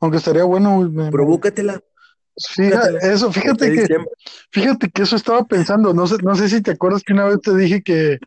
Aunque 0.00 0.18
estaría 0.18 0.44
bueno, 0.44 0.77
güey. 0.77 0.88
me- 0.90 1.11
Provócatela, 1.11 1.81
Fíjate, 2.53 2.98
eso, 3.12 3.31
fíjate 3.33 3.72
que, 3.87 3.96
fíjate 4.50 4.90
que 4.90 5.03
eso 5.03 5.14
estaba 5.14 5.44
pensando. 5.44 5.94
No 5.94 6.05
sé, 6.09 6.16
no 6.24 6.35
sé 6.35 6.48
si 6.48 6.61
te 6.61 6.72
acuerdas 6.72 7.05
que 7.05 7.12
una 7.12 7.27
vez 7.27 7.40
te 7.40 7.55
dije 7.55 7.81
que, 7.81 8.18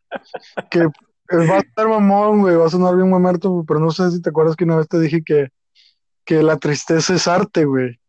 que 0.71 0.87
va 1.49 1.57
a 1.57 1.59
estar 1.59 1.87
mamón, 1.87 2.41
güey, 2.41 2.55
va 2.55 2.65
a 2.67 2.69
sonar 2.69 2.95
bien 2.95 3.09
mamerto, 3.09 3.63
pero 3.67 3.79
no 3.79 3.91
sé 3.91 4.11
si 4.11 4.21
te 4.21 4.29
acuerdas 4.29 4.55
que 4.55 4.63
una 4.63 4.77
vez 4.77 4.87
te 4.87 4.99
dije 4.99 5.21
que, 5.23 5.49
que 6.25 6.41
la 6.43 6.57
tristeza 6.57 7.15
es 7.15 7.27
arte, 7.27 7.65
güey. 7.65 7.99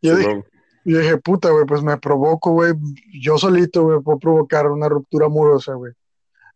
Yo 0.00 0.16
dije, 0.16 0.44
yo 0.84 0.98
dije, 0.98 1.16
puta, 1.18 1.50
güey, 1.50 1.64
pues 1.66 1.82
me 1.82 1.96
provoco, 1.98 2.52
güey, 2.52 2.72
yo 3.20 3.36
solito, 3.38 3.82
güey, 3.84 4.00
puedo 4.00 4.18
provocar 4.18 4.66
una 4.68 4.88
ruptura 4.88 5.26
amorosa, 5.26 5.74
güey. 5.74 5.92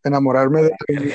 Enamorarme 0.05 0.62
de 0.62 0.72
alguien, 0.88 1.12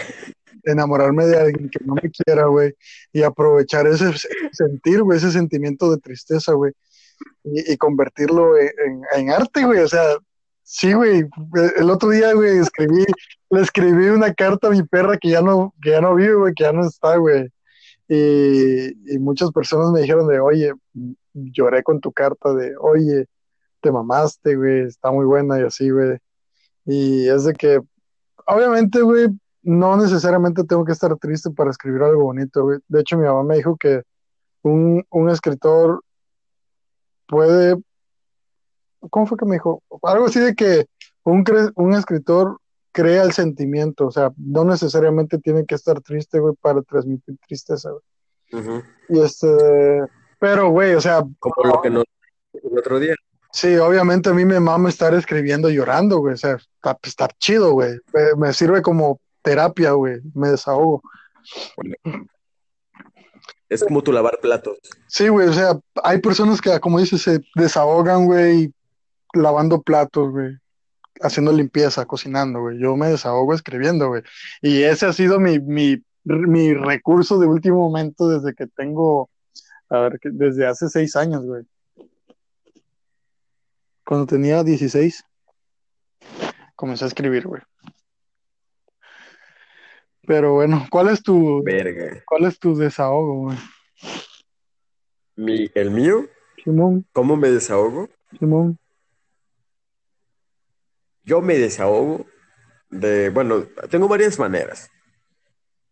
enamorarme 0.63 1.25
de 1.25 1.38
alguien 1.39 1.69
que 1.69 1.79
no 1.86 1.95
me 1.95 2.10
quiera, 2.12 2.45
güey, 2.47 2.73
y 3.12 3.23
aprovechar 3.23 3.88
ese 3.88 4.10
ese 4.10 4.29
sentir, 4.51 5.01
güey, 5.03 5.17
ese 5.17 5.31
sentimiento 5.31 5.89
de 5.91 5.97
tristeza, 5.97 6.53
güey, 6.53 6.73
y, 7.43 7.73
y 7.73 7.77
convertirlo 7.77 8.57
en, 8.57 8.67
en- 8.86 9.01
en 9.15 9.31
arte, 9.31 9.65
güey. 9.65 9.79
O 9.79 9.88
sea, 9.88 10.03
sí, 10.67 10.93
güey. 10.93 11.23
El 11.77 11.89
otro 11.89 12.10
día, 12.10 12.34
güey, 12.34 12.60
escribí, 12.60 13.06
le 13.49 13.62
escribí 13.62 14.10
una 14.10 14.34
carta 14.34 14.67
a 14.67 14.71
mi 14.71 14.84
perra 14.84 15.17
que 15.17 15.30
ya 15.30 15.41
no, 15.41 15.73
que 15.82 15.91
ya 15.91 16.01
no 16.01 16.13
vive, 16.13 16.36
güey, 16.36 16.53
que 16.53 16.65
ya 16.65 16.73
no 16.73 16.86
está, 16.86 17.15
güey. 17.15 17.47
Y, 18.10 19.13
y 19.13 19.19
muchas 19.19 19.51
personas 19.51 19.91
me 19.91 20.01
dijeron 20.01 20.27
de, 20.27 20.39
oye, 20.39 20.73
lloré 21.34 21.84
con 21.84 22.01
tu 22.01 22.12
carta 22.12 22.53
de, 22.53 22.75
oye, 22.80 23.27
te 23.82 23.91
mamaste, 23.91 24.56
güey, 24.56 24.82
está 24.88 25.12
muy 25.12 25.25
buena 25.25 25.60
y 25.60 25.63
así, 25.63 25.89
güey. 25.89 26.17
Y 26.86 27.27
es 27.30 27.45
de 27.45 27.53
que, 27.53 27.80
obviamente, 28.45 29.01
güey, 29.01 29.27
no 29.63 29.97
necesariamente 29.97 30.63
tengo 30.63 30.86
que 30.86 30.93
estar 30.93 31.15
triste 31.17 31.49
para 31.51 31.71
escribir 31.71 32.01
algo 32.03 32.23
bonito, 32.23 32.63
güey. 32.63 32.80
De 32.88 33.01
hecho, 33.01 33.17
mi 33.17 33.25
mamá 33.25 33.43
me 33.43 33.58
dijo 33.58 33.77
que 33.77 34.03
un, 34.63 35.06
un 35.10 35.30
escritor 35.30 36.01
puede, 37.27 37.75
¿cómo 39.10 39.26
fue 39.28 39.38
que 39.38 39.46
me 39.46 39.56
dijo? 39.56 39.82
Algo 40.04 40.26
así 40.26 40.39
de 40.39 40.56
que 40.56 40.86
un, 41.24 41.43
cre- 41.43 41.72
un 41.76 41.93
escritor 41.93 42.60
crea 42.91 43.24
el 43.24 43.32
sentimiento, 43.34 44.08
o 44.08 44.12
sea, 44.12 44.32
no 44.38 44.63
necesariamente 44.63 45.38
tiene 45.38 45.65
que 45.65 45.76
estar 45.76 46.02
triste, 46.02 46.39
güey, 46.39 46.56
para 46.60 46.82
transmitir 46.82 47.38
tristeza, 47.48 47.91
güey. 47.91 48.82
Y 49.10 49.20
este, 49.22 49.48
pero, 50.39 50.70
güey, 50.70 50.96
o 50.96 51.02
sea, 51.02 51.22
Como 51.39 51.56
lo 51.63 51.82
que 51.82 51.89
nos 51.89 52.06
el 52.54 52.78
otro 52.78 53.00
día. 53.00 53.13
sí, 53.52 53.76
obviamente 53.78 54.30
a 54.30 54.34
mí 54.34 54.46
me 54.46 54.60
mama 54.60 54.89
estar 54.89 55.13
escribiendo 55.13 55.70
llorando, 55.70 56.17
güey, 56.20 56.34
o 56.34 56.38
sea, 56.38 56.56
está, 56.56 56.98
está 57.04 57.28
chido, 57.39 57.74
güey. 57.74 58.00
Me, 58.13 58.48
me 58.48 58.54
sirve 58.54 58.82
como 58.82 59.20
terapia, 59.43 59.91
güey, 59.91 60.20
me 60.34 60.50
desahogo. 60.50 61.02
Es 63.70 63.84
como 63.84 64.02
tu 64.02 64.12
lavar 64.13 64.39
platos. 64.41 64.78
Sí, 65.08 65.28
güey, 65.28 65.50
o 65.50 65.54
sea, 65.54 65.78
hay 66.04 66.20
personas 66.22 66.62
que, 66.62 66.80
como 66.80 67.00
dices, 67.00 67.22
se 67.22 67.41
desahogan, 67.56 68.26
güey, 68.26 68.74
lavando 69.38 69.82
platos, 69.82 70.32
güey. 70.32 70.58
haciendo 71.21 71.52
limpieza, 71.52 72.06
cocinando, 72.06 72.62
güey. 72.62 72.80
Yo 72.80 72.95
me 72.95 73.08
desahogo 73.08 73.54
escribiendo, 73.54 74.10
güey. 74.10 74.23
Y 74.62 74.84
ese 74.84 75.06
ha 75.08 75.13
sido 75.13 75.39
mi, 75.39 75.60
mi, 75.60 76.04
mi 76.23 76.73
recurso 76.73 77.39
de 77.39 77.47
último 77.47 77.78
momento 77.78 78.28
desde 78.28 78.54
que 78.54 78.67
tengo, 78.67 79.30
a 79.89 80.00
ver, 80.00 80.19
desde 80.23 80.67
hace 80.67 80.89
seis 80.89 81.15
años, 81.15 81.43
güey. 81.45 81.63
Cuando 84.06 84.26
tenía 84.26 84.63
16, 84.63 85.23
comencé 86.76 87.04
a 87.06 87.08
escribir, 87.08 87.47
güey. 87.47 87.62
Pero 90.26 90.54
bueno, 90.56 90.86
¿cuál 90.91 91.10
es 91.10 91.23
tu, 91.23 91.63
Verga. 91.63 92.21
cuál 92.26 92.45
es 92.45 92.60
tu 92.60 92.76
desahogo, 92.76 93.43
güey? 93.43 93.58
Mi, 95.38 95.69
el 95.73 95.91
mío, 95.91 96.26
Simón, 96.63 97.06
¿cómo 97.13 97.38
me 97.38 97.50
desahogo? 97.50 98.10
Simón. 98.38 98.78
Yo 101.27 101.41
me 101.41 101.57
desahogo 101.57 102.25
de, 102.89 103.29
bueno, 103.31 103.65
tengo 103.89 104.07
varias 104.07 104.39
maneras, 104.39 104.89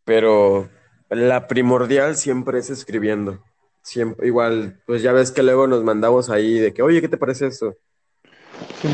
pero 0.05 0.69
la 1.09 1.47
primordial 1.47 2.15
siempre 2.15 2.59
es 2.59 2.69
escribiendo. 2.69 3.43
Siempre, 3.81 4.27
igual, 4.27 4.81
pues 4.87 5.01
ya 5.01 5.11
ves 5.11 5.31
que 5.31 5.43
luego 5.43 5.67
nos 5.67 5.83
mandamos 5.83 6.29
ahí 6.29 6.57
de 6.57 6.73
que, 6.73 6.81
oye, 6.81 7.01
¿qué 7.01 7.09
te 7.09 7.17
parece? 7.17 7.51
Simón. 7.51 7.75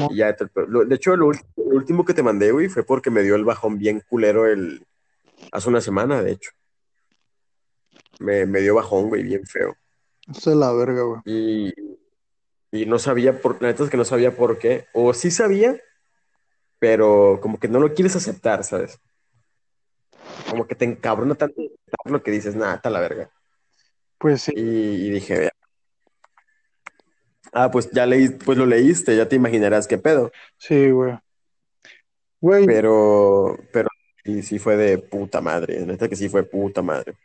Y 0.09 0.15
ya, 0.17 0.35
te- 0.35 0.47
lo- 0.67 0.83
de 0.83 0.95
hecho, 0.95 1.15
lo, 1.15 1.31
último 1.57 2.03
que 2.05 2.15
te 2.15 2.23
mandé, 2.23 2.51
güey, 2.51 2.69
fue 2.69 2.83
porque 2.83 3.11
me 3.11 3.21
dio 3.21 3.35
el 3.35 3.45
bajón 3.45 3.77
bien 3.77 4.01
culero 4.09 4.47
el, 4.47 4.83
hace 5.51 5.69
una 5.69 5.79
semana, 5.79 6.23
de 6.23 6.31
hecho. 6.31 6.49
Me, 8.19 8.47
me 8.47 8.61
dio 8.61 8.73
bajón, 8.73 9.09
güey, 9.09 9.21
bien 9.21 9.45
feo. 9.45 9.75
Esa 10.27 10.49
es 10.49 10.57
la 10.57 10.73
verga, 10.73 11.03
güey. 11.03 11.21
Y, 11.25 11.71
y 12.71 12.87
no 12.87 12.97
sabía 12.97 13.39
por, 13.39 13.61
la 13.61 13.67
neta 13.67 13.83
es 13.83 13.91
que 13.91 13.97
no 13.97 14.05
sabía 14.05 14.35
por 14.35 14.57
qué, 14.57 14.87
o 14.93 15.13
sí 15.13 15.29
sabía, 15.29 15.79
pero 16.81 17.39
como 17.41 17.59
que 17.59 17.69
no 17.69 17.79
lo 17.79 17.93
quieres 17.93 18.17
aceptar, 18.17 18.65
¿sabes? 18.65 18.99
Como 20.49 20.67
que 20.67 20.75
te 20.75 20.85
encabrona 20.85 21.35
tanto 21.35 21.61
lo 22.05 22.21
que 22.23 22.31
dices, 22.31 22.55
nada, 22.55 22.75
está 22.75 22.89
la 22.89 22.99
verga. 22.99 23.31
Pues 24.17 24.43
sí, 24.43 24.53
Y, 24.55 24.61
y 25.07 25.09
dije, 25.11 25.37
"Vea". 25.39 25.51
ah, 27.53 27.69
pues 27.71 27.89
ya 27.91 28.05
leí, 28.05 28.29
pues 28.29 28.57
lo 28.57 28.65
leíste, 28.65 29.15
ya 29.15 29.27
te 29.27 29.35
imaginarás 29.35 29.87
qué 29.87 29.97
pedo. 29.97 30.31
sí, 30.57 30.91
güey. 30.91 31.17
Güey, 32.41 32.65
Pero, 32.65 33.57
pero 33.73 33.89
sí, 34.23 34.41
sí 34.43 34.59
fue 34.59 34.77
de 34.77 34.97
puta 34.99 35.41
madre, 35.41 35.85
neta 35.85 36.07
que 36.09 36.15
sí 36.15 36.29
fue 36.29 36.43
puta 36.43 36.81
madre. 36.81 37.15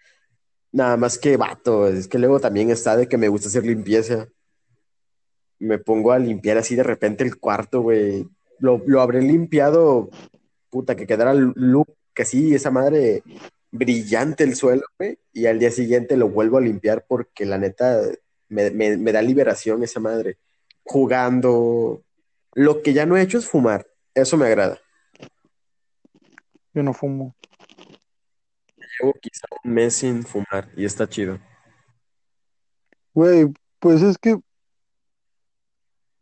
Nada 0.73 0.97
más 0.97 1.19
que 1.19 1.37
vato, 1.37 1.89
es 1.89 2.09
que 2.09 2.19
luego 2.19 2.41
también 2.41 2.71
está 2.71 2.97
de 2.97 3.09
que 3.09 3.19
me 3.19 3.29
gusta 3.29 3.49
hacer 3.49 3.65
limpieza. 3.67 4.29
Me 5.59 5.79
pongo 5.79 6.13
a 6.13 6.19
limpiar 6.19 6.57
así 6.59 6.75
de 6.77 6.83
repente 6.83 7.23
el 7.25 7.39
cuarto, 7.39 7.83
güey. 7.83 8.27
Lo, 8.59 8.83
lo 8.87 9.01
habré 9.01 9.23
limpiado, 9.23 10.09
puta, 10.71 10.97
que 10.97 11.07
quedara 11.07 11.35
look 11.35 11.95
así, 12.17 12.55
esa 12.55 12.71
madre 12.71 13.23
brillante 13.71 14.45
el 14.45 14.55
suelo, 14.57 14.83
güey. 14.99 15.19
Y 15.33 15.47
al 15.47 15.59
día 15.59 15.71
siguiente 15.71 16.17
lo 16.17 16.29
vuelvo 16.29 16.57
a 16.59 16.63
limpiar 16.63 17.05
porque 17.07 17.45
la 17.45 17.59
neta 17.59 18.01
me, 18.49 18.71
me- 18.71 18.97
me 18.97 19.13
da 19.13 19.21
liberación 19.23 19.83
esa 19.83 20.01
madre. 20.01 20.39
Jugando. 20.83 22.03
Lo 22.55 22.81
que 22.83 22.93
ya 22.95 23.05
no 23.05 23.17
he 23.17 23.23
hecho 23.23 23.39
es 23.39 23.47
fumar. 23.47 23.87
Eso 24.15 24.37
me 24.39 24.47
agrada. 24.47 24.79
yo 26.73 26.83
no 26.83 26.93
fumo. 26.95 27.35
Llevo 28.99 29.13
quizá 29.21 29.47
un 29.65 29.73
mes 29.75 29.95
sin 29.97 30.23
fumar 30.25 30.71
y 30.77 30.85
está 30.87 31.07
chido. 31.09 31.39
Güey, 33.13 33.53
pues 33.79 34.01
es 34.03 34.17
que, 34.19 34.37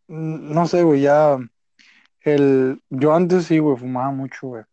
mm, 0.08 0.52
no 0.54 0.66
sé, 0.66 0.82
güey, 0.82 1.02
ya 1.02 1.36
el, 2.24 2.80
yo 2.90 3.14
antes 3.14 3.46
sí, 3.46 3.58
güey, 3.58 3.76
fumaba 3.76 4.10
mucho, 4.10 4.48
güey. 4.48 4.64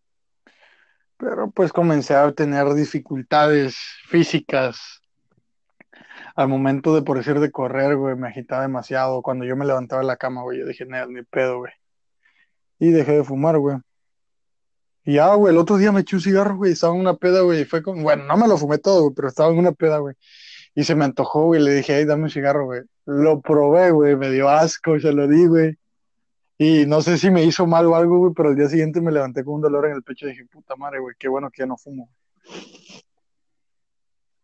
Pero 1.17 1.51
pues 1.51 1.71
comencé 1.71 2.15
a 2.15 2.31
tener 2.31 2.73
dificultades 2.73 3.77
físicas 4.07 5.01
al 6.35 6.47
momento 6.47 6.95
de, 6.95 7.03
por 7.03 7.17
decir, 7.17 7.39
de 7.39 7.51
correr, 7.51 7.95
güey, 7.95 8.15
me 8.15 8.29
agitaba 8.29 8.63
demasiado. 8.63 9.21
Cuando 9.21 9.45
yo 9.45 9.55
me 9.55 9.65
levantaba 9.65 10.01
de 10.01 10.07
la 10.07 10.17
cama, 10.17 10.41
güey, 10.43 10.59
yo 10.59 10.65
dije, 10.65 10.85
"Nel, 10.85 11.09
ni 11.13 11.23
pedo, 11.23 11.59
güey. 11.59 11.73
Y 12.79 12.91
dejé 12.91 13.13
de 13.17 13.23
fumar, 13.23 13.57
güey. 13.59 13.77
Y 15.03 15.15
ya, 15.15 15.33
güey, 15.35 15.53
el 15.53 15.59
otro 15.59 15.77
día 15.77 15.91
me 15.91 16.01
eché 16.01 16.15
un 16.15 16.21
cigarro, 16.21 16.55
güey, 16.57 16.73
estaba 16.73 16.93
en 16.93 17.01
una 17.01 17.15
peda, 17.15 17.41
güey, 17.41 17.61
y 17.61 17.65
fue 17.65 17.81
como, 17.83 18.03
bueno, 18.03 18.23
no 18.25 18.37
me 18.37 18.47
lo 18.47 18.57
fumé 18.57 18.77
todo, 18.77 19.01
güey, 19.03 19.13
pero 19.15 19.27
estaba 19.29 19.51
en 19.51 19.57
una 19.57 19.71
peda, 19.71 19.97
güey. 19.97 20.15
Y 20.75 20.83
se 20.83 20.95
me 20.95 21.05
antojó, 21.05 21.45
güey, 21.45 21.61
le 21.61 21.71
dije, 21.73 21.97
hey, 21.97 22.05
dame 22.05 22.23
un 22.23 22.29
cigarro, 22.29 22.65
güey. 22.65 22.81
Lo 23.05 23.41
probé, 23.41 23.91
güey, 23.91 24.15
me 24.15 24.29
dio 24.29 24.47
asco, 24.49 24.99
se 24.99 25.11
lo 25.11 25.27
di, 25.27 25.47
güey. 25.47 25.77
Y 26.63 26.85
no 26.85 27.01
sé 27.01 27.17
si 27.17 27.31
me 27.31 27.43
hizo 27.43 27.65
mal 27.65 27.87
o 27.87 27.95
algo, 27.95 28.19
güey, 28.19 28.33
pero 28.35 28.49
al 28.49 28.55
día 28.55 28.69
siguiente 28.69 29.01
me 29.01 29.11
levanté 29.11 29.43
con 29.43 29.55
un 29.55 29.61
dolor 29.61 29.87
en 29.87 29.93
el 29.93 30.03
pecho 30.03 30.27
y 30.27 30.29
dije, 30.29 30.45
puta 30.45 30.75
madre, 30.75 30.99
güey, 30.99 31.15
qué 31.17 31.27
bueno 31.27 31.49
que 31.49 31.63
ya 31.63 31.65
no 31.65 31.75
fumo. 31.75 32.07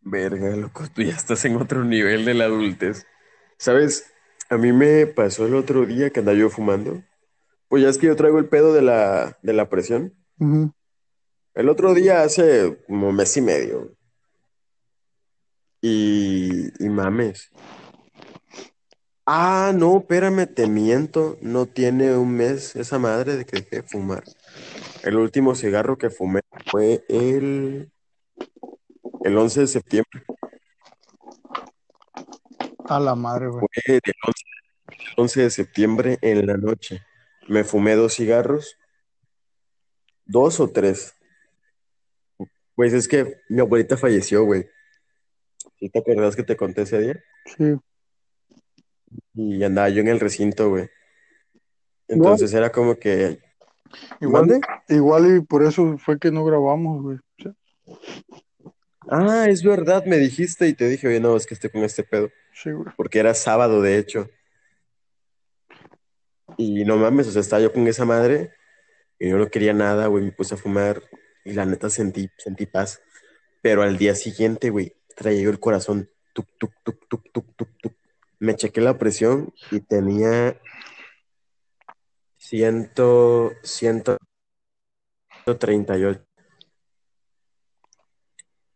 Verga, 0.01 0.55
loco, 0.55 0.85
tú 0.91 1.03
ya 1.03 1.13
estás 1.13 1.45
en 1.45 1.57
otro 1.57 1.85
nivel 1.85 2.25
de 2.25 2.33
la 2.33 2.45
adultez. 2.45 3.05
¿Sabes? 3.59 4.11
A 4.49 4.57
mí 4.57 4.73
me 4.73 5.05
pasó 5.05 5.45
el 5.45 5.53
otro 5.53 5.85
día 5.85 6.09
que 6.09 6.21
andaba 6.21 6.35
yo 6.35 6.49
fumando. 6.49 7.03
Pues 7.67 7.83
ya 7.83 7.89
es 7.89 7.99
que 7.99 8.07
yo 8.07 8.15
traigo 8.15 8.39
el 8.39 8.49
pedo 8.49 8.73
de 8.73 8.81
la, 8.81 9.37
de 9.43 9.53
la 9.53 9.69
presión. 9.69 10.15
El 11.53 11.69
otro 11.69 11.93
día 11.93 12.23
hace 12.23 12.79
como 12.87 13.11
mes 13.11 13.37
y 13.37 13.41
medio. 13.41 13.95
Y, 15.81 16.83
y 16.83 16.89
mames. 16.89 17.51
Ah, 19.29 19.73
no, 19.75 19.97
espérame, 19.97 20.47
te 20.47 20.67
miento. 20.67 21.37
No 21.41 21.65
tiene 21.65 22.15
un 22.15 22.31
mes 22.31 22.77
esa 22.77 22.97
madre 22.97 23.35
de 23.35 23.43
que 23.43 23.57
dejé 23.57 23.75
de 23.81 23.83
fumar. 23.83 24.23
El 25.03 25.17
último 25.17 25.53
cigarro 25.53 25.97
que 25.97 26.09
fumé 26.09 26.39
fue 26.71 27.03
el, 27.09 27.91
el 29.25 29.37
11 29.37 29.59
de 29.59 29.67
septiembre. 29.67 30.23
A 32.85 33.01
la 33.01 33.15
madre, 33.15 33.49
güey. 33.49 33.59
Fue 33.59 33.95
el 33.95 34.13
11, 34.25 34.43
el 34.87 35.13
11 35.17 35.41
de 35.41 35.49
septiembre 35.49 36.19
en 36.21 36.47
la 36.47 36.55
noche. 36.55 37.01
Me 37.49 37.65
fumé 37.65 37.95
dos 37.95 38.13
cigarros. 38.15 38.77
Dos 40.25 40.61
o 40.61 40.69
tres. 40.69 41.13
Pues 42.75 42.93
es 42.93 43.09
que 43.09 43.41
mi 43.49 43.59
abuelita 43.59 43.97
falleció, 43.97 44.45
güey. 44.45 44.69
¿Sí 45.79 45.89
te 45.89 45.99
acuerdas 45.99 46.37
que 46.37 46.43
te 46.43 46.55
conté 46.55 46.83
ese 46.83 47.01
día? 47.01 47.23
Sí. 47.57 47.75
Y 49.37 49.63
andaba 49.63 49.87
yo 49.89 50.01
en 50.01 50.07
el 50.07 50.19
recinto, 50.19 50.69
güey. 50.69 50.89
Entonces 52.07 52.51
era 52.53 52.71
como 52.71 52.95
que. 52.95 53.39
Igual, 54.19 54.47
¿Mande? 54.47 54.67
igual 54.89 55.37
y 55.37 55.41
por 55.41 55.63
eso 55.63 55.97
fue 55.99 56.19
que 56.19 56.31
no 56.31 56.43
grabamos, 56.43 57.03
güey. 57.03 57.17
Ah, 59.09 59.45
es 59.47 59.63
verdad, 59.63 60.03
me 60.05 60.17
dijiste 60.17 60.67
y 60.67 60.73
te 60.73 60.89
dije, 60.89 61.07
oye, 61.07 61.19
no, 61.19 61.37
es 61.37 61.45
que 61.45 61.53
estoy 61.53 61.69
con 61.69 61.83
este 61.83 62.03
pedo. 62.03 62.29
sí, 62.51 62.71
güey. 62.71 62.91
Porque 62.97 63.19
era 63.19 63.33
sábado, 63.35 63.81
de 63.81 63.99
hecho. 63.99 64.27
Y 66.57 66.83
no 66.83 66.97
mames, 66.97 67.27
o 67.27 67.31
sea, 67.31 67.41
estaba 67.41 67.61
yo 67.61 67.71
con 67.71 67.87
esa 67.87 68.05
madre 68.05 68.51
y 69.19 69.29
yo 69.29 69.37
no 69.37 69.49
quería 69.49 69.73
nada, 69.73 70.07
güey, 70.07 70.23
me 70.23 70.31
puse 70.31 70.55
a 70.55 70.57
fumar 70.57 71.03
y 71.45 71.53
la 71.53 71.65
neta 71.65 71.89
sentí, 71.91 72.29
sentí 72.37 72.65
paz. 72.65 73.01
Pero 73.61 73.83
al 73.83 73.97
día 73.97 74.15
siguiente, 74.15 74.71
güey, 74.71 74.95
traía 75.15 75.43
yo 75.43 75.51
el 75.51 75.59
corazón, 75.59 76.09
tuc, 76.33 76.47
tuc, 76.57 76.73
tuc, 76.83 77.07
tuc, 77.07 77.31
tuc, 77.31 77.55
tuc, 77.55 77.69
tuc. 77.81 77.96
Me 78.39 78.55
chequé 78.55 78.81
la 78.81 78.97
presión 78.97 79.53
y 79.71 79.79
tenía 79.79 80.59
ciento, 82.37 83.51
ciento 83.63 84.17
treinta 85.59 85.97
y 85.97 86.03
ocho. 86.03 86.23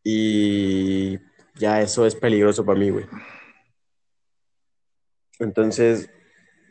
Y 0.04 1.20
ya 1.56 1.82
eso 1.82 2.06
es 2.06 2.16
peligroso 2.16 2.66
para 2.66 2.80
mí, 2.80 2.90
güey. 2.90 3.06
Entonces 5.40 6.10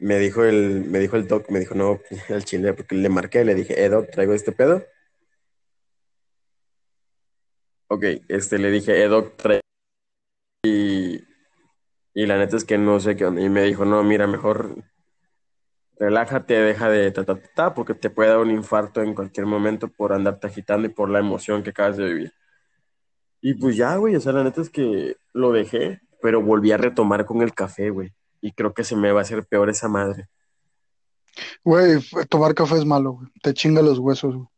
me 0.01 0.19
dijo 0.19 0.45
el, 0.45 0.85
me 0.85 0.99
dijo 0.99 1.17
el 1.17 1.29
doc, 1.29 1.51
me 1.51 1.61
dijo, 1.61 1.75
no, 1.75 2.01
al 2.29 2.45
chile, 2.45 2.73
porque 2.73 2.95
le 2.97 3.09
marqué, 3.09 3.45
le 3.45 3.55
dije, 3.55 3.83
eh, 3.85 3.89
doc, 3.89 4.11
traigo 4.11 4.33
este 4.35 4.53
pedo. 4.53 4.85
Ok, 7.89 8.05
este, 8.29 8.59
le 8.59 8.71
dije, 8.71 9.03
eh, 9.03 9.09
doc, 9.09 9.37
traigo. 9.37 9.61
Y, 10.65 11.21
y 12.15 12.27
la 12.27 12.39
neta 12.39 12.57
es 12.57 12.65
que 12.65 12.79
no 12.79 13.01
sé 13.01 13.17
qué 13.17 13.27
onda. 13.27 13.41
Y 13.43 13.49
me 13.49 13.63
dijo, 13.63 13.85
no, 13.85 14.03
mira, 14.03 14.27
mejor 14.27 14.85
relájate, 15.99 16.55
deja 16.55 16.89
de 16.89 17.11
ta, 17.13 17.25
ta, 17.25 17.37
ta, 17.41 17.49
ta, 17.55 17.75
porque 17.75 17.95
te 17.95 18.11
puede 18.11 18.31
dar 18.31 18.39
un 18.39 18.51
infarto 18.51 19.03
en 19.03 19.15
cualquier 19.15 19.47
momento 19.47 19.89
por 19.89 20.13
andarte 20.13 20.47
agitando 20.47 20.89
y 20.89 20.91
por 20.91 21.11
la 21.11 21.19
emoción 21.19 21.63
que 21.63 21.71
acabas 21.71 21.97
de 21.99 22.07
vivir. 22.07 22.33
Y 23.43 23.55
pues 23.55 23.77
ya, 23.77 23.97
güey, 23.97 24.17
o 24.17 24.21
sea, 24.21 24.33
la 24.33 24.45
neta 24.45 24.61
es 24.61 24.71
que 24.71 25.17
lo 25.33 25.53
dejé, 25.53 26.01
pero 26.21 26.43
volví 26.43 26.73
a 26.73 26.77
retomar 26.79 27.25
con 27.27 27.43
el 27.43 27.55
café, 27.55 27.91
güey. 27.91 28.13
Y 28.41 28.53
creo 28.53 28.75
que 28.75 28.85
se 28.85 28.97
me 28.97 29.13
va 29.13 29.21
a 29.21 29.23
hacer 29.23 29.45
peor 29.47 29.71
esa 29.71 29.89
madre. 29.89 30.29
Güey, 31.63 32.01
tomar 32.29 32.55
café 32.55 32.77
es 32.77 32.85
malo, 32.85 33.13
güey. 33.13 33.29
Te 33.43 33.55
chinga 33.55 33.83
los 33.83 33.99
huesos, 33.99 34.35
güey. 34.35 34.49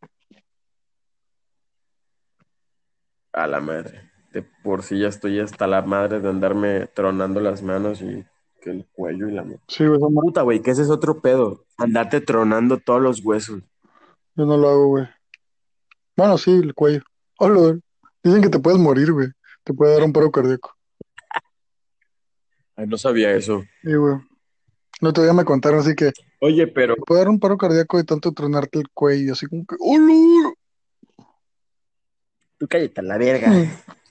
A 3.32 3.46
la 3.46 3.60
madre. 3.60 4.11
De 4.32 4.42
por 4.42 4.82
sí 4.82 4.98
ya 4.98 5.08
estoy 5.08 5.40
hasta 5.40 5.66
la 5.66 5.82
madre 5.82 6.20
de 6.20 6.28
andarme 6.28 6.86
tronando 6.94 7.40
las 7.40 7.62
manos 7.62 8.00
y 8.00 8.24
que 8.60 8.70
el 8.70 8.86
cuello 8.92 9.28
y 9.28 9.32
la 9.32 9.42
mano. 9.42 9.60
Sí, 9.68 9.84
güey, 9.86 10.00
Puta, 10.00 10.42
güey, 10.42 10.60
que 10.62 10.70
ese 10.70 10.82
es 10.82 10.90
otro 10.90 11.20
pedo. 11.20 11.64
Andarte 11.76 12.20
tronando 12.20 12.78
todos 12.78 13.02
los 13.02 13.24
huesos. 13.24 13.62
yo 14.34 14.46
no 14.46 14.56
lo 14.56 14.68
hago, 14.68 14.86
güey. 14.88 15.08
Bueno, 16.16 16.38
sí, 16.38 16.50
el 16.52 16.74
cuello. 16.74 17.02
Hola. 17.38 17.78
Dicen 18.22 18.40
que 18.40 18.48
te 18.48 18.58
puedes 18.58 18.78
morir, 18.78 19.12
güey. 19.12 19.28
Te 19.64 19.74
puede 19.74 19.94
dar 19.94 20.04
un 20.04 20.12
paro 20.12 20.30
cardíaco. 20.30 20.74
Ay, 22.76 22.86
no 22.86 22.96
sabía 22.96 23.32
eso. 23.32 23.62
Sí, 23.82 23.94
güey. 23.94 24.16
Otro 25.02 25.24
día 25.24 25.32
me 25.32 25.44
contaron 25.44 25.80
así 25.80 25.94
que 25.96 26.12
te 26.12 26.22
Oye, 26.40 26.66
pero, 26.68 26.94
puede 26.96 27.20
dar 27.20 27.28
un 27.28 27.40
paro 27.40 27.58
cardíaco 27.58 27.96
de 27.96 28.04
tanto 28.04 28.32
tronarte 28.32 28.78
el 28.78 28.88
cuello, 28.90 29.32
así 29.32 29.46
como 29.46 29.64
que, 29.66 29.76
¡Hola! 29.80 30.54
tú 32.58 32.68
cállate 32.68 33.00
a 33.00 33.04
la 33.04 33.18
verga. 33.18 33.48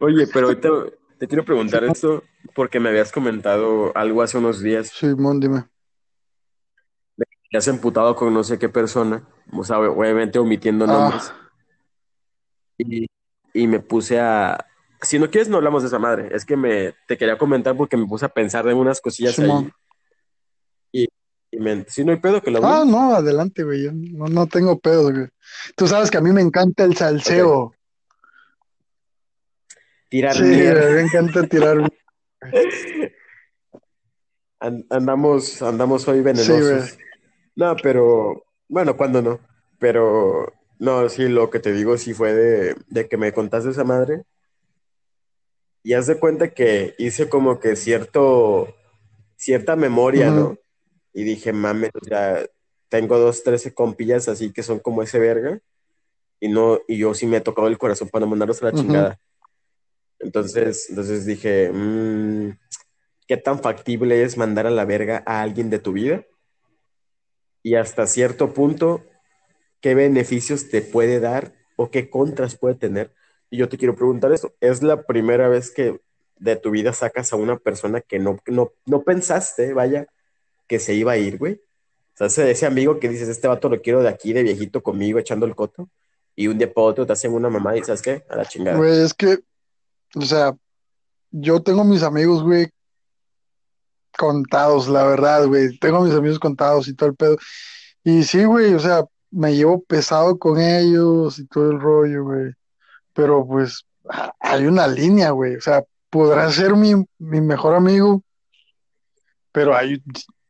Oye, 0.00 0.26
pero 0.32 0.48
ahorita 0.48 0.68
te 1.18 1.28
quiero 1.28 1.44
preguntar 1.44 1.84
esto 1.84 2.22
porque 2.54 2.80
me 2.80 2.88
habías 2.88 3.12
comentado 3.12 3.96
algo 3.96 4.22
hace 4.22 4.38
unos 4.38 4.60
días. 4.60 4.88
Simón, 4.88 5.40
dime. 5.40 5.64
Te 7.50 7.58
has 7.58 7.68
emputado 7.68 8.16
con 8.16 8.32
no 8.32 8.42
sé 8.42 8.58
qué 8.58 8.68
persona, 8.68 9.28
o 9.52 9.62
sea, 9.62 9.78
obviamente 9.78 10.38
omitiendo 10.38 10.86
nombres. 10.86 11.30
Ah, 11.32 11.50
Y, 12.78 13.06
y 13.52 13.66
me 13.66 13.78
puse 13.80 14.18
a... 14.18 14.66
Si 15.02 15.18
no 15.18 15.30
quieres, 15.30 15.48
no 15.48 15.58
hablamos 15.58 15.82
de 15.82 15.88
esa 15.88 15.98
madre. 15.98 16.30
Es 16.34 16.44
que 16.46 16.56
me 16.56 16.94
te 17.06 17.18
quería 17.18 17.36
comentar 17.36 17.76
porque 17.76 17.96
me 17.96 18.06
puse 18.06 18.24
a 18.24 18.28
pensar 18.30 18.66
en 18.68 18.78
unas 18.78 19.00
cosillas 19.00 19.34
Simón. 19.34 19.64
ahí. 20.92 21.02
Y, 21.02 21.08
y 21.50 21.60
me... 21.60 21.84
Si 21.88 22.04
no 22.04 22.12
hay 22.12 22.18
pedo, 22.18 22.40
que 22.40 22.50
lo 22.50 22.64
Ah, 22.64 22.84
no, 22.86 23.14
adelante, 23.14 23.64
güey. 23.64 23.84
Yo 23.84 23.92
no, 23.92 24.26
no 24.26 24.46
tengo 24.46 24.78
pedos, 24.78 25.12
güey. 25.12 25.28
Tú 25.76 25.86
sabes 25.86 26.10
que 26.10 26.16
a 26.16 26.22
mí 26.22 26.32
me 26.32 26.40
encanta 26.40 26.84
el 26.84 26.96
salseo. 26.96 27.74
Tirar 30.12 30.36
Sí, 30.36 30.42
mierda. 30.42 30.90
me 30.90 31.00
encanta 31.00 31.42
tirar. 31.46 31.90
An- 34.60 34.84
andamos, 34.90 35.62
andamos 35.62 36.06
hoy 36.06 36.18
Sí, 36.18 36.22
venenosos. 36.22 36.98
No, 37.56 37.74
pero... 37.82 38.44
Bueno, 38.68 38.94
¿cuándo 38.94 39.22
no? 39.22 39.40
Pero... 39.78 40.52
No, 40.78 41.08
sí, 41.08 41.28
lo 41.28 41.48
que 41.48 41.60
te 41.60 41.72
digo 41.72 41.96
sí 41.96 42.12
fue 42.12 42.34
de, 42.34 42.76
de 42.88 43.08
que 43.08 43.16
me 43.16 43.32
contaste 43.32 43.70
esa 43.70 43.84
madre. 43.84 44.24
Y 45.82 45.94
haz 45.94 46.06
de 46.08 46.18
cuenta 46.18 46.52
que 46.52 46.94
hice 46.98 47.30
como 47.30 47.58
que 47.58 47.74
cierto... 47.74 48.68
Cierta 49.36 49.76
memoria. 49.76 50.30
¿no? 50.30 50.58
Y 51.14 51.24
dije, 51.24 51.54
mames, 51.54 51.90
o 51.94 52.04
sea, 52.04 52.44
tengo 52.90 53.18
dos, 53.18 53.42
trece 53.42 53.72
compillas 53.72 54.28
así 54.28 54.52
que 54.52 54.62
son 54.62 54.78
como 54.78 55.02
ese 55.02 55.18
verga. 55.18 55.58
Y 56.38 56.48
no, 56.48 56.80
y 56.86 56.98
yo 56.98 57.14
sí 57.14 57.26
me 57.26 57.38
he 57.38 57.40
tocado 57.40 57.68
el 57.68 57.78
corazón 57.78 58.10
para 58.10 58.26
mandarlos 58.26 58.62
a 58.62 58.66
la 58.66 58.72
chingada. 58.74 59.18
Entonces, 60.22 60.86
entonces 60.88 61.26
dije, 61.26 61.70
mm, 61.72 62.56
¿qué 63.26 63.36
tan 63.36 63.60
factible 63.60 64.22
es 64.22 64.36
mandar 64.36 64.66
a 64.66 64.70
la 64.70 64.84
verga 64.84 65.22
a 65.26 65.42
alguien 65.42 65.68
de 65.68 65.78
tu 65.78 65.92
vida? 65.92 66.24
Y 67.62 67.74
hasta 67.74 68.06
cierto 68.06 68.54
punto, 68.54 69.04
¿qué 69.80 69.94
beneficios 69.94 70.68
te 70.70 70.82
puede 70.82 71.20
dar 71.20 71.52
o 71.76 71.90
qué 71.90 72.08
contras 72.08 72.56
puede 72.56 72.76
tener? 72.76 73.12
Y 73.50 73.58
yo 73.58 73.68
te 73.68 73.76
quiero 73.76 73.94
preguntar 73.94 74.32
esto, 74.32 74.54
¿es 74.60 74.82
la 74.82 75.02
primera 75.02 75.48
vez 75.48 75.70
que 75.70 76.00
de 76.36 76.56
tu 76.56 76.70
vida 76.70 76.92
sacas 76.92 77.32
a 77.32 77.36
una 77.36 77.58
persona 77.58 78.00
que 78.00 78.18
no, 78.18 78.38
no, 78.46 78.72
no 78.86 79.02
pensaste, 79.02 79.72
vaya, 79.74 80.06
que 80.66 80.78
se 80.78 80.94
iba 80.94 81.12
a 81.12 81.18
ir, 81.18 81.38
güey? 81.38 81.54
O 82.14 82.16
sea, 82.16 82.26
ese, 82.28 82.50
ese 82.50 82.66
amigo 82.66 82.98
que 82.98 83.08
dices, 83.08 83.28
este 83.28 83.48
vato 83.48 83.68
lo 83.68 83.80
quiero 83.80 84.02
de 84.02 84.08
aquí, 84.08 84.32
de 84.32 84.42
viejito 84.42 84.82
conmigo, 84.82 85.18
echando 85.18 85.46
el 85.46 85.54
coto, 85.54 85.88
y 86.34 86.46
un 86.46 86.58
día 86.58 86.72
para 86.72 86.86
otro 86.86 87.06
te 87.06 87.12
hacen 87.12 87.32
una 87.32 87.50
mamá 87.50 87.76
y 87.76 87.84
¿sabes 87.84 88.02
qué? 88.02 88.24
A 88.28 88.36
la 88.36 88.44
chingada. 88.44 88.78
Güey, 88.78 89.02
es 89.02 89.14
que, 89.14 89.38
o 90.16 90.22
sea, 90.22 90.54
yo 91.30 91.62
tengo 91.62 91.84
mis 91.84 92.02
amigos, 92.02 92.42
güey, 92.42 92.68
contados, 94.16 94.88
la 94.88 95.04
verdad, 95.04 95.46
güey. 95.46 95.78
Tengo 95.78 96.02
mis 96.02 96.14
amigos 96.14 96.38
contados 96.38 96.88
y 96.88 96.94
todo 96.94 97.08
el 97.10 97.16
pedo. 97.16 97.36
Y 98.04 98.22
sí, 98.24 98.44
güey, 98.44 98.74
o 98.74 98.78
sea, 98.78 99.04
me 99.30 99.54
llevo 99.54 99.82
pesado 99.82 100.38
con 100.38 100.60
ellos 100.60 101.38
y 101.38 101.46
todo 101.46 101.70
el 101.70 101.80
rollo, 101.80 102.24
güey. 102.24 102.52
Pero 103.14 103.46
pues 103.46 103.84
hay 104.40 104.66
una 104.66 104.86
línea, 104.86 105.30
güey. 105.30 105.56
O 105.56 105.60
sea, 105.60 105.82
podrá 106.10 106.50
ser 106.52 106.76
mi, 106.76 106.94
mi 107.18 107.40
mejor 107.40 107.74
amigo, 107.74 108.22
pero 109.52 109.76
hay, 109.76 110.02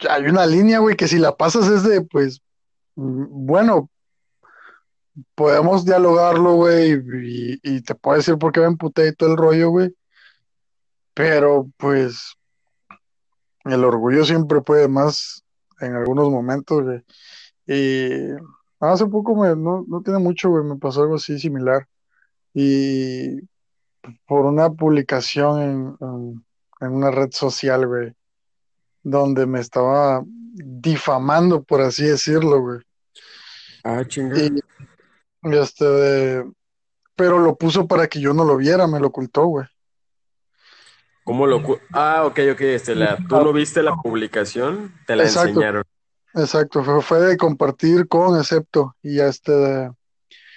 hay 0.09 0.25
una 0.25 0.47
línea, 0.47 0.79
güey, 0.79 0.97
que 0.97 1.09
si 1.09 1.19
la 1.19 1.37
pasas 1.37 1.69
es 1.69 1.83
de, 1.85 2.03
pues, 2.03 2.41
mm, 2.97 3.25
bueno, 3.29 3.89
podemos 5.35 5.85
dialogarlo, 5.85 6.55
güey, 6.55 6.93
y, 6.93 7.61
y 7.63 7.83
te 7.83 7.95
puedo 7.95 8.17
decir 8.17 8.39
por 8.39 8.53
qué 8.53 8.61
me 8.61 8.67
emputé 8.67 9.09
y 9.09 9.15
todo 9.15 9.31
el 9.31 9.37
rollo, 9.37 9.71
güey. 9.71 9.95
Pero 11.15 11.71
pues 11.77 12.35
el 13.65 13.85
orgullo 13.85 14.25
siempre 14.25 14.61
puede 14.61 14.89
más 14.89 15.45
en 15.81 15.95
algunos 15.95 16.31
momentos, 16.31 16.83
güey. 16.83 17.05
Y 17.67 18.33
hace 18.81 19.07
poco, 19.07 19.37
me, 19.37 19.55
no, 19.57 19.85
no 19.87 20.03
tiene 20.03 20.19
mucho, 20.19 20.51
güey, 20.51 20.65
me 20.65 20.77
pasó 20.77 21.03
algo 21.03 21.17
así 21.17 21.39
similar. 21.39 21.87
Y 22.55 23.41
por 24.27 24.47
una 24.47 24.71
publicación 24.71 25.61
en, 25.61 25.97
en, 26.01 26.45
en 26.81 26.93
una 26.93 27.11
red 27.11 27.31
social, 27.33 27.87
güey, 27.87 28.15
donde 29.03 29.47
me 29.47 29.61
estaba 29.61 30.23
difamando, 30.27 31.63
por 31.63 31.81
así 31.81 32.05
decirlo, 32.05 32.61
güey. 32.61 32.81
Ah, 33.85 34.05
chinga. 34.07 34.39
Y, 34.39 34.47
y 34.47 34.82
este, 35.43 35.85
de- 35.85 36.53
pero 37.17 37.39
lo 37.39 37.57
puso 37.57 37.87
para 37.87 38.07
que 38.09 38.21
yo 38.21 38.33
no 38.35 38.45
lo 38.45 38.57
viera, 38.57 38.87
me 38.87 39.01
lo 39.01 39.09
ocultó, 39.09 39.45
güey. 39.47 39.67
¿Cómo 41.25 41.47
lo 41.47 41.61
ocu- 41.61 41.81
Ah, 41.93 42.25
ok, 42.25 42.39
ok. 42.53 42.61
Este, 42.63 42.95
la... 42.95 43.17
¿Tú 43.17 43.37
no 43.37 43.53
viste 43.53 43.83
la 43.83 43.95
publicación? 43.95 44.93
Te 45.07 45.15
la 45.15 45.25
Exacto. 45.25 45.51
enseñaron. 45.51 45.85
Exacto, 46.35 46.83
fue, 46.83 47.03
fue 47.03 47.21
de 47.21 47.37
compartir 47.37 48.09
con 48.09 48.39
excepto 48.39 48.97
y 49.03 49.17
ya 49.17 49.27
este 49.27 49.53
de- 49.53 49.93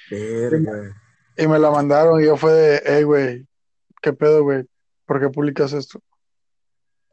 Verga. 0.09 0.95
y 1.37 1.47
me 1.47 1.59
la 1.59 1.69
mandaron 1.69 2.21
y 2.21 2.25
yo 2.25 2.37
fue 2.37 2.53
de, 2.53 2.81
hey, 2.85 3.03
güey, 3.03 3.45
¿qué 4.01 4.13
pedo, 4.13 4.43
güey? 4.43 4.65
¿Por 5.05 5.19
qué 5.19 5.29
publicas 5.29 5.73
esto? 5.73 5.99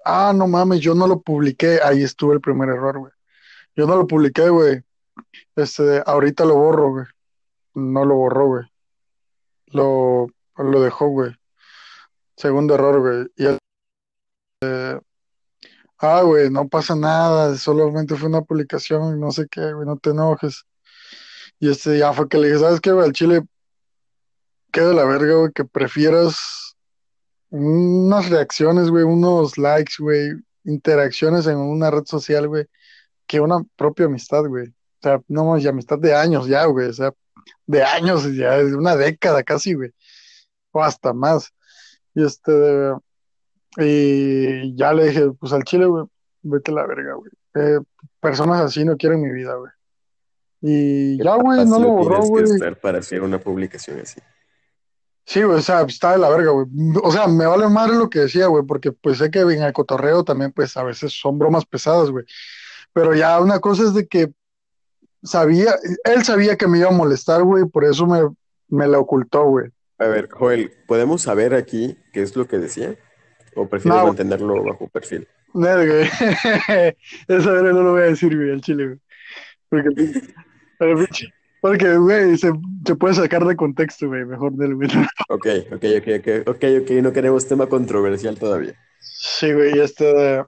Ah, 0.04 0.32
no 0.34 0.46
mames, 0.46 0.80
yo 0.80 0.94
no 0.94 1.06
lo 1.06 1.20
publiqué, 1.20 1.80
ahí 1.82 2.02
estuvo 2.02 2.32
el 2.32 2.40
primer 2.40 2.68
error, 2.68 2.98
güey. 2.98 3.12
Yo 3.76 3.86
no 3.86 3.96
lo 3.96 4.06
publiqué, 4.06 4.48
güey. 4.48 4.82
Este, 5.56 6.02
ahorita 6.06 6.44
lo 6.44 6.54
borro, 6.56 6.90
güey. 6.90 7.06
No 7.74 8.04
lo 8.04 8.14
borró, 8.16 8.46
güey. 8.46 8.64
Lo, 9.66 10.26
lo 10.56 10.82
dejó, 10.82 11.08
güey. 11.08 11.32
Segundo 12.36 12.74
error, 12.74 13.00
güey. 13.00 13.26
Y 13.36 13.46
el, 13.46 13.58
ah, 16.02 16.22
güey, 16.22 16.50
no 16.50 16.68
pasa 16.68 16.94
nada, 16.96 17.56
solamente 17.56 18.16
fue 18.16 18.28
una 18.28 18.42
publicación, 18.42 19.18
no 19.20 19.30
sé 19.30 19.46
qué, 19.50 19.72
güey, 19.72 19.86
no 19.86 19.96
te 19.98 20.10
enojes. 20.10 20.64
Y 21.58 21.70
este 21.70 21.98
ya 21.98 22.12
fue 22.12 22.28
que 22.28 22.38
le 22.38 22.48
dije, 22.48 22.60
¿sabes 22.60 22.80
qué, 22.80 22.92
güey? 22.92 23.06
Al 23.06 23.12
chile, 23.12 23.42
qué 24.72 24.80
de 24.82 24.94
la 24.94 25.04
verga, 25.04 25.34
güey, 25.36 25.52
que 25.52 25.64
prefieras 25.64 26.76
unas 27.50 28.30
reacciones, 28.30 28.90
güey, 28.90 29.04
unos 29.04 29.58
likes, 29.58 29.94
güey, 29.98 30.32
interacciones 30.64 31.46
en 31.46 31.58
una 31.58 31.90
red 31.90 32.04
social, 32.04 32.48
güey, 32.48 32.66
que 33.26 33.40
una 33.40 33.62
propia 33.76 34.06
amistad, 34.06 34.44
güey. 34.46 34.68
O 34.68 35.02
sea, 35.02 35.20
no, 35.28 35.58
y 35.58 35.66
amistad 35.66 35.98
de 35.98 36.14
años 36.14 36.46
ya, 36.48 36.64
güey, 36.66 36.88
o 36.88 36.92
sea, 36.92 37.12
de 37.66 37.82
años, 37.82 38.24
ya, 38.34 38.58
de 38.58 38.74
una 38.74 38.96
década 38.96 39.42
casi, 39.42 39.74
güey, 39.74 39.90
o 40.72 40.82
hasta 40.82 41.12
más. 41.12 41.52
Y 42.14 42.24
este, 42.24 42.92
y 43.78 44.76
ya 44.76 44.92
le 44.92 45.08
dije, 45.08 45.30
pues 45.38 45.52
al 45.52 45.64
chile, 45.64 45.86
güey, 45.86 46.04
vete 46.42 46.70
a 46.70 46.74
la 46.74 46.86
verga, 46.86 47.14
güey. 47.14 47.30
Eh, 47.54 47.80
personas 48.20 48.60
así 48.60 48.84
no 48.84 48.96
quieren 48.96 49.20
mi 49.20 49.30
vida, 49.30 49.54
güey. 49.54 49.72
Y 50.60 51.22
ya, 51.22 51.34
güey, 51.36 51.64
no 51.66 51.78
lo 51.78 51.88
borró, 51.88 52.22
güey. 52.22 52.44
para 52.80 52.98
hacer 52.98 53.22
una 53.22 53.38
publicación 53.40 54.00
así. 54.00 54.20
Sí, 55.24 55.42
güey, 55.42 55.58
o 55.58 55.62
sea, 55.62 55.82
está 55.82 56.12
de 56.12 56.18
la 56.18 56.28
verga, 56.28 56.50
güey. 56.50 56.66
O 57.02 57.10
sea, 57.10 57.26
me 57.26 57.46
vale 57.46 57.68
madre 57.68 57.96
lo 57.96 58.10
que 58.10 58.20
decía, 58.20 58.46
güey, 58.46 58.64
porque 58.64 58.92
pues 58.92 59.18
sé 59.18 59.30
que 59.30 59.40
en 59.40 59.62
el 59.62 59.72
cotorreo 59.72 60.24
también, 60.24 60.52
pues 60.52 60.76
a 60.76 60.82
veces 60.82 61.12
son 61.12 61.38
bromas 61.38 61.64
pesadas, 61.64 62.10
güey. 62.10 62.24
Pero 62.92 63.14
ya 63.14 63.40
una 63.40 63.58
cosa 63.60 63.84
es 63.84 63.94
de 63.94 64.06
que 64.06 64.32
sabía, 65.22 65.74
él 66.04 66.24
sabía 66.24 66.56
que 66.56 66.66
me 66.66 66.78
iba 66.78 66.88
a 66.88 66.92
molestar, 66.92 67.42
güey, 67.42 67.64
por 67.64 67.84
eso 67.84 68.06
me, 68.06 68.20
me 68.68 68.86
la 68.88 68.98
ocultó, 68.98 69.44
güey. 69.44 69.70
A 69.98 70.06
ver, 70.06 70.28
Joel, 70.30 70.72
¿podemos 70.86 71.22
saber 71.22 71.54
aquí 71.54 71.96
qué 72.12 72.22
es 72.22 72.34
lo 72.36 72.48
que 72.48 72.58
decía? 72.58 72.96
¿O 73.54 73.68
prefieres 73.68 74.00
No. 74.00 74.06
mantenerlo 74.08 74.62
bajo 74.64 74.88
perfil? 74.88 75.28
Nel, 75.54 75.86
güey. 75.88 76.08
Esa 77.28 77.50
verga 77.52 77.72
no 77.72 77.82
lo 77.82 77.92
voy 77.92 78.02
a 78.02 78.06
decir, 78.06 78.34
güey, 78.36 78.50
al 78.50 78.60
chile, 78.62 78.86
güey. 78.86 78.98
Porque, 79.68 80.20
porque, 81.60 81.96
güey, 81.96 82.36
se, 82.36 82.50
se 82.84 82.94
puede 82.96 83.14
sacar 83.14 83.44
de 83.46 83.54
contexto, 83.54 84.08
güey, 84.08 84.24
mejor 84.24 84.52
del 84.52 84.74
güey. 84.74 84.88
Ok, 85.28 85.46
ok, 85.72 85.84
ok, 85.98 86.08
ok, 86.18 86.48
ok, 86.48 86.64
ok, 86.82 86.90
no 87.02 87.12
queremos 87.12 87.46
tema 87.46 87.66
controversial 87.68 88.38
todavía. 88.38 88.74
Sí, 88.98 89.52
güey, 89.52 89.76
y 89.76 89.80
este 89.80 90.04
de... 90.04 90.44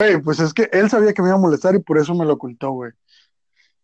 Güey, 0.00 0.20
pues 0.22 0.38
es 0.38 0.54
que 0.54 0.68
él 0.70 0.88
sabía 0.88 1.12
que 1.12 1.22
me 1.22 1.28
iba 1.28 1.36
a 1.36 1.40
molestar 1.40 1.74
y 1.74 1.80
por 1.80 1.98
eso 1.98 2.14
me 2.14 2.24
lo 2.24 2.34
ocultó, 2.34 2.70
güey. 2.70 2.92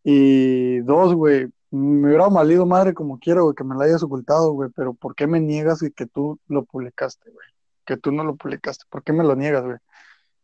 Y 0.04 0.78
dos, 0.80 1.12
güey, 1.12 1.48
me 1.72 2.06
hubiera 2.06 2.28
valido 2.28 2.66
madre 2.66 2.94
como 2.94 3.18
quiera, 3.18 3.40
güey, 3.40 3.56
que 3.56 3.64
me 3.64 3.74
la 3.74 3.84
hayas 3.86 4.02
ocultado, 4.04 4.52
güey, 4.52 4.70
pero 4.76 4.94
¿por 4.94 5.16
qué 5.16 5.26
me 5.26 5.40
niegas 5.40 5.82
y 5.82 5.90
que 5.90 6.06
tú 6.06 6.38
lo 6.46 6.64
publicaste, 6.64 7.30
güey? 7.32 7.46
Que 7.84 7.96
tú 7.96 8.12
no 8.12 8.22
lo 8.22 8.36
publicaste, 8.36 8.84
¿por 8.90 9.02
qué 9.02 9.12
me 9.12 9.24
lo 9.24 9.34
niegas, 9.34 9.64
güey? 9.64 9.78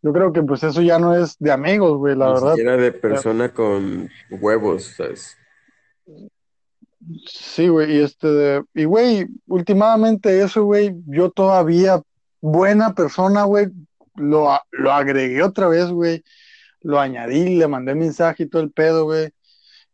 Yo 0.03 0.13
creo 0.13 0.33
que 0.33 0.43
pues 0.43 0.65
eso 0.65 0.83
ya 0.83 0.99
no 0.99 1.15
es 1.15 1.37
de 1.39 1.53
amigos, 1.53 1.99
güey, 1.99 2.17
la 2.17 2.27
Ni 2.27 2.33
verdad. 2.33 2.51
siquiera 2.55 2.77
de 2.77 2.91
persona 2.91 3.55
con 3.55 4.09
huevos, 4.29 4.95
¿sabes? 4.97 5.37
Sí, 7.27 7.69
güey, 7.69 7.97
y 7.97 8.03
este, 8.03 8.27
de- 8.27 8.65
y 8.75 8.85
güey, 8.87 9.29
últimamente 9.47 10.43
eso, 10.43 10.65
güey, 10.65 10.97
yo 11.07 11.31
todavía 11.31 12.03
buena 12.41 12.93
persona, 12.95 13.45
güey, 13.45 13.69
lo, 14.21 14.59
lo 14.71 14.93
agregué 14.93 15.43
otra 15.43 15.69
vez, 15.69 15.87
güey, 15.91 16.23
lo 16.83 16.99
añadí, 16.99 17.57
le 17.57 17.67
mandé 17.69 17.95
mensaje 17.95 18.45
y 18.45 18.47
todo 18.49 18.63
el 18.63 18.71
pedo, 18.71 19.05
güey, 19.05 19.31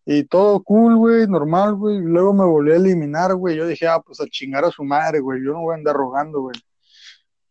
y 0.05 0.25
todo 0.25 0.63
cool, 0.63 0.97
güey, 0.97 1.27
normal, 1.27 1.75
güey, 1.75 1.99
luego 1.99 2.33
me 2.33 2.45
volví 2.45 2.73
a 2.73 2.77
eliminar, 2.77 3.35
güey, 3.35 3.57
yo 3.57 3.67
dije, 3.67 3.87
ah, 3.89 4.01
pues 4.01 4.21
a 4.21 4.27
chingar 4.27 4.65
a 4.65 4.71
su 4.71 4.85
madre, 4.85 5.21
güey, 5.21 5.43
yo 5.45 5.53
no 5.53 5.63
voy 5.63 5.75
a 5.75 5.79
andar 5.79 5.97
rogando, 5.97 6.41
güey, 6.43 6.57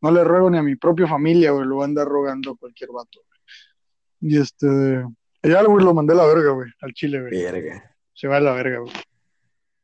no 0.01 0.11
le 0.11 0.23
ruego 0.23 0.49
ni 0.49 0.57
a 0.57 0.63
mi 0.63 0.75
propia 0.75 1.07
familia, 1.07 1.51
güey, 1.51 1.65
lo 1.65 1.75
voy 1.75 1.83
a 1.83 1.85
andar 1.85 2.07
rogando 2.07 2.51
a 2.51 2.55
cualquier 2.57 2.91
vato, 2.91 3.19
güey. 3.27 4.33
y 4.33 4.39
este, 4.39 5.03
ya, 5.43 5.63
güey, 5.63 5.83
lo 5.83 5.93
mandé 5.93 6.13
a 6.13 6.17
la 6.17 6.25
verga, 6.25 6.51
güey, 6.51 6.69
al 6.81 6.93
chile, 6.93 7.21
güey, 7.21 7.43
Verga. 7.43 7.95
se 8.13 8.27
va 8.27 8.37
a 8.37 8.39
la 8.39 8.53
verga, 8.53 8.79
güey. 8.79 8.93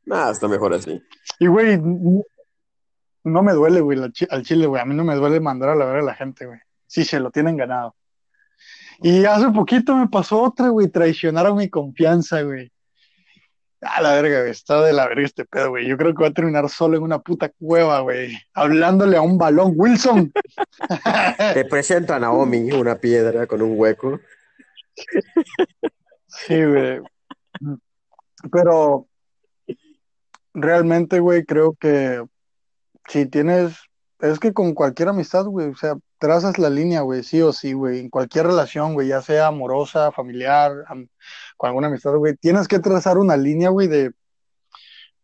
Nah, 0.06 0.32
está 0.32 0.48
mejor 0.48 0.74
así. 0.74 1.00
Y, 1.40 1.48
güey, 1.48 1.80
no 3.24 3.44
me 3.44 3.54
duele, 3.54 3.82
güey, 3.82 4.00
al 4.30 4.44
chile, 4.44 4.66
güey. 4.66 4.82
A 4.82 4.86
mí 4.86 4.96
no 4.96 5.04
me 5.04 5.16
duele 5.16 5.40
mandar 5.40 5.70
a 5.70 5.76
la 5.76 5.86
verga 5.86 6.02
a 6.02 6.06
la 6.06 6.16
gente, 6.16 6.48
güey. 6.48 6.60
Sí, 6.92 7.06
se 7.06 7.22
lo 7.22 7.32
tienen 7.32 7.56
ganado. 7.56 7.96
Y 9.00 9.24
hace 9.24 9.50
poquito 9.52 9.96
me 9.96 10.10
pasó 10.10 10.42
otra, 10.42 10.68
güey. 10.68 10.90
Traicionaron 10.90 11.56
mi 11.56 11.70
confianza, 11.70 12.42
güey. 12.42 12.70
A 13.80 14.02
la 14.02 14.16
verga, 14.16 14.42
güey. 14.42 14.52
Está 14.52 14.82
de 14.82 14.92
la 14.92 15.08
verga 15.08 15.24
este 15.24 15.46
pedo, 15.46 15.70
güey. 15.70 15.88
Yo 15.88 15.96
creo 15.96 16.14
que 16.14 16.22
va 16.22 16.28
a 16.28 16.34
terminar 16.34 16.68
solo 16.68 16.98
en 16.98 17.04
una 17.04 17.20
puta 17.20 17.48
cueva, 17.48 18.02
güey. 18.02 18.38
Hablándole 18.54 19.16
a 19.16 19.22
un 19.22 19.38
balón. 19.38 19.72
Wilson. 19.78 20.34
Te 21.54 21.64
presento 21.64 22.14
a 22.14 22.20
Naomi, 22.20 22.74
una 22.74 22.98
piedra 22.98 23.48
con 23.48 23.62
un 23.62 23.80
hueco. 23.80 24.20
Sí, 26.28 26.62
güey. 26.62 27.00
Pero 28.52 29.08
realmente, 30.54 31.22
güey, 31.22 31.46
creo 31.46 31.74
que 31.80 32.22
si 33.08 33.28
tienes, 33.28 33.78
es 34.20 34.40
que 34.40 34.52
con 34.52 34.74
cualquier 34.74 35.08
amistad, 35.08 35.46
güey, 35.46 35.70
o 35.70 35.76
sea, 35.78 35.96
trazas 36.22 36.60
la 36.60 36.70
línea, 36.70 37.02
güey, 37.02 37.24
sí 37.24 37.42
o 37.42 37.52
sí, 37.52 37.74
güey, 37.74 38.00
en 38.00 38.10
cualquier 38.10 38.46
relación, 38.46 38.94
güey, 38.94 39.08
ya 39.10 39.22
sea 39.22 39.48
amorosa, 39.48 40.12
familiar, 40.12 40.72
am- 40.88 41.08
con 41.58 41.68
alguna 41.70 41.88
amistad, 41.88 42.16
güey, 42.16 42.36
tienes 42.38 42.68
que 42.68 42.80
trazar 42.80 43.18
una 43.18 43.36
línea, 43.36 43.70
güey, 43.70 43.88
de, 43.88 44.12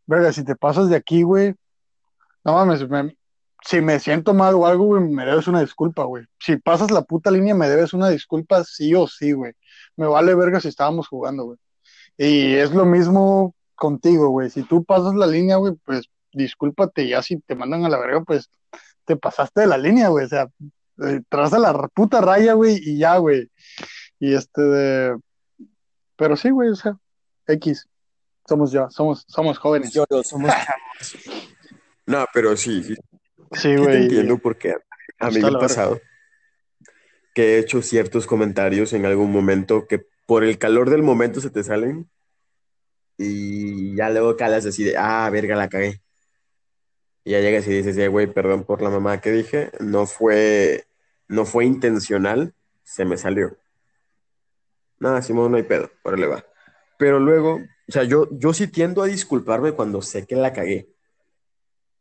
verga, 0.07 0.33
si 0.33 0.43
te 0.43 0.55
pasas 0.55 0.89
de 0.89 0.95
aquí, 0.95 1.21
güey, 1.23 1.53
no 2.43 2.53
mames, 2.53 2.89
me- 2.89 3.15
si 3.63 3.81
me 3.81 3.99
siento 3.99 4.33
mal 4.33 4.55
o 4.55 4.65
algo, 4.65 4.85
güey, 4.85 5.03
me 5.03 5.25
debes 5.25 5.47
una 5.47 5.61
disculpa, 5.61 6.03
güey. 6.05 6.25
Si 6.39 6.57
pasas 6.57 6.91
la 6.91 7.01
puta 7.03 7.29
línea, 7.31 7.53
me 7.55 7.67
debes 7.69 7.93
una 7.93 8.09
disculpa, 8.09 8.63
sí 8.63 8.93
o 8.95 9.07
sí, 9.07 9.33
güey. 9.33 9.53
Me 9.97 10.07
vale 10.07 10.35
verga 10.35 10.59
si 10.61 10.69
estábamos 10.69 11.07
jugando, 11.07 11.45
güey. 11.45 11.57
Y 12.17 12.55
es 12.55 12.71
lo 12.71 12.85
mismo 12.85 13.55
contigo, 13.75 14.29
güey. 14.29 14.49
Si 14.49 14.63
tú 14.63 14.83
pasas 14.83 15.15
la 15.15 15.27
línea, 15.27 15.57
güey, 15.57 15.73
pues 15.85 16.05
discúlpate. 16.33 17.07
Ya 17.07 17.21
si 17.21 17.39
te 17.41 17.55
mandan 17.55 17.83
a 17.83 17.89
la 17.89 17.97
verga, 17.97 18.23
pues 18.23 18.49
te 19.05 19.17
pasaste 19.17 19.61
de 19.61 19.67
la 19.67 19.77
línea, 19.77 20.07
güey. 20.09 20.25
O 20.25 20.29
sea, 20.29 20.47
eh, 21.03 21.21
traza 21.29 21.59
la 21.59 21.73
puta 21.89 22.21
raya, 22.21 22.53
güey, 22.53 22.79
y 22.81 22.97
ya, 22.97 23.17
güey. 23.17 23.49
Y 24.19 24.33
este 24.33 24.61
de. 24.61 25.17
Pero 26.15 26.35
sí, 26.35 26.49
güey, 26.49 26.69
o 26.69 26.75
sea, 26.75 26.97
X. 27.47 27.87
Somos 28.47 28.71
ya, 28.71 28.89
somos, 28.89 29.25
somos 29.27 29.57
jóvenes. 29.57 29.91
Yo 29.93 30.05
no 30.09 30.23
somos. 30.23 30.51
No, 32.05 32.25
pero 32.33 32.55
sí, 32.55 32.81
sí, 32.83 32.95
Sí, 32.95 32.99
sí 33.51 33.67
te 33.67 33.77
güey. 33.77 34.03
entiendo 34.03 34.37
porque 34.37 34.75
a 35.19 35.29
mí 35.29 35.41
me 35.41 35.49
ha 35.49 35.59
pasado 35.59 35.99
que 37.35 37.55
he 37.55 37.59
hecho 37.59 37.81
ciertos 37.81 38.25
comentarios 38.25 38.93
en 38.93 39.05
algún 39.05 39.29
momento 39.29 39.87
que 39.87 40.05
por 40.25 40.45
el 40.45 40.57
calor 40.57 40.89
del 40.89 41.03
momento 41.03 41.41
se 41.41 41.49
te 41.49 41.65
salen 41.65 42.09
y 43.17 43.93
ya 43.97 44.09
luego 44.09 44.37
calas 44.37 44.65
así 44.65 44.85
de, 44.85 44.95
ah, 44.97 45.29
verga, 45.29 45.57
la 45.57 45.67
cagué. 45.67 46.01
Y 47.27 47.31
ya 47.31 47.41
llegas 47.41 47.67
y 47.67 47.71
dices, 47.71 47.97
"Eh, 47.97 48.07
güey, 48.07 48.27
perdón 48.27 48.63
por 48.63 48.81
la 48.81 48.89
mamá 48.89 49.19
que 49.19 49.31
dije, 49.33 49.69
no 49.81 50.07
fue, 50.07 50.85
no 51.27 51.43
fue 51.43 51.65
intencional, 51.65 52.53
se 52.83 53.03
me 53.03 53.17
salió. 53.17 53.57
Nada, 54.97 55.21
Simón, 55.21 55.51
no 55.51 55.57
hay 55.57 55.63
pedo, 55.63 55.91
órale 56.03 56.25
va. 56.25 56.45
Pero 56.97 57.19
luego, 57.19 57.55
o 57.55 57.91
sea, 57.91 58.05
yo, 58.05 58.29
yo 58.31 58.53
sí 58.53 58.69
tiendo 58.69 59.03
a 59.03 59.07
disculparme 59.07 59.73
cuando 59.73 60.01
sé 60.01 60.25
que 60.25 60.37
la 60.37 60.53
cagué, 60.53 60.87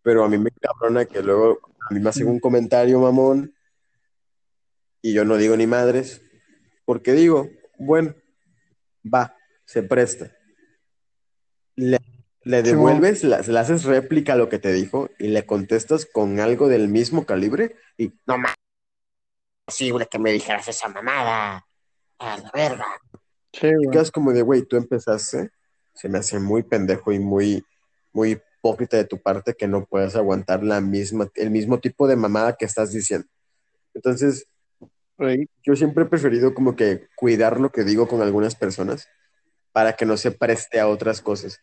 pero 0.03 0.23
a 0.23 0.29
mí 0.29 0.39
me 0.39 0.53
cabrona 0.53 1.07
que 1.07 1.21
luego 1.23 1.59
a 1.91 1.93
mí 1.93 1.99
me 1.99 2.11
hacen 2.11 2.29
un 2.29 2.39
comentario 2.39 3.01
mamón 3.01 3.53
y 5.03 5.13
yo 5.13 5.25
no 5.25 5.39
digo 5.39 5.57
ni 5.57 5.67
madres, 5.67 6.23
porque 6.85 7.15
digo, 7.15 7.51
bueno, 7.81 8.15
va, 9.05 9.37
se 9.65 9.83
presta. 9.83 10.31
Le, 11.75 11.99
le 12.47 12.63
devuelves, 12.63 13.25
la- 13.25 13.41
le 13.41 13.59
haces 13.59 13.83
réplica 13.83 14.35
a 14.35 14.37
lo 14.37 14.49
que 14.49 14.61
te 14.61 14.73
dijo 14.73 15.11
y 15.19 15.29
le 15.29 15.45
contestas 15.45 16.07
con 16.07 16.39
algo 16.39 16.69
del 16.69 16.87
mismo 16.89 17.27
calibre 17.27 17.75
y 17.99 18.13
no 18.25 18.39
mames, 18.39 18.55
posible 19.65 20.07
que 20.09 20.19
me 20.21 20.31
dijeras 20.33 20.69
esa 20.69 20.89
mamada. 20.89 21.67
A 22.19 22.39
la 22.39 22.51
verga. 22.55 22.87
Sí, 23.53 23.67
güey. 23.75 23.91
quedas 23.91 24.11
como 24.13 24.33
de, 24.33 24.43
güey, 24.43 24.63
tú 24.63 24.77
empezaste, 24.77 25.51
se 25.95 26.09
me 26.09 26.19
hace 26.19 26.39
muy 26.39 26.63
pendejo 26.63 27.13
y 27.13 27.19
muy, 27.19 27.65
muy 28.13 28.41
hipócrita 28.61 28.97
de 28.97 29.05
tu 29.07 29.21
parte 29.21 29.55
que 29.55 29.67
no 29.67 29.85
puedas 29.85 30.15
aguantar 30.15 30.63
la 30.63 30.81
misma, 30.81 31.29
el 31.35 31.51
mismo 31.51 31.81
tipo 31.81 32.07
de 32.07 32.17
mamada 32.17 32.57
que 32.57 32.65
estás 32.65 32.93
diciendo. 32.93 33.27
Entonces, 33.93 34.47
Güey, 35.19 35.49
yo 35.65 35.75
siempre 35.75 36.05
he 36.05 36.07
preferido 36.07 36.55
como 36.55 36.77
que 36.77 37.09
cuidar 37.17 37.59
lo 37.59 37.73
que 37.73 37.85
digo 37.85 38.07
con 38.07 38.21
algunas 38.23 38.55
personas 38.55 39.09
para 39.73 39.95
que 39.97 40.07
no 40.07 40.17
se 40.17 40.31
preste 40.31 40.79
a 40.79 40.89
otras 40.89 41.21
cosas. 41.23 41.59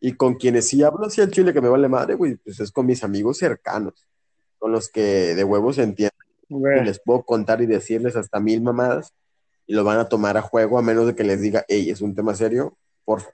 Y 0.00 0.12
con 0.12 0.34
quienes 0.34 0.68
sí 0.68 0.82
hablo 0.82 1.06
así 1.06 1.20
al 1.20 1.30
chile 1.30 1.52
que 1.52 1.60
me 1.60 1.68
vale 1.68 1.88
madre, 1.88 2.14
güey, 2.14 2.36
pues 2.36 2.60
es 2.60 2.70
con 2.70 2.86
mis 2.86 3.02
amigos 3.02 3.38
cercanos, 3.38 3.94
con 4.58 4.70
los 4.72 4.88
que 4.90 5.34
de 5.34 5.44
huevos 5.44 5.78
entiendo 5.78 6.14
y 6.48 6.84
les 6.84 7.00
puedo 7.00 7.24
contar 7.24 7.60
y 7.62 7.66
decirles 7.66 8.14
hasta 8.14 8.38
mil 8.38 8.60
mamadas 8.62 9.12
y 9.66 9.74
lo 9.74 9.82
van 9.84 9.98
a 9.98 10.08
tomar 10.08 10.36
a 10.36 10.42
juego 10.42 10.78
a 10.78 10.82
menos 10.82 11.06
de 11.06 11.14
que 11.16 11.24
les 11.24 11.40
diga, 11.40 11.64
hey, 11.68 11.90
es 11.90 12.00
un 12.00 12.14
tema 12.14 12.34
serio, 12.34 12.76
porfa. 13.04 13.30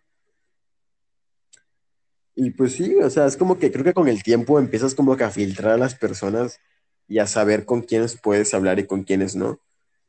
Y 2.34 2.50
pues 2.52 2.72
sí, 2.72 2.94
o 2.96 3.10
sea, 3.10 3.26
es 3.26 3.36
como 3.36 3.58
que 3.58 3.70
creo 3.70 3.84
que 3.84 3.92
con 3.92 4.08
el 4.08 4.22
tiempo 4.22 4.58
empiezas 4.58 4.94
como 4.94 5.16
que 5.16 5.24
a 5.24 5.30
filtrar 5.30 5.72
a 5.72 5.76
las 5.76 5.94
personas 5.94 6.58
y 7.06 7.18
a 7.18 7.26
saber 7.26 7.66
con 7.66 7.82
quiénes 7.82 8.18
puedes 8.18 8.54
hablar 8.54 8.78
y 8.78 8.86
con 8.86 9.02
quiénes 9.04 9.36
no. 9.36 9.60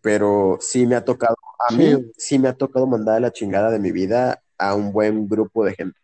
Pero 0.02 0.58
sí 0.62 0.86
me 0.86 0.96
ha 0.96 1.04
tocado, 1.04 1.36
a 1.68 1.72
Sí. 1.74 1.78
mí 1.78 2.12
sí 2.18 2.40
me 2.40 2.48
ha 2.48 2.54
tocado 2.54 2.88
mandar 2.88 3.18
a 3.18 3.20
la 3.20 3.32
chingada 3.34 3.72
de 3.72 3.80
mi 3.80 3.92
vida 3.92 4.42
a 4.58 4.76
un 4.76 4.94
buen 4.94 5.28
grupo 5.28 5.66
de 5.66 5.76
gente. 5.76 6.00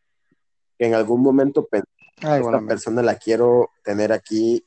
Que 0.79 0.87
en 0.87 0.95
algún 0.95 1.21
momento 1.21 1.67
pensé, 1.67 1.87
Ay, 2.21 2.41
esta 2.41 2.61
persona 2.61 3.03
la 3.03 3.15
quiero 3.15 3.69
tener 3.83 4.11
aquí 4.11 4.65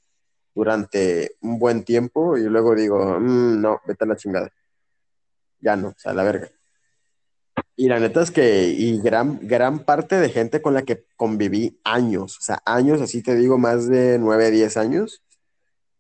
durante 0.54 1.36
un 1.40 1.58
buen 1.58 1.82
tiempo 1.82 2.36
y 2.36 2.42
luego 2.42 2.74
digo, 2.74 3.18
"Mm, 3.18 3.60
no, 3.60 3.80
vete 3.86 4.04
a 4.04 4.06
la 4.06 4.16
chingada. 4.16 4.52
Ya 5.58 5.74
no, 5.74 5.88
o 5.88 5.94
sea, 5.96 6.12
la 6.12 6.22
verga. 6.22 6.50
Y 7.76 7.88
la 7.88 7.98
neta 7.98 8.22
es 8.22 8.30
que, 8.30 8.68
y 8.68 9.00
gran, 9.00 9.38
gran 9.42 9.80
parte 9.80 10.16
de 10.16 10.28
gente 10.28 10.60
con 10.60 10.74
la 10.74 10.82
que 10.82 11.06
conviví 11.16 11.80
años, 11.84 12.38
o 12.38 12.40
sea, 12.42 12.62
años, 12.64 13.00
así 13.00 13.22
te 13.22 13.34
digo, 13.34 13.58
más 13.58 13.88
de 13.88 14.18
9, 14.18 14.50
10 14.50 14.76
años, 14.76 15.22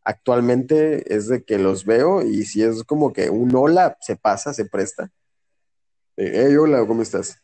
actualmente 0.04 1.14
es 1.14 1.28
de 1.28 1.44
que 1.44 1.58
los 1.58 1.84
veo 1.84 2.22
y 2.22 2.44
si 2.44 2.62
es 2.62 2.84
como 2.84 3.12
que 3.12 3.30
un 3.30 3.54
hola 3.54 3.96
se 4.00 4.16
pasa, 4.16 4.52
se 4.52 4.64
presta. 4.66 5.10
Eh, 6.16 6.46
hey, 6.48 6.56
hola, 6.56 6.84
¿cómo 6.86 7.02
estás? 7.02 7.38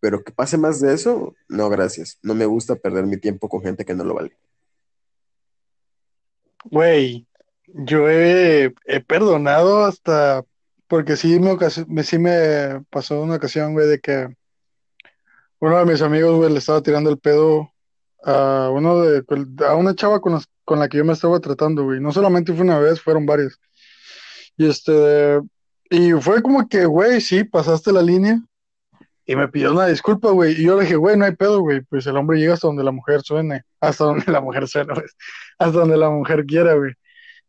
Pero 0.00 0.22
que 0.22 0.32
pase 0.32 0.56
más 0.58 0.80
de 0.80 0.94
eso, 0.94 1.34
no, 1.48 1.68
gracias. 1.68 2.18
No 2.22 2.34
me 2.34 2.46
gusta 2.46 2.76
perder 2.76 3.06
mi 3.06 3.16
tiempo 3.16 3.48
con 3.48 3.62
gente 3.62 3.84
que 3.84 3.94
no 3.94 4.04
lo 4.04 4.14
vale. 4.14 4.36
Güey, 6.64 7.26
yo 7.66 8.08
he, 8.08 8.72
perdonado 9.06 9.84
hasta, 9.84 10.44
porque 10.86 11.16
sí 11.16 11.38
me, 11.40 11.56
me- 11.88 12.02
sí 12.02 12.18
me 12.18 12.82
pasó 12.90 13.22
una 13.22 13.36
ocasión, 13.36 13.72
güey, 13.72 13.88
de 13.88 14.00
que 14.00 14.28
uno 15.60 15.78
de 15.78 15.84
mis 15.86 16.02
amigos, 16.02 16.36
güey, 16.36 16.52
le 16.52 16.58
estaba 16.58 16.82
tirando 16.82 17.10
el 17.10 17.18
pedo 17.18 17.72
a 18.24 18.70
uno 18.72 19.00
de, 19.00 19.24
a 19.66 19.74
una 19.74 19.94
chava 19.94 20.20
con, 20.20 20.34
las- 20.34 20.48
con 20.64 20.78
la 20.78 20.88
que 20.88 20.98
yo 20.98 21.04
me 21.04 21.12
estaba 21.12 21.40
tratando, 21.40 21.84
güey. 21.84 22.00
No 22.00 22.12
solamente 22.12 22.52
fue 22.52 22.62
una 22.62 22.78
vez, 22.78 23.00
fueron 23.00 23.26
varias. 23.26 23.58
Y 24.56 24.68
este, 24.68 25.40
y 25.90 26.12
fue 26.12 26.42
como 26.42 26.68
que, 26.68 26.84
güey, 26.86 27.20
sí, 27.20 27.44
pasaste 27.44 27.92
la 27.92 28.02
línea. 28.02 28.40
Y 29.28 29.36
me 29.36 29.46
pidió 29.46 29.72
una 29.72 29.86
disculpa, 29.86 30.30
güey. 30.30 30.58
Y 30.58 30.64
yo 30.64 30.76
le 30.76 30.84
dije, 30.84 30.96
güey, 30.96 31.14
no 31.18 31.26
hay 31.26 31.36
pedo, 31.36 31.60
güey. 31.60 31.82
Pues 31.82 32.06
el 32.06 32.16
hombre 32.16 32.38
llega 32.38 32.54
hasta 32.54 32.66
donde 32.66 32.82
la 32.82 32.92
mujer 32.92 33.20
suene. 33.20 33.62
Hasta 33.78 34.04
donde 34.04 34.32
la 34.32 34.40
mujer 34.40 34.66
suene, 34.66 34.94
pues. 34.94 35.14
Hasta 35.58 35.80
donde 35.80 35.98
la 35.98 36.08
mujer 36.08 36.46
quiera, 36.46 36.72
güey. 36.74 36.94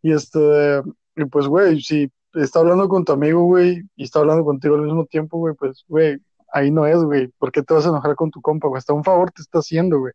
Y 0.02 0.12
este, 0.12 0.82
y 1.16 1.24
pues, 1.24 1.48
güey, 1.48 1.80
si 1.82 2.12
está 2.34 2.60
hablando 2.60 2.90
con 2.90 3.06
tu 3.06 3.14
amigo, 3.14 3.44
güey, 3.44 3.82
y 3.96 4.04
está 4.04 4.20
hablando 4.20 4.44
contigo 4.44 4.76
al 4.76 4.82
mismo 4.82 5.06
tiempo, 5.06 5.38
güey, 5.38 5.56
pues, 5.56 5.86
güey, 5.88 6.20
ahí 6.52 6.70
no 6.70 6.86
es, 6.86 7.02
güey. 7.02 7.30
¿Por 7.38 7.50
qué 7.50 7.64
te 7.64 7.74
vas 7.74 7.86
a 7.86 7.90
enojar 7.90 8.14
con 8.16 8.30
tu 8.30 8.42
compa, 8.42 8.68
güey? 8.68 8.80
Hasta 8.80 8.92
un 8.92 9.06
favor 9.06 9.32
te 9.32 9.42
está 9.42 9.60
haciendo, 9.60 10.00
güey. 10.00 10.12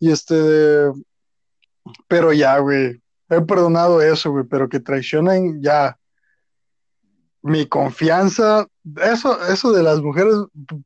Y 0.00 0.10
este, 0.10 0.90
pero 2.08 2.32
ya, 2.32 2.58
güey. 2.60 3.02
He 3.28 3.42
perdonado 3.42 4.00
eso, 4.00 4.30
güey, 4.30 4.44
pero 4.44 4.70
que 4.70 4.80
traicionen 4.80 5.62
ya 5.62 5.98
mi 7.46 7.66
confianza, 7.66 8.66
eso, 9.02 9.38
eso 9.46 9.72
de 9.72 9.82
las 9.82 10.02
mujeres, 10.02 10.34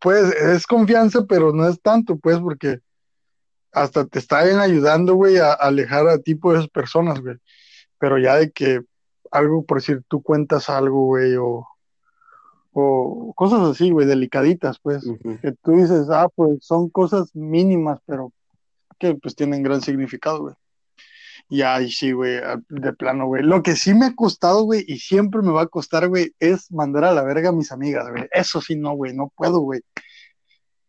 pues, 0.00 0.34
es 0.34 0.66
confianza, 0.66 1.24
pero 1.26 1.52
no 1.52 1.66
es 1.66 1.80
tanto, 1.80 2.16
pues, 2.16 2.38
porque 2.38 2.80
hasta 3.72 4.06
te 4.06 4.18
está 4.18 4.38
ayudando, 4.38 5.14
güey, 5.14 5.38
a, 5.38 5.52
alejar 5.52 6.08
a 6.08 6.18
tipo 6.18 6.52
de 6.52 6.58
esas 6.58 6.70
personas, 6.70 7.20
güey. 7.20 7.36
Pero 7.98 8.18
ya 8.18 8.36
de 8.36 8.50
que 8.50 8.82
algo, 9.30 9.64
por 9.64 9.78
decir, 9.78 10.02
tú 10.08 10.22
cuentas 10.22 10.68
algo, 10.68 11.06
güey, 11.06 11.36
o, 11.36 11.66
o 12.72 13.32
cosas 13.34 13.60
así, 13.62 13.90
güey, 13.90 14.06
delicaditas, 14.06 14.78
pues, 14.80 15.04
que 15.40 15.52
tú 15.62 15.72
dices, 15.72 16.08
ah, 16.10 16.28
pues 16.34 16.58
son 16.60 16.90
cosas 16.90 17.34
mínimas, 17.34 18.00
pero 18.06 18.32
que 18.98 19.14
pues 19.14 19.34
tienen 19.34 19.62
gran 19.62 19.80
significado, 19.80 20.42
güey. 20.42 20.54
Y 21.52 21.62
ahí 21.62 21.90
sí, 21.90 22.12
güey, 22.12 22.40
de 22.68 22.92
plano, 22.92 23.26
güey. 23.26 23.42
Lo 23.42 23.60
que 23.60 23.74
sí 23.74 23.92
me 23.92 24.06
ha 24.06 24.14
costado, 24.14 24.62
güey, 24.62 24.84
y 24.86 25.00
siempre 25.00 25.42
me 25.42 25.50
va 25.50 25.62
a 25.62 25.66
costar, 25.66 26.08
güey, 26.08 26.32
es 26.38 26.70
mandar 26.70 27.04
a 27.04 27.12
la 27.12 27.24
verga 27.24 27.48
a 27.48 27.52
mis 27.52 27.72
amigas, 27.72 28.08
güey. 28.08 28.28
Eso 28.30 28.60
sí, 28.60 28.76
no, 28.76 28.92
güey, 28.92 29.14
no 29.14 29.32
puedo, 29.34 29.58
güey. 29.58 29.80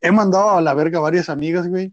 He 0.02 0.12
mandado 0.12 0.52
a 0.52 0.62
la 0.62 0.76
verga 0.76 1.00
a 1.00 1.02
varias 1.02 1.30
amigas, 1.30 1.68
güey. 1.68 1.92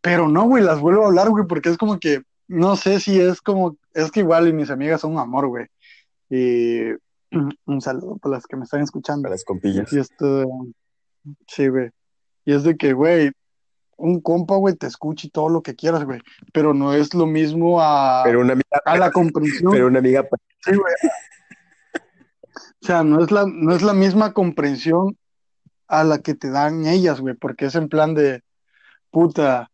Pero 0.00 0.26
no, 0.26 0.46
güey, 0.46 0.64
las 0.64 0.80
vuelvo 0.80 1.04
a 1.04 1.08
hablar, 1.08 1.28
güey, 1.28 1.44
porque 1.46 1.68
es 1.68 1.76
como 1.76 2.00
que, 2.00 2.22
no 2.48 2.76
sé 2.76 2.98
si 2.98 3.20
es 3.20 3.42
como, 3.42 3.76
es 3.92 4.10
que 4.10 4.20
igual 4.20 4.48
y 4.48 4.54
mis 4.54 4.70
amigas 4.70 5.02
son 5.02 5.12
un 5.12 5.18
amor, 5.18 5.48
güey. 5.48 5.66
Y 6.30 6.92
un 7.66 7.80
saludo 7.82 8.16
para 8.16 8.36
las 8.36 8.46
que 8.46 8.56
me 8.56 8.64
están 8.64 8.80
escuchando. 8.80 9.24
Para 9.24 9.34
las 9.34 9.44
compillas. 9.44 9.92
Y 9.92 9.98
esto, 9.98 10.46
sí, 11.46 11.68
güey. 11.68 11.90
Y 12.46 12.54
es 12.54 12.62
de 12.62 12.74
que, 12.78 12.94
güey, 12.94 13.32
un 13.96 14.20
compa, 14.20 14.56
güey, 14.56 14.74
te 14.74 14.86
escucha 14.86 15.26
y 15.26 15.30
todo 15.30 15.48
lo 15.48 15.62
que 15.62 15.74
quieras, 15.74 16.04
güey, 16.04 16.20
pero 16.52 16.74
no 16.74 16.92
es 16.92 17.14
lo 17.14 17.26
mismo 17.26 17.80
a, 17.80 18.22
pero 18.24 18.40
una 18.40 18.52
amiga, 18.52 18.80
a 18.84 18.96
la 18.96 19.10
comprensión. 19.10 19.72
Pero 19.72 19.86
una 19.86 19.98
amiga... 19.98 20.26
Sí, 20.64 20.72
güey. 20.74 20.94
O 22.82 22.86
sea, 22.86 23.02
no 23.02 23.24
es, 23.24 23.30
la, 23.30 23.46
no 23.46 23.74
es 23.74 23.82
la 23.82 23.94
misma 23.94 24.32
comprensión 24.32 25.16
a 25.88 26.04
la 26.04 26.18
que 26.18 26.34
te 26.34 26.50
dan 26.50 26.86
ellas, 26.86 27.20
güey, 27.20 27.34
porque 27.34 27.66
es 27.66 27.74
en 27.74 27.88
plan 27.88 28.14
de, 28.14 28.42
puta, 29.10 29.70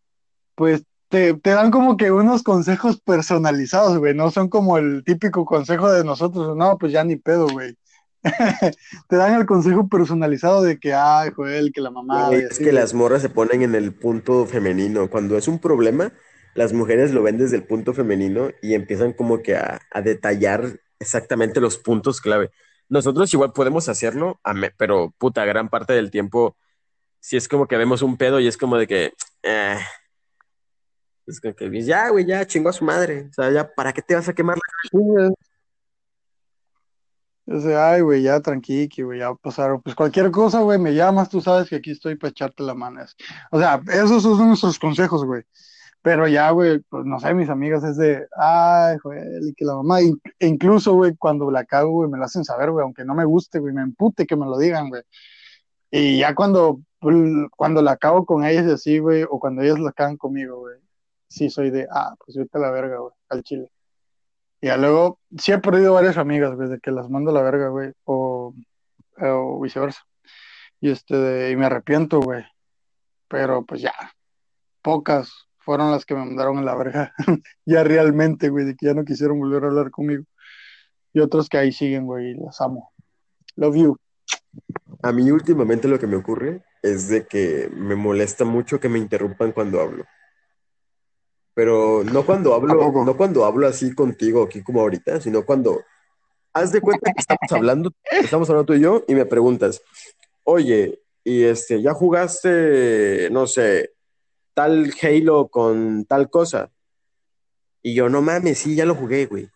pues 0.55 0.85
te, 1.09 1.35
te, 1.35 1.51
dan 1.51 1.71
como 1.71 1.97
que 1.97 2.11
unos 2.11 2.43
consejos 2.43 3.01
personalizados, 3.01 3.99
güey, 3.99 4.15
no 4.15 4.31
son 4.31 4.49
como 4.49 4.79
el 4.79 5.05
típico 5.05 5.45
consejo 5.45 5.91
de 5.91 6.05
nosotros, 6.05 6.57
no, 6.57 6.79
pues 6.79 6.93
ya 6.93 7.05
ni 7.05 7.17
pedo, 7.17 7.49
güey. 7.49 7.77
te 9.09 9.17
dan 9.17 9.35
el 9.35 9.47
consejo 9.47 9.89
personalizado 9.89 10.63
de 10.63 10.79
que, 10.79 10.95
ay, 10.95 11.31
Joel, 11.35 11.73
que 11.73 11.81
la 11.81 11.91
mamá. 11.91 12.31
es 12.33 12.59
que 12.59 12.73
las 12.73 12.95
morras 12.95 13.23
se 13.23 13.29
ponen 13.29 13.63
en 13.63 13.75
el 13.75 13.93
punto 13.93 14.47
femenino. 14.47 15.11
Cuando 15.11 15.37
es 15.37 15.49
un 15.49 15.59
problema, 15.59 16.13
las 16.55 16.73
mujeres 16.73 17.13
lo 17.13 17.23
ven 17.23 17.39
desde 17.39 17.57
el 17.57 17.65
punto 17.65 17.95
femenino 17.95 18.51
y 18.61 18.75
empiezan 18.75 19.13
como 19.13 19.43
que 19.43 19.57
a, 19.57 19.81
detallar 20.03 20.81
exactamente 20.99 21.61
los 21.61 21.79
puntos 21.79 22.21
clave. 22.21 22.51
Nosotros 22.89 23.33
igual 23.33 23.53
podemos 23.53 23.89
hacerlo, 23.89 24.41
pero 24.77 25.13
puta, 25.19 25.45
gran 25.45 25.69
parte 25.69 25.93
del 25.93 26.11
tiempo, 26.11 26.57
si 27.21 27.37
es 27.37 27.49
como 27.49 27.67
que 27.67 27.77
vemos 27.77 28.03
un 28.03 28.17
pedo 28.17 28.39
y 28.39 28.47
es 28.47 28.57
como 28.57 28.77
de 28.77 28.87
que, 28.87 29.15
eh, 29.43 29.79
es 31.27 31.41
como 31.41 31.55
que 31.55 31.83
ya, 31.83 32.11
güey, 32.11 32.27
ya 32.27 32.47
chingó 32.47 32.69
a 32.69 32.75
su 32.75 32.85
madre. 32.85 33.29
O 33.31 33.33
sea, 33.33 33.51
ya, 33.51 33.73
¿para 33.75 33.93
qué 33.93 34.03
te 34.03 34.15
vas 34.15 34.29
a 34.29 34.35
quemar 34.35 34.57
la 34.57 35.33
Dice, 37.45 37.77
ay, 37.77 38.03
güey, 38.03 38.23
ya 38.23 38.41
tranqui, 38.41 38.89
güey, 39.03 39.19
ya 39.19 39.35
pasaron. 39.35 39.83
Pues 39.83 39.97
cualquier 39.97 40.31
cosa, 40.31 40.61
güey, 40.61 40.79
me 40.79 40.95
llamas, 40.95 41.29
tú 41.29 41.41
sabes 41.41 41.69
que 41.69 41.77
aquí 41.77 41.91
estoy 41.91 42.17
para 42.17 42.31
echarte 42.31 42.63
la 42.63 42.75
mano. 42.75 43.01
O 43.51 43.59
sea, 43.59 43.83
esos 43.93 44.23
son 44.23 44.49
nuestros 44.49 44.79
consejos, 44.79 45.25
güey. 45.25 45.43
Pero 46.03 46.27
ya, 46.29 46.51
güey, 46.51 46.81
pues 46.81 47.05
no 47.05 47.21
sé, 47.21 47.33
mis 47.35 47.49
amigas 47.49 47.85
es 47.85 47.97
de, 47.97 48.27
ay, 48.37 48.97
güey, 49.05 49.55
que 49.57 49.65
la 49.65 49.77
mamá, 49.77 50.01
e 50.01 50.47
incluso, 50.47 50.95
güey, 50.95 51.17
cuando 51.17 51.51
la 51.51 51.65
cago, 51.65 51.93
güey, 51.93 52.11
me 52.11 52.19
lo 52.19 52.25
hacen 52.25 52.45
saber, 52.45 52.71
güey, 52.73 52.85
aunque 52.85 53.05
no 53.05 53.15
me 53.15 53.25
guste, 53.25 53.61
güey, 53.61 53.73
me 53.73 53.83
empute 53.83 54.27
que 54.27 54.37
me 54.37 54.47
lo 54.47 54.59
digan, 54.59 54.89
güey. 54.89 55.03
Y 55.91 56.19
ya 56.21 56.35
cuando, 56.35 56.81
pues, 57.01 57.17
cuando 57.57 57.83
la 57.83 57.97
cago 57.97 58.27
con 58.27 58.45
ellas 58.45 58.67
así, 58.67 58.99
güey, 58.99 59.25
o 59.25 59.39
cuando 59.41 59.63
ellas 59.63 59.79
la 59.81 59.93
cagan 59.93 60.17
conmigo, 60.17 60.61
güey, 60.61 60.79
sí 61.29 61.51
soy 61.51 61.71
de, 61.71 61.89
ah, 61.91 62.15
pues 62.25 62.37
vete 62.37 62.59
a 62.59 62.61
la 62.61 62.71
verga, 62.71 62.99
güey, 62.99 63.15
al 63.31 63.43
chile. 63.43 63.72
Y 64.63 64.69
luego, 64.79 65.19
sí 65.37 65.51
he 65.51 65.59
perdido 65.59 65.95
varias 65.95 66.17
amigas, 66.17 66.55
güey, 66.55 66.69
de 66.69 66.79
que 66.79 66.93
las 66.93 67.11
mando 67.11 67.33
a 67.33 67.35
la 67.35 67.43
verga, 67.43 67.69
güey, 67.69 67.93
o, 68.05 68.55
viceversa. 69.61 70.03
Y 70.81 70.91
este, 70.91 71.51
y 71.51 71.57
me 71.57 71.67
arrepiento, 71.67 72.21
güey. 72.21 72.45
Pero 73.27 73.67
pues 73.67 73.81
ya, 73.81 73.93
pocas 74.81 75.49
fueron 75.59 75.91
las 75.91 76.07
que 76.07 76.15
me 76.15 76.25
mandaron 76.25 76.59
a 76.59 76.63
la 76.63 76.77
verga. 76.77 77.13
ya 77.67 77.83
realmente, 77.83 78.51
güey, 78.51 78.65
de 78.65 78.77
que 78.77 78.87
ya 78.87 78.95
no 78.95 79.05
quisieron 79.05 79.41
volver 79.41 79.65
a 79.65 79.67
hablar 79.67 79.91
conmigo. 79.91 80.23
Y 81.13 81.19
otros 81.19 81.49
que 81.49 81.59
ahí 81.59 81.73
siguen, 81.73 82.07
güey, 82.07 82.35
las 82.35 82.61
amo. 82.61 82.93
Love 83.57 83.77
you. 83.77 83.97
A 85.03 85.11
mí 85.11 85.29
últimamente 85.33 85.89
lo 85.89 85.99
que 85.99 86.07
me 86.07 86.17
ocurre 86.17 86.63
es 86.83 87.09
de 87.09 87.27
que 87.27 87.69
me 87.75 87.97
molesta 87.97 88.45
mucho 88.45 88.79
que 88.79 88.89
me 88.89 89.01
interrumpan 89.01 89.51
cuando 89.51 89.81
hablo. 89.81 90.05
Pero 91.55 92.03
no 92.05 92.25
cuando 92.25 92.55
hablo, 92.55 93.05
no 93.05 93.17
cuando 93.17 93.45
hablo 93.45 93.67
así 93.67 93.95
contigo, 93.95 94.45
aquí 94.45 94.63
como 94.63 94.81
ahorita, 94.81 95.21
sino 95.21 95.45
cuando 95.45 95.83
haz 96.53 96.73
de 96.73 96.81
cuenta 96.81 97.13
que 97.13 97.21
estamos 97.21 97.53
hablando, 97.53 97.93
estamos 98.11 98.49
hablando 98.49 98.67
tú 98.67 98.75
y 98.75 98.81
yo, 98.81 99.05
y 99.09 99.15
me 99.15 99.27
preguntas, 99.27 99.83
oye, 100.45 101.01
y 101.25 101.45
este, 101.45 101.81
¿ya 101.83 101.93
jugaste, 101.93 103.29
no 103.31 103.47
sé, 103.47 103.93
tal 104.55 104.93
Halo 105.03 105.49
con 105.49 106.05
tal 106.05 106.31
cosa? 106.31 106.71
Y 107.83 107.95
yo, 107.95 108.09
no 108.09 108.23
mames, 108.23 108.59
sí, 108.59 108.75
ya 108.75 108.87
lo 108.87 108.95
jugué, 108.95 109.27
güey. 109.27 109.49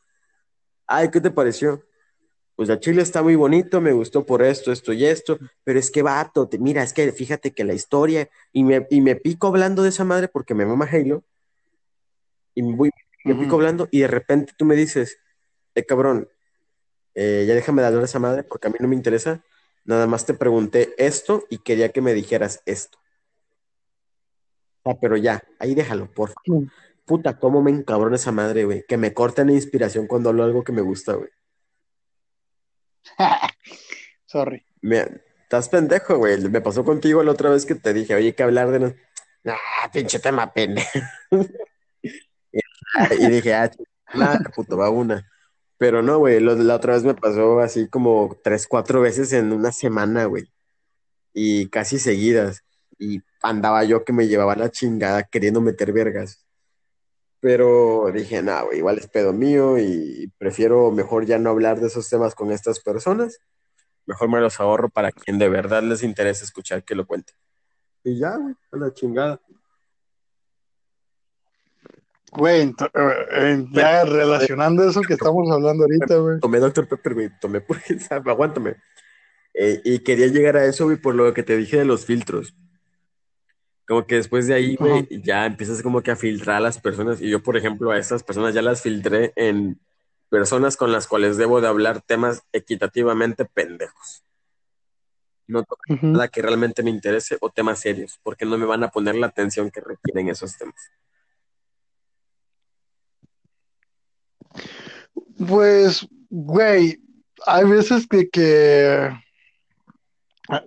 Ay, 0.86 1.10
¿qué 1.10 1.20
te 1.20 1.30
pareció? 1.30 1.82
Pues 2.56 2.70
a 2.70 2.80
Chile 2.80 3.02
está 3.02 3.22
muy 3.22 3.36
bonito, 3.36 3.80
me 3.80 3.92
gustó 3.92 4.24
por 4.24 4.42
esto, 4.42 4.72
esto 4.72 4.92
y 4.92 5.04
esto, 5.04 5.38
pero 5.62 5.78
es 5.78 5.90
que 5.90 6.02
vato, 6.02 6.48
te, 6.48 6.58
mira, 6.58 6.82
es 6.82 6.92
que 6.92 7.12
fíjate 7.12 7.52
que 7.52 7.64
la 7.64 7.74
historia, 7.74 8.28
y 8.52 8.64
me, 8.64 8.86
y 8.90 9.00
me 9.00 9.14
pico 9.14 9.48
hablando 9.48 9.82
de 9.82 9.90
esa 9.90 10.04
madre 10.04 10.28
porque 10.28 10.54
me 10.54 10.64
mama 10.64 10.88
Halo, 10.90 11.22
y 12.56 12.62
me 12.62 12.74
voy, 12.74 12.90
me 13.24 13.34
pico 13.34 13.54
hablando 13.54 13.86
y 13.92 14.00
de 14.00 14.08
repente 14.08 14.54
tú 14.56 14.64
me 14.64 14.74
dices, 14.74 15.18
eh, 15.74 15.84
cabrón, 15.84 16.28
eh, 17.14 17.44
ya 17.46 17.54
déjame 17.54 17.82
de 17.82 17.88
hablar 17.88 18.02
esa 18.02 18.18
madre 18.18 18.42
porque 18.42 18.66
a 18.66 18.70
mí 18.70 18.76
no 18.80 18.88
me 18.88 18.96
interesa. 18.96 19.44
Nada 19.84 20.06
más 20.06 20.26
te 20.26 20.34
pregunté 20.34 20.94
esto 20.98 21.44
y 21.48 21.58
quería 21.58 21.90
que 21.90 22.00
me 22.00 22.14
dijeras 22.14 22.62
esto. 22.66 22.98
Ah, 24.84 24.96
pero 25.00 25.16
ya, 25.16 25.42
ahí 25.58 25.74
déjalo, 25.74 26.10
por 26.12 26.30
favor. 26.30 26.68
Puta, 27.04 27.38
cómo 27.38 27.62
me 27.62 27.70
encabrona 27.70 28.16
esa 28.16 28.32
madre, 28.32 28.64
güey. 28.64 28.84
Que 28.88 28.96
me 28.96 29.14
corten 29.14 29.46
la 29.48 29.52
inspiración 29.52 30.06
cuando 30.06 30.30
hablo 30.30 30.42
algo 30.42 30.64
que 30.64 30.72
me 30.72 30.80
gusta, 30.80 31.12
güey. 31.12 31.30
Sorry. 34.24 34.66
Estás 35.42 35.68
pendejo, 35.68 36.16
güey. 36.16 36.40
Me 36.48 36.60
pasó 36.60 36.84
contigo 36.84 37.22
la 37.22 37.32
otra 37.32 37.50
vez 37.50 37.66
que 37.66 37.74
te 37.74 37.92
dije, 37.92 38.14
oye, 38.14 38.34
que 38.34 38.42
hablar 38.42 38.70
de... 38.70 38.96
Ah, 39.44 39.90
pinche 39.92 40.18
tema 40.18 40.52
pendejo. 40.52 40.98
y 43.18 43.26
dije, 43.28 43.54
ah, 43.54 43.70
puto, 44.54 44.76
va 44.76 44.90
una. 44.90 45.26
Pero 45.78 46.02
no, 46.02 46.18
güey, 46.18 46.40
la 46.40 46.74
otra 46.74 46.94
vez 46.94 47.04
me 47.04 47.14
pasó 47.14 47.60
así 47.60 47.88
como 47.88 48.38
tres, 48.42 48.66
cuatro 48.66 49.00
veces 49.00 49.32
en 49.32 49.52
una 49.52 49.72
semana, 49.72 50.24
güey. 50.24 50.50
Y 51.34 51.68
casi 51.68 51.98
seguidas. 51.98 52.62
Y 52.98 53.20
andaba 53.42 53.84
yo 53.84 54.04
que 54.04 54.12
me 54.12 54.26
llevaba 54.26 54.56
la 54.56 54.70
chingada 54.70 55.24
queriendo 55.24 55.60
meter 55.60 55.92
vergas. 55.92 56.46
Pero 57.40 58.10
dije, 58.12 58.42
no, 58.42 58.64
güey, 58.66 58.78
igual 58.78 58.98
es 58.98 59.06
pedo 59.08 59.32
mío 59.32 59.78
y 59.78 60.32
prefiero 60.38 60.90
mejor 60.90 61.26
ya 61.26 61.38
no 61.38 61.50
hablar 61.50 61.78
de 61.80 61.88
esos 61.88 62.08
temas 62.08 62.34
con 62.34 62.50
estas 62.50 62.80
personas. 62.80 63.38
Mejor 64.06 64.30
me 64.30 64.40
los 64.40 64.58
ahorro 64.60 64.88
para 64.88 65.12
quien 65.12 65.38
de 65.38 65.48
verdad 65.48 65.82
les 65.82 66.02
interese 66.02 66.44
escuchar 66.44 66.84
que 66.84 66.94
lo 66.94 67.06
cuente. 67.06 67.34
Y 68.02 68.18
ya, 68.18 68.36
güey, 68.36 68.54
a 68.72 68.76
la 68.76 68.94
chingada. 68.94 69.40
Güey, 72.36 72.74
eh, 72.94 73.66
ya 73.72 74.04
relacionando 74.04 74.86
eso 74.86 75.00
que 75.00 75.14
estamos 75.14 75.50
hablando 75.50 75.84
ahorita, 75.84 76.16
güey. 76.16 76.40
Tomé 76.40 76.58
Dr. 76.58 76.86
Pepper, 76.86 77.14
güey, 77.14 77.30
tomé 77.40 77.60
por 77.62 77.78
aguántame. 78.28 78.76
Eh, 79.54 79.80
y 79.84 80.00
quería 80.00 80.26
llegar 80.26 80.56
a 80.58 80.66
eso, 80.66 80.84
güey, 80.84 80.98
por 80.98 81.14
lo 81.14 81.32
que 81.32 81.42
te 81.42 81.56
dije 81.56 81.78
de 81.78 81.86
los 81.86 82.04
filtros. 82.04 82.54
Como 83.88 84.06
que 84.06 84.16
después 84.16 84.46
de 84.46 84.54
ahí, 84.54 84.76
güey, 84.76 85.08
ya 85.22 85.46
empiezas 85.46 85.80
como 85.80 86.02
que 86.02 86.10
a 86.10 86.16
filtrar 86.16 86.56
a 86.56 86.60
las 86.60 86.78
personas. 86.78 87.22
Y 87.22 87.30
yo, 87.30 87.42
por 87.42 87.56
ejemplo, 87.56 87.90
a 87.90 87.98
estas 87.98 88.22
personas 88.22 88.52
ya 88.52 88.60
las 88.60 88.82
filtré 88.82 89.32
en 89.36 89.80
personas 90.28 90.76
con 90.76 90.92
las 90.92 91.06
cuales 91.06 91.36
debo 91.38 91.60
de 91.60 91.68
hablar 91.68 92.02
temas 92.02 92.42
equitativamente 92.52 93.44
pendejos. 93.46 94.24
No 95.46 95.64
nada 96.02 96.28
que 96.28 96.42
realmente 96.42 96.82
me 96.82 96.90
interese 96.90 97.38
o 97.40 97.48
temas 97.50 97.78
serios, 97.78 98.18
porque 98.24 98.44
no 98.44 98.58
me 98.58 98.66
van 98.66 98.82
a 98.82 98.90
poner 98.90 99.14
la 99.14 99.28
atención 99.28 99.70
que 99.70 99.80
requieren 99.80 100.28
esos 100.28 100.58
temas. 100.58 100.90
Pues, 105.38 106.06
güey, 106.30 107.00
hay 107.46 107.64
veces 107.64 108.06
que, 108.06 109.10
Ah, 110.48 110.62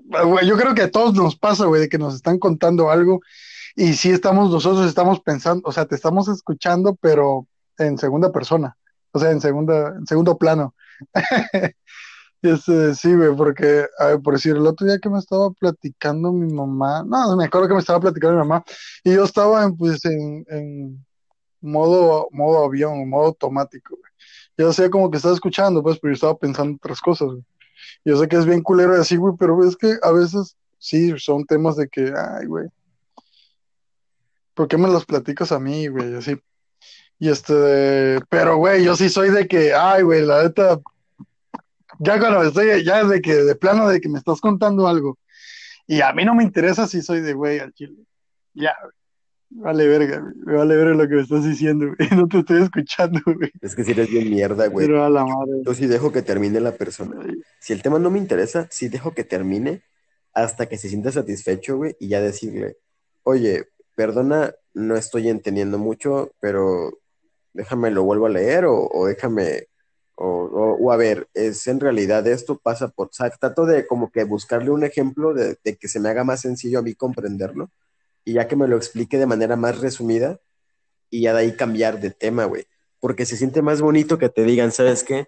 Yo 0.46 0.58
creo 0.58 0.74
que 0.76 0.84
a 0.84 0.92
todos 0.92 1.14
nos 1.14 1.38
pasa, 1.38 1.66
güey, 1.66 1.82
de 1.82 1.90
que 1.90 1.98
nos 1.98 2.16
están 2.16 2.38
contando 2.40 2.90
algo 2.90 3.22
y 3.76 3.94
sí 3.94 4.10
estamos, 4.12 4.52
nosotros 4.52 4.86
estamos 4.88 5.22
pensando, 5.22 5.62
o 5.68 5.72
sea, 5.72 5.86
te 5.86 5.96
estamos 5.96 6.28
escuchando, 6.28 6.96
pero 7.02 7.48
en 7.78 7.98
segunda 7.98 8.32
persona, 8.32 8.76
o 9.12 9.20
sea, 9.20 9.32
en 9.32 9.42
segunda, 9.42 9.96
en 9.98 10.06
segundo 10.08 10.38
plano. 10.38 10.76
Este, 12.42 12.96
sí, 12.96 13.14
güey, 13.14 13.36
porque, 13.36 13.86
a 14.00 14.06
ver, 14.06 14.22
por 14.22 14.36
decir, 14.36 14.56
el 14.56 14.66
otro 14.66 14.88
día 14.88 14.98
que 15.00 15.10
me 15.10 15.20
estaba 15.20 15.52
platicando 15.52 16.32
mi 16.32 16.50
mamá, 16.54 17.04
no, 17.06 17.36
me 17.36 17.44
acuerdo 17.44 17.68
que 17.68 17.74
me 17.74 17.82
estaba 17.82 18.00
platicando 18.00 18.38
mi 18.38 18.48
mamá, 18.48 18.64
y 19.04 19.14
yo 19.14 19.26
estaba 19.26 19.66
en, 19.66 19.76
pues, 19.76 20.06
en, 20.06 20.46
en 20.48 21.06
modo, 21.60 22.30
modo 22.32 22.64
avión, 22.64 23.10
modo 23.10 23.26
automático, 23.28 23.98
güey. 23.98 24.09
Yo 24.60 24.74
sé 24.74 24.90
como 24.90 25.10
que 25.10 25.16
estaba 25.16 25.34
escuchando, 25.34 25.82
pues, 25.82 26.00
pero 26.02 26.12
yo 26.12 26.16
estaba 26.16 26.38
pensando 26.38 26.76
otras 26.76 27.00
cosas, 27.00 27.30
güey. 27.30 27.44
Yo 28.04 28.18
sé 28.18 28.28
que 28.28 28.36
es 28.36 28.46
bien 28.46 28.62
culero 28.62 28.94
así, 28.94 29.16
güey, 29.16 29.34
pero 29.40 29.64
es 29.64 29.78
que 29.78 29.96
a 30.02 30.12
veces 30.12 30.58
sí 30.78 31.18
son 31.18 31.46
temas 31.46 31.78
de 31.78 31.88
que, 31.88 32.12
ay, 32.14 32.46
güey, 32.46 32.68
¿por 34.54 34.68
qué 34.68 34.78
me 34.78 34.90
los 34.90 35.06
platicas 35.06 35.54
a 35.54 35.60
mí, 35.60 35.88
güey? 35.88 36.14
Así. 36.14 36.38
Y 37.20 37.30
este, 37.30 38.20
pero, 38.28 38.58
güey, 38.58 38.84
yo 38.84 38.98
sí 38.98 39.08
soy 39.08 39.30
de 39.30 39.48
que, 39.48 39.74
ay, 39.74 40.04
güey, 40.04 40.26
la 40.26 40.44
neta, 40.44 40.82
ya 42.00 42.20
cuando 42.20 42.44
estoy, 42.44 42.84
ya 42.84 43.06
de 43.06 43.22
que, 43.22 43.36
de 43.36 43.56
plano 43.56 43.88
de 43.88 44.02
que 44.02 44.10
me 44.10 44.20
estás 44.20 44.42
contando 44.42 44.90
algo, 44.90 45.18
y 45.88 46.02
a 46.02 46.12
mí 46.12 46.26
no 46.26 46.36
me 46.36 46.44
interesa 46.44 46.86
si 46.86 47.02
soy 47.02 47.22
de, 47.22 47.32
güey, 47.32 47.60
al 47.60 47.72
chile. 47.72 48.04
Ya, 48.54 48.76
güey. 48.82 48.99
Vale 49.52 49.88
verga, 49.88 50.20
güey. 50.20 50.34
Me 50.46 50.54
vale 50.56 50.76
verga 50.76 50.94
lo 50.96 51.08
que 51.08 51.16
me 51.16 51.22
estás 51.22 51.44
diciendo, 51.44 51.88
güey. 51.88 52.10
No 52.16 52.28
te 52.28 52.40
estoy 52.40 52.62
escuchando, 52.64 53.20
güey. 53.26 53.52
Es 53.62 53.76
que 53.76 53.84
si 53.84 53.92
eres 53.92 54.10
bien 54.10 54.30
mierda, 54.30 54.68
güey. 54.68 54.86
Pero 54.88 55.04
a 55.04 55.10
la 55.10 55.26
madre. 55.26 55.62
Yo 55.66 55.74
sí 55.74 55.88
dejo 55.88 56.12
que 56.12 56.22
termine 56.22 56.60
la 56.60 56.72
persona. 56.74 57.16
Si 57.60 57.74
el 57.74 57.82
tema 57.82 58.00
no 58.00 58.12
me 58.12 58.20
interesa, 58.20 58.68
sí 58.70 58.90
dejo 58.90 59.14
que 59.14 59.24
termine 59.24 59.84
hasta 60.34 60.68
que 60.68 60.78
se 60.78 60.90
sienta 60.90 61.12
satisfecho, 61.12 61.78
güey, 61.78 61.96
y 62.00 62.08
ya 62.10 62.22
decirle, 62.22 62.78
oye, 63.24 63.66
perdona, 63.96 64.54
no 64.76 64.96
estoy 64.96 65.28
entendiendo 65.28 65.80
mucho, 65.80 66.32
pero 66.40 66.92
déjame 67.54 67.90
lo 67.92 68.04
vuelvo 68.04 68.28
a 68.28 68.30
leer 68.30 68.66
o, 68.66 68.88
o 68.88 69.08
déjame, 69.08 69.66
o, 70.16 70.28
o- 70.28 70.76
o 70.78 70.92
a 70.92 70.98
ver, 70.98 71.28
es 71.34 71.66
en 71.68 71.80
realidad 71.80 72.26
esto 72.28 72.60
pasa 72.60 72.90
por, 72.90 73.08
o 73.08 73.12
sea, 73.12 73.30
trato 73.32 73.66
de 73.66 73.88
como 73.88 74.12
que 74.12 74.24
buscarle 74.24 74.70
un 74.70 74.84
ejemplo 74.84 75.34
de, 75.34 75.58
de 75.64 75.78
que 75.78 75.88
se 75.88 76.00
me 76.00 76.10
haga 76.10 76.24
más 76.24 76.42
sencillo 76.42 76.80
a 76.80 76.82
mí 76.84 76.94
comprenderlo 76.96 77.72
y 78.24 78.34
ya 78.34 78.48
que 78.48 78.56
me 78.56 78.68
lo 78.68 78.78
explique 78.78 79.18
de 79.18 79.26
manera 79.26 79.56
más 79.56 79.80
resumida 79.80 80.40
y 81.10 81.22
ya 81.22 81.34
de 81.34 81.40
ahí 81.40 81.56
cambiar 81.56 82.00
de 82.00 82.12
tema, 82.12 82.46
güey, 82.46 82.66
porque 83.00 83.26
se 83.26 83.38
siente 83.38 83.62
más 83.62 83.82
bonito 83.82 84.18
que 84.18 84.30
te 84.30 84.44
digan, 84.44 84.72
¿sabes 84.72 85.04
qué? 85.04 85.28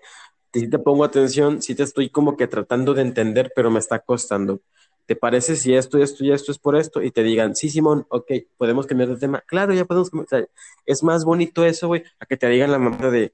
Si 0.54 0.70
te 0.70 0.80
pongo 0.80 1.04
atención, 1.04 1.62
si 1.62 1.76
te 1.76 1.84
estoy 1.84 2.10
como 2.10 2.36
que 2.36 2.48
tratando 2.48 2.94
de 2.94 3.02
entender, 3.02 3.52
pero 3.56 3.72
me 3.72 3.80
está 3.80 4.00
costando. 4.00 4.62
¿Te 5.06 5.16
parece 5.16 5.56
si 5.56 5.74
esto, 5.74 5.98
esto 5.98 6.24
y 6.24 6.32
esto 6.32 6.52
es 6.52 6.60
por 6.60 6.76
esto? 6.76 7.02
Y 7.02 7.12
te 7.12 7.24
digan, 7.24 7.56
sí, 7.56 7.70
Simón, 7.70 8.06
ok, 8.10 8.32
podemos 8.58 8.86
cambiar 8.86 9.10
de 9.10 9.18
tema. 9.18 9.42
Claro, 9.48 9.74
ya 9.74 9.86
podemos 9.86 10.10
cambiar. 10.10 10.26
O 10.26 10.30
sea, 10.30 10.46
es 10.86 11.04
más 11.04 11.26
bonito 11.26 11.66
eso, 11.66 11.88
güey, 11.88 12.04
a 12.20 12.26
que 12.26 12.38
te 12.38 12.48
digan 12.48 12.72
la 12.72 12.80
mamá 12.80 13.10
de, 13.10 13.34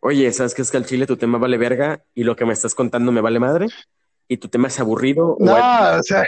oye, 0.00 0.30
¿sabes 0.32 0.54
qué 0.54 0.62
es 0.62 0.70
que 0.70 0.76
al 0.76 0.86
chile 0.86 1.06
tu 1.06 1.16
tema 1.16 1.38
vale 1.38 1.58
verga 1.58 2.04
y 2.14 2.24
lo 2.24 2.36
que 2.36 2.44
me 2.44 2.52
estás 2.52 2.74
contando 2.74 3.12
me 3.12 3.20
vale 3.20 3.38
madre? 3.38 3.68
Y 4.26 4.38
tu 4.38 4.48
tema 4.48 4.68
es 4.68 4.80
aburrido. 4.80 5.34
o 5.34 5.44
No, 5.44 5.54
o 5.98 6.02
sea, 6.02 6.24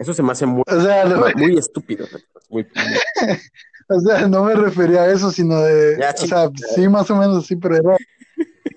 eso 0.00 0.14
se 0.14 0.22
me 0.22 0.32
hace 0.32 0.46
muy, 0.46 0.62
o 0.66 0.80
sea, 0.80 1.04
no, 1.04 1.26
muy 1.36 1.58
estúpido. 1.58 2.06
Muy, 2.48 2.66
o 3.88 4.00
sea, 4.00 4.26
no 4.26 4.44
me 4.44 4.54
refería 4.54 5.02
a 5.02 5.12
eso, 5.12 5.30
sino 5.30 5.60
de, 5.60 5.98
Ya, 6.00 6.10
o 6.10 6.26
sea, 6.26 6.50
sí, 6.74 6.88
más 6.88 7.10
o 7.10 7.16
menos, 7.16 7.46
sí, 7.46 7.56
pero 7.56 7.76
era 7.76 7.96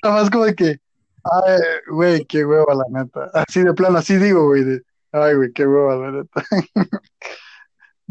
nada 0.03 0.15
más 0.21 0.29
como 0.29 0.43
de 0.43 0.53
que, 0.53 0.77
ay, 1.23 1.61
güey, 1.89 2.25
qué 2.25 2.43
hueva, 2.45 2.75
la 2.75 3.03
neta. 3.03 3.31
Así 3.33 3.63
de 3.63 3.73
plano, 3.73 3.99
así 3.99 4.17
digo, 4.17 4.47
güey, 4.47 4.65
de, 4.65 4.81
ay, 5.13 5.35
güey, 5.35 5.53
qué 5.53 5.65
hueva, 5.65 5.95
la 5.95 6.11
neta. 6.11 6.43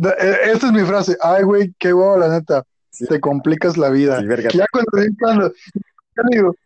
Eh, 0.02 0.36
Esta 0.52 0.66
es 0.68 0.72
mi 0.72 0.82
frase, 0.84 1.16
ay, 1.20 1.42
güey, 1.44 1.74
qué 1.78 1.92
hueva, 1.92 2.16
la 2.16 2.28
neta. 2.28 2.64
Sí. 2.90 3.06
Te 3.06 3.20
complicas 3.20 3.76
la 3.76 3.90
vida. 3.90 4.18
Sí, 4.18 4.26
verga. 4.26 4.48
Ya 4.50 4.64
cuando, 4.72 4.90
cuando- 5.20 5.52
digo, 6.30 6.56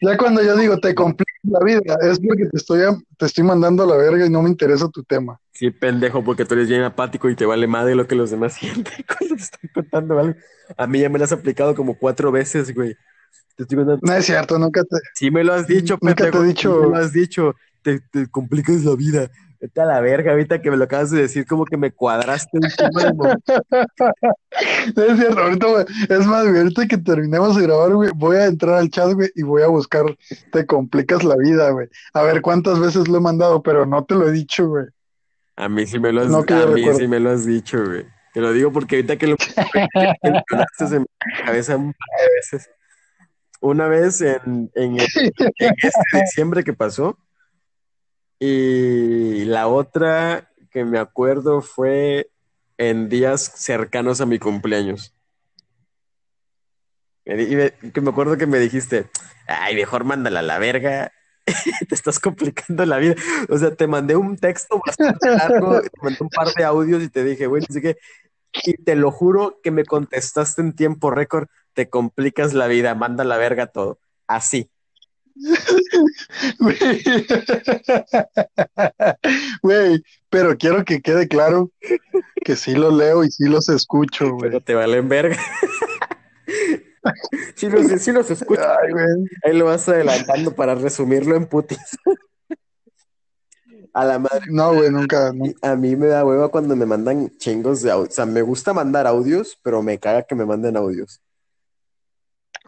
Ya 0.00 0.16
cuando 0.16 0.42
yo 0.42 0.56
digo 0.56 0.78
te 0.78 0.94
complicas 0.94 1.34
la 1.44 1.60
vida, 1.64 1.96
es 2.02 2.18
porque 2.20 2.46
te 2.46 2.56
estoy, 2.56 2.82
am- 2.82 3.02
te 3.16 3.26
estoy 3.26 3.44
mandando 3.44 3.82
a 3.82 3.86
la 3.86 3.96
verga 3.96 4.26
y 4.26 4.30
no 4.30 4.42
me 4.42 4.48
interesa 4.50 4.88
tu 4.88 5.02
tema. 5.04 5.40
Sí, 5.52 5.70
pendejo, 5.70 6.22
porque 6.22 6.44
tú 6.44 6.54
eres 6.54 6.68
bien 6.68 6.82
apático 6.82 7.28
y 7.28 7.34
te 7.36 7.44
vale 7.46 7.66
madre 7.66 7.94
lo 7.94 8.06
que 8.06 8.14
los 8.14 8.30
demás 8.30 8.54
sienten 8.58 9.04
cuando 9.06 9.36
te 9.36 9.42
están 9.42 9.70
contando 9.74 10.18
algo. 10.18 10.34
A 10.76 10.86
mí 10.86 11.00
ya 11.00 11.08
me 11.08 11.18
lo 11.18 11.24
has 11.24 11.32
aplicado 11.32 11.74
como 11.74 11.98
cuatro 11.98 12.30
veces, 12.32 12.74
güey. 12.74 12.94
Te 13.56 13.64
estoy 13.64 13.76
contando- 13.78 14.00
No 14.02 14.12
es 14.14 14.24
cierto, 14.24 14.58
nunca 14.58 14.82
te, 14.84 14.96
Sí 15.14 15.30
me 15.30 15.42
lo 15.44 15.52
has 15.54 15.66
dicho, 15.66 15.98
Nunca 16.00 16.14
te 16.14 16.22
he 16.28 16.32
pendejo. 16.32 16.44
dicho- 16.44 16.74
Sí 16.80 16.86
me 16.86 16.90
lo 16.90 16.96
has 17.04 17.12
dicho. 17.12 17.54
Te, 17.82 18.00
te 18.12 18.26
complicas 18.28 18.84
la 18.84 18.94
vida. 18.96 19.30
Vete 19.60 19.80
a 19.80 19.86
la 19.86 20.00
verga, 20.00 20.30
ahorita 20.30 20.62
que 20.62 20.70
me 20.70 20.76
lo 20.76 20.84
acabas 20.84 21.10
de 21.10 21.22
decir, 21.22 21.44
como 21.44 21.64
que 21.64 21.76
me 21.76 21.90
cuadraste 21.90 22.58
un 22.58 22.68
chingo 22.70 23.00
de 23.00 23.12
momento. 23.12 23.54
no 24.96 25.02
es 25.02 25.18
cierto, 25.18 25.40
ahorita, 25.40 25.66
es 26.08 26.26
más, 26.26 26.46
güey, 26.46 26.58
ahorita 26.58 26.86
que 26.86 26.98
terminemos 26.98 27.56
de 27.56 27.62
grabar, 27.64 27.92
güey, 27.92 28.10
voy 28.14 28.36
a 28.36 28.46
entrar 28.46 28.76
al 28.76 28.88
chat, 28.88 29.12
güey, 29.14 29.30
y 29.34 29.42
voy 29.42 29.62
a 29.62 29.66
buscar, 29.66 30.04
te 30.52 30.64
complicas 30.64 31.24
la 31.24 31.36
vida, 31.36 31.70
güey. 31.70 31.88
A 32.12 32.22
ver 32.22 32.40
cuántas 32.40 32.78
veces 32.78 33.08
lo 33.08 33.18
he 33.18 33.20
mandado, 33.20 33.62
pero 33.62 33.84
no 33.84 34.04
te 34.04 34.14
lo 34.14 34.28
he 34.28 34.32
dicho, 34.32 34.68
güey. 34.68 34.86
A 35.56 35.68
mí 35.68 35.86
sí 35.86 35.98
me 35.98 36.12
lo 36.12 36.20
has, 36.22 36.28
No 36.28 36.38
a 36.48 36.66
mí 36.66 36.84
sí 36.96 37.08
me 37.08 37.18
lo 37.18 37.30
has 37.30 37.44
dicho, 37.44 37.84
güey. 37.84 38.06
Te 38.32 38.40
lo 38.40 38.52
digo 38.52 38.70
porque 38.70 38.94
ahorita 38.96 39.16
que 39.16 39.26
lo 39.26 39.36
mencionaste 40.22 41.00
me 41.00 41.06
la 41.40 41.44
cabeza 41.46 41.76
un 41.76 41.92
par 41.92 42.20
de 42.20 42.34
veces. 42.36 42.70
Una 43.60 43.88
vez 43.88 44.20
en, 44.20 44.70
en, 44.76 45.00
el- 45.00 45.06
en 45.58 45.74
este 45.82 46.00
diciembre 46.12 46.62
que 46.62 46.74
pasó, 46.74 47.18
y 48.40 49.44
la 49.46 49.68
otra 49.68 50.50
que 50.70 50.84
me 50.84 50.98
acuerdo 50.98 51.60
fue 51.62 52.30
en 52.76 53.08
días 53.08 53.52
cercanos 53.56 54.20
a 54.20 54.26
mi 54.26 54.38
cumpleaños. 54.38 55.14
Y 57.24 57.56
me- 57.56 57.72
que 57.92 58.00
me 58.00 58.10
acuerdo 58.10 58.36
que 58.38 58.46
me 58.46 58.58
dijiste, 58.58 59.10
ay, 59.46 59.74
mejor 59.74 60.04
mándala 60.04 60.40
a 60.40 60.42
la 60.42 60.58
verga, 60.58 61.12
te 61.88 61.94
estás 61.94 62.18
complicando 62.20 62.86
la 62.86 62.98
vida. 62.98 63.14
O 63.50 63.58
sea, 63.58 63.74
te 63.74 63.86
mandé 63.86 64.16
un 64.16 64.36
texto 64.38 64.80
bastante 64.84 65.30
largo, 65.30 65.80
te 65.82 65.90
mandé 66.02 66.18
un 66.20 66.28
par 66.30 66.52
de 66.54 66.64
audios 66.64 67.02
y 67.02 67.08
te 67.10 67.24
dije, 67.24 67.46
güey, 67.46 67.62
así 67.68 67.80
que, 67.82 67.96
y 68.64 68.74
te 68.82 68.96
lo 68.96 69.10
juro 69.10 69.60
que 69.62 69.70
me 69.70 69.84
contestaste 69.84 70.62
en 70.62 70.74
tiempo 70.74 71.10
récord, 71.10 71.48
te 71.74 71.90
complicas 71.90 72.54
la 72.54 72.66
vida, 72.66 72.94
manda 72.94 73.24
a 73.24 73.26
la 73.26 73.36
verga 73.36 73.66
todo. 73.66 73.98
Así. 74.26 74.70
Güey. 76.58 76.78
Güey, 79.62 80.02
pero 80.30 80.56
quiero 80.56 80.84
que 80.84 81.00
quede 81.00 81.28
claro 81.28 81.70
que 82.44 82.56
sí 82.56 82.74
lo 82.74 82.90
leo 82.90 83.24
y 83.24 83.30
sí 83.30 83.48
los 83.48 83.68
escucho, 83.68 84.30
güey. 84.30 84.50
Pero 84.50 84.60
te 84.60 84.74
valen 84.74 85.08
verga. 85.08 85.36
Sí 87.54 87.70
los, 87.70 87.86
sí 88.02 88.12
los 88.12 88.30
escucho. 88.30 88.60
Ay, 88.60 88.92
güey. 88.92 89.06
Ahí 89.42 89.56
lo 89.56 89.64
vas 89.64 89.88
adelantando 89.88 90.54
para 90.54 90.74
resumirlo 90.74 91.36
en 91.36 91.46
putis. 91.46 91.78
A 93.94 94.04
la 94.04 94.18
madre. 94.18 94.46
No, 94.50 94.74
güey, 94.74 94.90
nunca. 94.90 95.32
A 95.62 95.76
mí 95.76 95.96
me 95.96 96.08
da 96.08 96.24
hueva 96.24 96.50
cuando 96.50 96.76
me 96.76 96.84
mandan 96.84 97.30
chingos 97.38 97.80
de 97.82 97.92
audios. 97.92 98.10
O 98.10 98.14
sea, 98.14 98.26
me 98.26 98.42
gusta 98.42 98.74
mandar 98.74 99.06
audios, 99.06 99.58
pero 99.62 99.80
me 99.80 99.98
caga 99.98 100.24
que 100.24 100.34
me 100.34 100.44
manden 100.44 100.76
audios. 100.76 101.22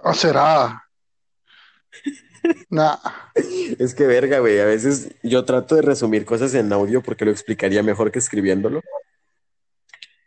¿O 0.03 0.15
será? 0.15 0.83
Nah. 2.71 2.97
Es 3.79 3.95
que 3.95 4.07
verga, 4.07 4.39
güey. 4.39 4.61
A 4.61 4.65
veces 4.65 5.11
yo 5.23 5.45
trato 5.45 5.75
de 5.75 5.83
resumir 5.83 6.25
cosas 6.25 6.55
en 6.55 6.73
audio 6.73 7.03
porque 7.03 7.25
lo 7.25 7.31
explicaría 7.31 7.83
mejor 7.83 8.11
que 8.11 8.19
escribiéndolo. 8.19 8.81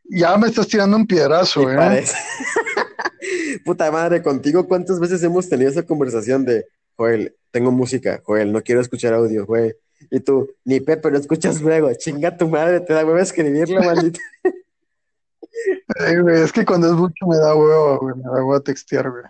Ya 0.05 0.37
me 0.37 0.47
estás 0.47 0.67
tirando 0.67 0.97
un 0.97 1.07
piedrazo, 1.07 1.63
Y 1.63 1.75
¿eh? 1.75 2.03
Puta 3.65 3.89
madre, 3.91 4.21
contigo, 4.21 4.67
¿cuántas 4.67 4.99
veces 4.99 5.23
hemos 5.23 5.47
tenido 5.47 5.71
esa 5.71 5.83
conversación 5.83 6.43
de, 6.45 6.65
Joel, 6.95 7.35
tengo 7.51 7.71
música, 7.71 8.21
Joel, 8.23 8.51
no 8.51 8.61
quiero 8.61 8.81
escuchar 8.81 9.13
audio, 9.13 9.45
güey? 9.45 9.73
Y 10.11 10.19
tú, 10.19 10.49
ni 10.65 10.81
Pepe, 10.81 11.09
lo 11.09 11.17
escuchas 11.17 11.61
luego, 11.61 11.89
chinga 11.93 12.35
tu 12.35 12.47
madre, 12.49 12.81
te 12.81 12.93
da 12.93 13.05
hueva 13.05 13.21
escribirlo, 13.21 13.81
maldito. 13.83 14.19
Ay, 15.99 16.17
güey, 16.17 16.41
es 16.41 16.51
que 16.51 16.65
cuando 16.65 16.87
es 16.87 16.93
mucho 16.93 17.25
me 17.27 17.37
da 17.37 17.55
huevo, 17.55 17.99
güey, 17.99 18.15
me 18.15 18.23
da 18.23 18.31
huevo 18.31 18.61
textear, 18.61 19.09
güey. 19.09 19.23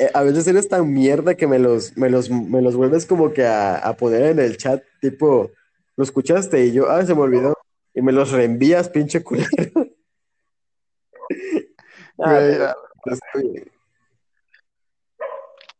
Eh, 0.00 0.10
a 0.14 0.22
veces 0.22 0.46
eres 0.48 0.68
tan 0.68 0.92
mierda 0.92 1.34
que 1.36 1.46
me 1.46 1.58
los, 1.58 1.96
me 1.96 2.08
los, 2.10 2.30
me 2.30 2.62
los 2.62 2.74
vuelves 2.76 3.06
como 3.06 3.32
que 3.32 3.44
a, 3.46 3.76
a 3.76 3.96
poner 3.96 4.22
en 4.24 4.38
el 4.40 4.56
chat, 4.56 4.82
tipo, 5.00 5.50
¿lo 5.96 6.04
escuchaste? 6.04 6.64
Y 6.66 6.72
yo, 6.72 6.90
ah, 6.90 7.04
se 7.04 7.14
me 7.14 7.20
olvidó. 7.22 7.54
Y 7.94 8.02
me 8.02 8.12
los 8.12 8.30
reenvías, 8.32 8.88
pinche 8.88 9.22
culero. 9.22 9.48
Ah, 12.18 12.74
estoy- 13.06 13.64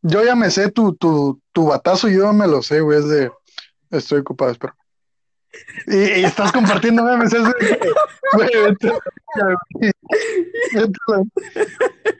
Yo 0.01 0.23
ya 0.23 0.35
me 0.35 0.49
sé 0.49 0.71
tu, 0.71 0.95
tu, 0.95 1.39
tu 1.51 1.67
batazo, 1.67 2.07
yo 2.09 2.33
me 2.33 2.47
lo 2.47 2.61
sé, 2.61 2.81
güey, 2.81 2.99
es 2.99 3.07
de... 3.07 3.31
Estoy 3.91 4.21
ocupado, 4.21 4.51
espero. 4.51 4.73
Y, 5.87 6.21
y 6.21 6.23
estás 6.23 6.51
compartiendo 6.51 7.03
memes, 7.03 7.33
es 7.33 7.43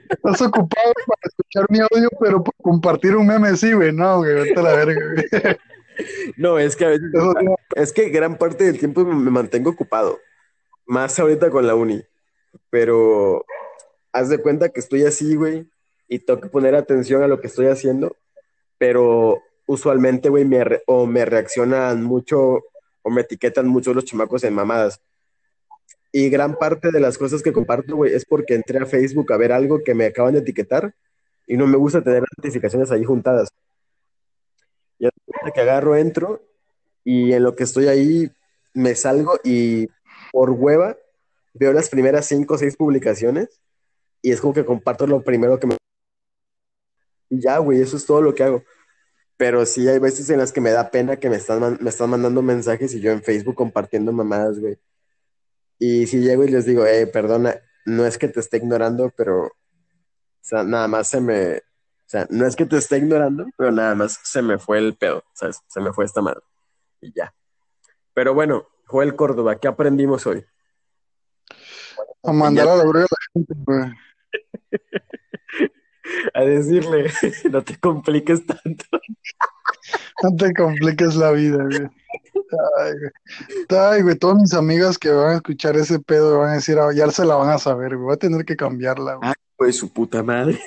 Estás 0.09 0.41
ocupado 0.41 0.93
para 1.05 1.21
escuchar 1.23 1.65
mi 1.69 1.79
audio, 1.79 2.09
pero 2.19 2.43
por 2.43 2.53
compartir 2.61 3.15
un 3.15 3.27
meme 3.27 3.55
sí, 3.55 3.71
güey, 3.73 3.91
no, 3.93 4.17
güey, 4.17 4.33
vete 4.35 4.59
a 4.59 4.63
la 4.63 4.75
verga, 4.75 5.01
güey. 5.13 5.57
No, 6.37 6.57
es 6.59 6.75
que 6.75 6.85
a 6.85 6.89
veces, 6.89 7.11
es 7.75 7.93
que 7.93 8.09
gran 8.09 8.37
parte 8.37 8.63
del 8.63 8.79
tiempo 8.79 9.05
me 9.05 9.13
me 9.15 9.29
mantengo 9.31 9.69
ocupado, 9.71 10.19
más 10.85 11.17
ahorita 11.19 11.49
con 11.49 11.67
la 11.67 11.75
uni, 11.75 12.03
pero 12.69 13.45
haz 14.11 14.29
de 14.29 14.39
cuenta 14.39 14.69
que 14.69 14.79
estoy 14.79 15.03
así, 15.05 15.35
güey, 15.35 15.69
y 16.07 16.19
tengo 16.19 16.41
que 16.41 16.49
poner 16.49 16.75
atención 16.75 17.23
a 17.23 17.27
lo 17.27 17.39
que 17.39 17.47
estoy 17.47 17.67
haciendo, 17.67 18.15
pero 18.77 19.41
usualmente, 19.67 20.29
güey, 20.29 20.43
me 20.45 20.63
re- 20.63 20.83
o 20.87 21.05
me 21.05 21.23
reaccionan 21.25 22.03
mucho 22.03 22.59
o 23.01 23.09
me 23.09 23.21
etiquetan 23.21 23.67
mucho 23.67 23.93
los 23.93 24.05
chamacos 24.05 24.43
en 24.43 24.53
mamadas. 24.53 25.01
Y 26.11 26.29
gran 26.29 26.55
parte 26.55 26.91
de 26.91 26.99
las 26.99 27.17
cosas 27.17 27.41
que 27.41 27.53
comparto, 27.53 27.95
güey, 27.95 28.13
es 28.13 28.25
porque 28.25 28.55
entré 28.55 28.79
a 28.79 28.85
Facebook 28.85 29.31
a 29.31 29.37
ver 29.37 29.51
algo 29.51 29.81
que 29.83 29.93
me 29.93 30.05
acaban 30.05 30.33
de 30.33 30.39
etiquetar 30.39 30.93
y 31.47 31.57
no 31.57 31.67
me 31.67 31.77
gusta 31.77 32.03
tener 32.03 32.23
notificaciones 32.37 32.91
ahí 32.91 33.03
juntadas. 33.03 33.49
Y 34.99 35.07
que 35.53 35.61
agarro, 35.61 35.95
entro 35.95 36.41
y 37.03 37.33
en 37.33 37.43
lo 37.43 37.55
que 37.55 37.63
estoy 37.63 37.87
ahí 37.87 38.31
me 38.73 38.95
salgo 38.95 39.39
y 39.43 39.87
por 40.31 40.51
hueva 40.51 40.97
veo 41.53 41.73
las 41.73 41.89
primeras 41.89 42.27
cinco 42.27 42.53
o 42.53 42.57
seis 42.57 42.77
publicaciones 42.77 43.61
y 44.21 44.31
es 44.31 44.39
como 44.39 44.53
que 44.53 44.65
comparto 44.65 45.07
lo 45.07 45.23
primero 45.23 45.59
que 45.59 45.67
me... 45.67 45.77
Y 47.29 47.41
ya, 47.41 47.57
güey, 47.57 47.81
eso 47.81 47.97
es 47.97 48.05
todo 48.05 48.21
lo 48.21 48.35
que 48.35 48.43
hago. 48.43 48.63
Pero 49.41 49.65
sí 49.65 49.87
hay 49.87 49.97
veces 49.97 50.29
en 50.29 50.37
las 50.37 50.51
que 50.51 50.61
me 50.61 50.69
da 50.69 50.91
pena 50.91 51.17
que 51.17 51.27
me 51.27 51.37
están, 51.37 51.79
me 51.81 51.89
están 51.89 52.11
mandando 52.11 52.43
mensajes 52.43 52.93
y 52.93 52.99
yo 52.99 53.09
en 53.09 53.23
Facebook 53.23 53.55
compartiendo 53.55 54.11
mamadas, 54.11 54.59
güey. 54.59 54.77
Y 55.79 56.05
si 56.05 56.19
llego 56.19 56.43
y 56.43 56.49
les 56.49 56.67
digo, 56.67 56.85
eh, 56.85 57.07
perdona, 57.07 57.55
no 57.87 58.05
es 58.05 58.19
que 58.19 58.27
te 58.27 58.39
esté 58.39 58.57
ignorando, 58.57 59.11
pero, 59.17 59.45
o 59.47 59.51
sea, 60.41 60.63
nada 60.63 60.87
más 60.87 61.07
se 61.07 61.21
me, 61.21 61.55
o 61.55 61.61
sea, 62.05 62.27
no 62.29 62.45
es 62.45 62.55
que 62.55 62.67
te 62.67 62.77
esté 62.77 62.97
ignorando, 62.97 63.47
pero 63.57 63.71
nada 63.71 63.95
más 63.95 64.19
se 64.21 64.43
me 64.43 64.59
fue 64.59 64.77
el 64.77 64.95
pedo, 64.95 65.23
¿sabes? 65.33 65.59
Se 65.67 65.81
me 65.81 65.91
fue 65.91 66.05
esta 66.05 66.21
madre. 66.21 66.41
Y 67.01 67.11
ya. 67.11 67.33
Pero 68.13 68.35
bueno, 68.35 68.67
Joel 68.85 69.15
Córdoba, 69.15 69.59
¿qué 69.59 69.67
aprendimos 69.67 70.27
hoy? 70.27 70.45
a 72.21 72.31
mandar 72.31 72.67
a 72.67 72.75
la 72.75 72.85
verga 72.85 73.05
a 73.05 73.07
la 73.09 73.17
gente, 73.33 73.53
güey. 73.65 73.91
A 76.33 76.41
decirle, 76.41 77.11
no 77.51 77.63
te 77.63 77.77
compliques 77.79 78.45
tanto. 78.45 78.85
No 80.23 80.35
te 80.35 80.53
compliques 80.53 81.15
la 81.15 81.31
vida, 81.31 81.63
güey. 81.63 81.89
Ay, 82.79 82.93
güey. 82.99 83.79
Ay, 83.79 84.01
güey, 84.01 84.15
todas 84.15 84.37
mis 84.37 84.53
amigas 84.53 84.97
que 84.97 85.09
van 85.09 85.31
a 85.31 85.35
escuchar 85.35 85.75
ese 85.75 85.99
pedo 85.99 86.39
van 86.39 86.49
a 86.49 86.53
decir, 86.53 86.77
"Ah, 86.79 86.93
ya 86.93 87.09
se 87.09 87.25
la 87.25 87.35
van 87.35 87.49
a 87.49 87.57
saber, 87.57 87.95
güey. 87.95 88.05
Voy 88.05 88.13
a 88.13 88.17
tener 88.17 88.45
que 88.45 88.55
cambiarla, 88.55 89.15
güey. 89.15 89.29
Ay, 89.29 89.33
pues 89.55 89.77
su 89.77 89.91
puta 89.91 90.23
madre. 90.23 90.59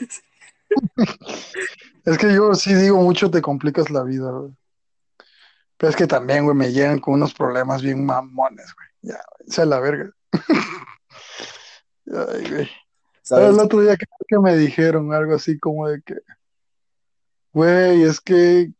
Es 2.05 2.19
que 2.19 2.35
yo 2.35 2.53
sí 2.55 2.75
digo 2.75 3.01
mucho, 3.01 3.31
te 3.31 3.41
complicas 3.41 3.89
la 3.89 4.03
vida, 4.03 4.31
güey. 4.31 4.53
Pero 5.79 5.91
es 5.91 5.97
que 5.97 6.07
también, 6.07 6.45
güey, 6.45 6.55
me 6.55 6.71
llegan 6.71 6.99
con 6.99 7.15
unos 7.15 7.33
problemas 7.33 7.81
bien 7.81 8.05
mamones, 8.05 8.75
güey. 8.75 8.89
Ya, 9.15 9.21
se 9.47 9.65
la 9.65 9.81
verga. 9.81 10.11
Ay, 12.07 12.51
güey. 12.51 12.69
¿Sabes? 13.25 13.49
El 13.55 13.59
otro 13.61 13.81
día 13.81 13.97
creo 13.97 14.19
que 14.29 14.39
me 14.39 14.57
dijeron 14.57 15.13
algo 15.13 15.35
así 15.35 15.59
como 15.59 15.89
de 15.89 16.01
que, 16.03 16.15
güey, 17.53 18.03
es 18.03 18.21
que, 18.21 18.71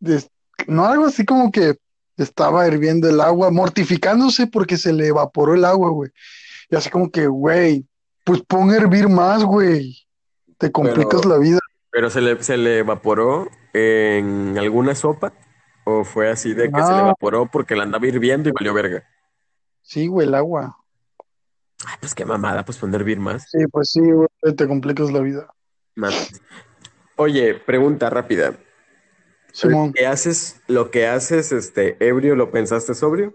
es- 0.00 0.30
no 0.66 0.86
algo 0.86 1.06
así 1.06 1.24
como 1.24 1.50
que 1.52 1.76
estaba 2.16 2.66
hirviendo 2.66 3.08
el 3.08 3.20
agua, 3.20 3.50
mortificándose 3.50 4.46
porque 4.46 4.76
se 4.76 4.92
le 4.92 5.08
evaporó 5.08 5.54
el 5.54 5.64
agua, 5.64 5.90
güey. 5.90 6.10
Y 6.70 6.76
así 6.76 6.88
como 6.90 7.10
que, 7.10 7.26
güey, 7.26 7.86
pues 8.24 8.40
pon 8.42 8.70
a 8.70 8.76
hervir 8.76 9.08
más, 9.08 9.44
güey. 9.44 9.96
Te 10.58 10.70
complicas 10.72 11.20
Pero- 11.22 11.28
la 11.34 11.38
vida. 11.38 11.58
¿Pero 11.90 12.08
se 12.08 12.22
le, 12.22 12.42
se 12.42 12.56
le 12.56 12.78
evaporó 12.78 13.50
en 13.74 14.56
alguna 14.58 14.94
sopa? 14.94 15.34
¿O 15.84 16.04
fue 16.04 16.30
así 16.30 16.54
de 16.54 16.70
que 16.70 16.80
se 16.80 16.90
le 16.90 16.96
No. 16.96 17.00
evaporó 17.00 17.46
porque 17.50 17.74
la 17.76 17.82
andaba 17.82 18.06
hirviendo 18.06 18.48
y 18.48 18.52
valió 18.52 18.72
verga? 18.72 19.04
Sí, 19.82 20.06
güey, 20.06 20.26
el 20.28 20.34
agua. 20.34 20.78
Ay, 21.86 21.96
pues 22.00 22.14
qué 22.14 22.24
mamada, 22.24 22.64
pues 22.64 22.78
poner 22.78 23.00
hervir 23.00 23.18
más. 23.18 23.44
Sí, 23.50 23.58
pues 23.70 23.90
sí, 23.90 24.00
güey, 24.00 24.28
te 24.56 24.66
complicas 24.68 25.10
la 25.10 25.20
vida. 25.20 25.48
Mames. 25.96 26.40
Oye, 27.16 27.54
pregunta 27.54 28.08
rápida. 28.10 28.54
Simón, 29.52 29.92
¿Qué 29.92 30.06
haces, 30.06 30.60
lo 30.66 30.90
que 30.90 31.06
haces, 31.06 31.52
este, 31.52 31.96
ebrio, 32.06 32.34
lo 32.36 32.50
pensaste 32.50 32.94
sobrio? 32.94 33.34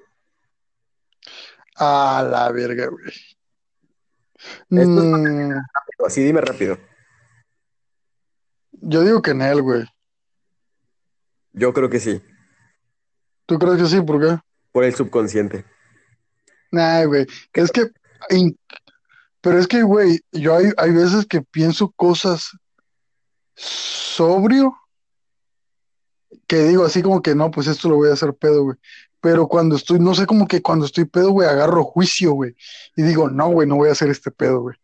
a 1.79 2.27
la 2.27 2.51
verga, 2.51 2.87
güey. 2.87 3.05
Esto 3.05 4.99
es 4.99 5.05
Mm, 5.05 5.51
Así 6.05 6.23
dime 6.23 6.41
rápido. 6.41 6.77
yo 8.71 9.01
digo 9.03 9.21
que 9.21 9.31
en 9.31 9.41
él, 9.43 9.61
güey. 9.61 9.85
Yo 11.53 11.73
creo 11.73 11.89
que 11.89 11.99
sí, 11.99 12.21
¿Tú 13.45 13.57
crees 13.59 13.77
que 13.77 13.85
sí? 13.87 14.01
¿Por 14.01 14.19
qué? 14.19 14.39
por 14.71 14.83
el 14.83 14.93
subconsciente. 14.95 15.65
Nah, 16.71 17.05
güey. 17.05 17.25
Es 17.53 17.71
que, 17.71 17.87
pero 19.41 19.59
es 19.59 19.67
que, 19.67 19.83
güey, 19.83 20.19
yo 20.31 20.55
hay, 20.55 20.71
hay 20.77 20.91
veces 20.91 21.25
que 21.25 21.41
pienso 21.41 21.91
cosas 21.95 22.51
sobrio, 23.55 24.75
que 26.47 26.63
digo 26.63 26.85
así 26.85 27.01
como 27.01 27.21
que 27.21 27.35
no, 27.35 27.51
pues 27.51 27.67
esto 27.67 27.89
lo 27.89 27.95
voy 27.95 28.09
a 28.09 28.13
hacer 28.13 28.33
pedo, 28.33 28.63
güey. 28.63 28.77
Pero 29.19 29.47
cuando 29.47 29.75
estoy, 29.75 29.99
no 29.99 30.13
sé, 30.13 30.25
como 30.25 30.47
que 30.47 30.61
cuando 30.61 30.85
estoy 30.85 31.05
pedo, 31.05 31.31
güey, 31.31 31.47
agarro 31.47 31.83
juicio, 31.83 32.33
güey. 32.33 32.55
Y 32.95 33.01
digo, 33.01 33.29
no, 33.29 33.49
güey, 33.49 33.67
no 33.67 33.75
voy 33.75 33.89
a 33.89 33.93
hacer 33.93 34.09
este 34.09 34.31
pedo, 34.31 34.61
güey. 34.61 34.77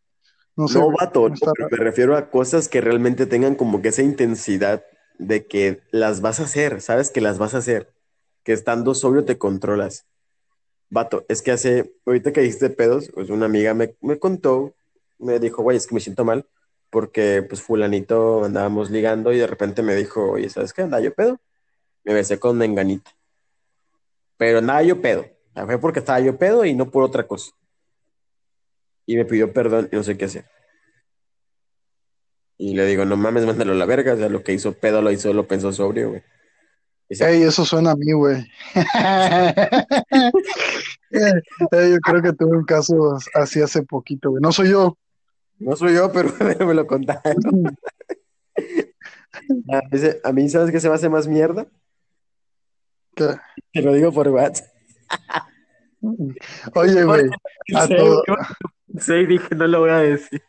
No 0.55 0.67
sé, 0.67 0.79
No, 0.79 0.86
güey, 0.86 0.97
vato, 0.99 1.29
no, 1.29 1.36
pero 1.55 1.69
me 1.69 1.77
refiero 1.77 2.17
a 2.17 2.29
cosas 2.29 2.67
que 2.67 2.81
realmente 2.81 3.25
tengan 3.25 3.55
como 3.55 3.81
que 3.81 3.89
esa 3.89 4.01
intensidad 4.01 4.84
de 5.19 5.45
que 5.45 5.81
las 5.91 6.21
vas 6.21 6.39
a 6.39 6.43
hacer, 6.43 6.81
sabes 6.81 7.11
que 7.11 7.21
las 7.21 7.38
vas 7.38 7.53
a 7.53 7.59
hacer, 7.59 7.93
que 8.43 8.53
estando 8.53 8.95
sobrio 8.95 9.25
te 9.25 9.38
controlas. 9.38 10.05
Vato, 10.93 11.25
es 11.27 11.41
que 11.41 11.49
hace, 11.49 11.91
ahorita 12.05 12.31
que 12.31 12.41
dijiste 12.41 12.69
pedos, 12.69 13.09
pues 13.11 13.31
una 13.31 13.47
amiga 13.47 13.73
me, 13.73 13.95
me 13.99 14.19
contó, 14.19 14.75
me 15.17 15.39
dijo, 15.39 15.63
güey, 15.63 15.75
es 15.75 15.87
que 15.87 15.95
me 15.95 16.01
siento 16.01 16.23
mal 16.23 16.47
porque 16.91 17.41
pues 17.41 17.63
fulanito 17.63 18.45
andábamos 18.45 18.91
ligando 18.91 19.33
y 19.33 19.39
de 19.39 19.47
repente 19.47 19.81
me 19.81 19.95
dijo, 19.95 20.33
oye, 20.33 20.47
¿sabes 20.49 20.71
qué? 20.71 20.83
Andaba 20.83 21.01
yo 21.01 21.11
pedo. 21.11 21.39
Me 22.03 22.13
besé 22.13 22.37
con 22.37 22.59
menganita. 22.59 23.09
Pero 24.37 24.59
andaba 24.59 24.83
yo 24.83 25.01
pedo. 25.01 25.25
Fue 25.55 25.79
porque 25.79 25.99
estaba 25.99 26.19
yo 26.19 26.37
pedo 26.37 26.63
y 26.63 26.75
no 26.75 26.91
por 26.91 27.03
otra 27.03 27.25
cosa. 27.25 27.51
Y 29.07 29.15
me 29.15 29.25
pidió 29.25 29.51
perdón 29.51 29.89
y 29.91 29.95
no 29.95 30.03
sé 30.03 30.15
qué 30.15 30.25
hacer. 30.25 30.45
Y 32.59 32.75
le 32.75 32.85
digo, 32.85 33.03
no 33.05 33.17
mames, 33.17 33.47
mándalo 33.47 33.71
a 33.71 33.75
la 33.75 33.87
verga. 33.87 34.13
O 34.13 34.17
sea, 34.17 34.29
lo 34.29 34.43
que 34.43 34.53
hizo 34.53 34.73
pedo 34.73 35.01
lo 35.01 35.11
hizo, 35.11 35.33
lo 35.33 35.47
pensó 35.47 35.71
sobrio, 35.71 36.09
güey. 36.09 36.23
Ey, 37.20 37.43
eso 37.43 37.66
suena 37.66 37.91
a 37.91 37.95
mí, 37.95 38.11
güey. 38.14 38.45
Ey, 41.11 41.91
yo 41.91 41.99
creo 41.99 42.22
que 42.22 42.34
tuve 42.34 42.57
un 42.57 42.66
caso 42.66 43.18
así 43.36 43.61
hace 43.61 43.84
poquito, 43.84 44.32
güey. 44.32 44.41
No 44.41 44.51
soy 44.51 44.70
yo. 44.70 44.97
No 45.59 45.76
soy 45.76 45.93
yo, 45.95 46.11
pero 46.11 46.30
me 46.68 46.74
lo 46.74 46.88
contaron. 46.88 47.36
A 49.72 49.82
mí, 49.91 49.97
se- 49.99 50.22
a 50.24 50.32
mí, 50.32 50.49
¿sabes 50.49 50.72
qué 50.72 50.80
se 50.80 50.89
me 50.89 50.95
hace 50.95 51.09
más 51.09 51.28
mierda? 51.28 51.68
¿Qué? 53.16 53.36
Te 53.72 53.82
lo 53.82 53.93
digo 53.93 54.11
por 54.11 54.28
WhatsApp. 54.30 54.68
Oye, 56.76 57.03
güey, 57.03 57.30
a 57.76 57.88
Sí, 57.88 57.95
todo, 57.95 58.24
Sí, 58.99 59.26
dije, 59.26 59.55
no 59.55 59.68
lo 59.68 59.80
voy 59.82 59.89
a 59.91 59.97
decir. 59.99 60.41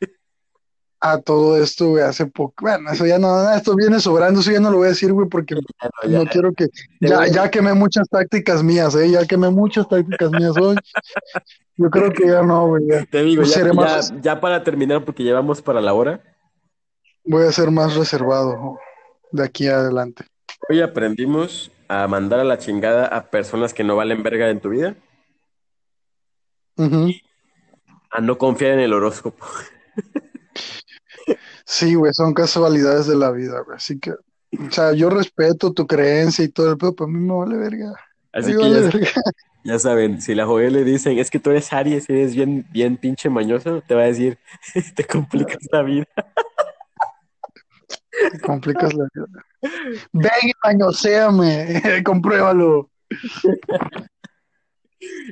A 1.06 1.18
todo 1.20 1.62
esto, 1.62 1.90
güey, 1.90 2.02
hace 2.02 2.24
poco. 2.24 2.54
Bueno, 2.62 2.90
eso 2.90 3.04
ya 3.04 3.18
no, 3.18 3.52
esto 3.54 3.76
viene 3.76 4.00
sobrando, 4.00 4.40
eso 4.40 4.50
ya 4.50 4.58
no 4.58 4.70
lo 4.70 4.78
voy 4.78 4.86
a 4.86 4.88
decir, 4.90 5.12
güey, 5.12 5.28
porque 5.28 5.54
no, 5.54 5.60
ya. 6.08 6.18
no 6.18 6.24
quiero 6.24 6.52
que. 6.54 6.68
Ya, 6.98 7.26
ya 7.26 7.50
quemé 7.50 7.74
muchas 7.74 8.08
tácticas 8.08 8.62
mías, 8.62 8.94
¿eh? 8.94 9.10
Ya 9.10 9.26
quemé 9.26 9.50
muchas 9.50 9.86
tácticas 9.86 10.30
mías 10.30 10.56
hoy. 10.56 10.76
Yo 11.76 11.90
creo 11.90 12.10
que 12.10 12.26
ya 12.26 12.42
no, 12.42 12.68
güey. 12.68 12.86
ya. 12.88 13.04
Te 13.04 13.22
digo, 13.22 13.42
ya, 13.42 13.70
más- 13.74 14.14
ya 14.22 14.40
para 14.40 14.64
terminar, 14.64 15.04
porque 15.04 15.22
llevamos 15.22 15.60
para 15.60 15.80
la 15.82 15.92
hora, 15.92 16.22
Voy 17.26 17.44
a 17.46 17.52
ser 17.52 17.70
más 17.70 17.94
reservado 17.96 18.78
de 19.32 19.44
aquí 19.44 19.68
adelante. 19.68 20.24
hoy 20.70 20.80
aprendimos 20.80 21.70
a 21.88 22.06
mandar 22.08 22.40
a 22.40 22.44
la 22.44 22.56
chingada 22.56 23.06
a 23.06 23.24
personas 23.30 23.74
que 23.74 23.84
no 23.84 23.94
valen 23.96 24.22
verga 24.22 24.48
en 24.48 24.60
tu 24.60 24.70
vida, 24.70 24.94
Ujú. 26.78 27.10
a 28.10 28.20
no 28.22 28.38
confiar 28.38 28.72
en 28.72 28.80
el 28.80 28.92
horóscopo. 28.94 29.44
Sí, 31.64 31.94
güey, 31.94 32.12
son 32.12 32.34
casualidades 32.34 33.06
de 33.06 33.16
la 33.16 33.30
vida, 33.30 33.60
güey. 33.60 33.76
Así 33.76 33.98
que, 33.98 34.12
o 34.12 34.70
sea, 34.70 34.92
yo 34.92 35.10
respeto 35.10 35.72
tu 35.72 35.86
creencia 35.86 36.44
y 36.44 36.48
todo 36.48 36.70
el 36.70 36.78
pedo, 36.78 36.94
pero 36.94 37.06
a 37.06 37.12
mí 37.12 37.18
me 37.18 37.34
vale 37.34 37.56
verga. 37.56 37.94
Así 38.32 38.52
Me 38.52 38.56
que 38.56 38.62
vale 38.62 38.74
ya, 38.74 38.86
verga. 38.86 39.08
ya 39.64 39.78
saben, 39.78 40.20
si 40.20 40.34
la 40.34 40.46
Joel 40.46 40.74
le 40.74 40.84
dicen, 40.84 41.18
es 41.18 41.30
que 41.30 41.40
tú 41.40 41.50
eres 41.50 41.72
Aries 41.72 42.08
y 42.08 42.12
eres 42.12 42.34
bien, 42.34 42.66
bien 42.70 42.96
pinche 42.96 43.30
mañoso, 43.30 43.82
te 43.86 43.94
va 43.94 44.02
a 44.02 44.06
decir, 44.06 44.38
te 44.96 45.04
complicas 45.04 45.58
la 45.72 45.82
vida. 45.82 46.06
Te 48.32 48.40
complicas 48.40 48.94
la 48.94 49.08
vida. 49.14 49.26
Ven 50.12 50.30
y 50.42 50.52
mañoséame, 50.62 51.82
compruébalo. 52.04 52.90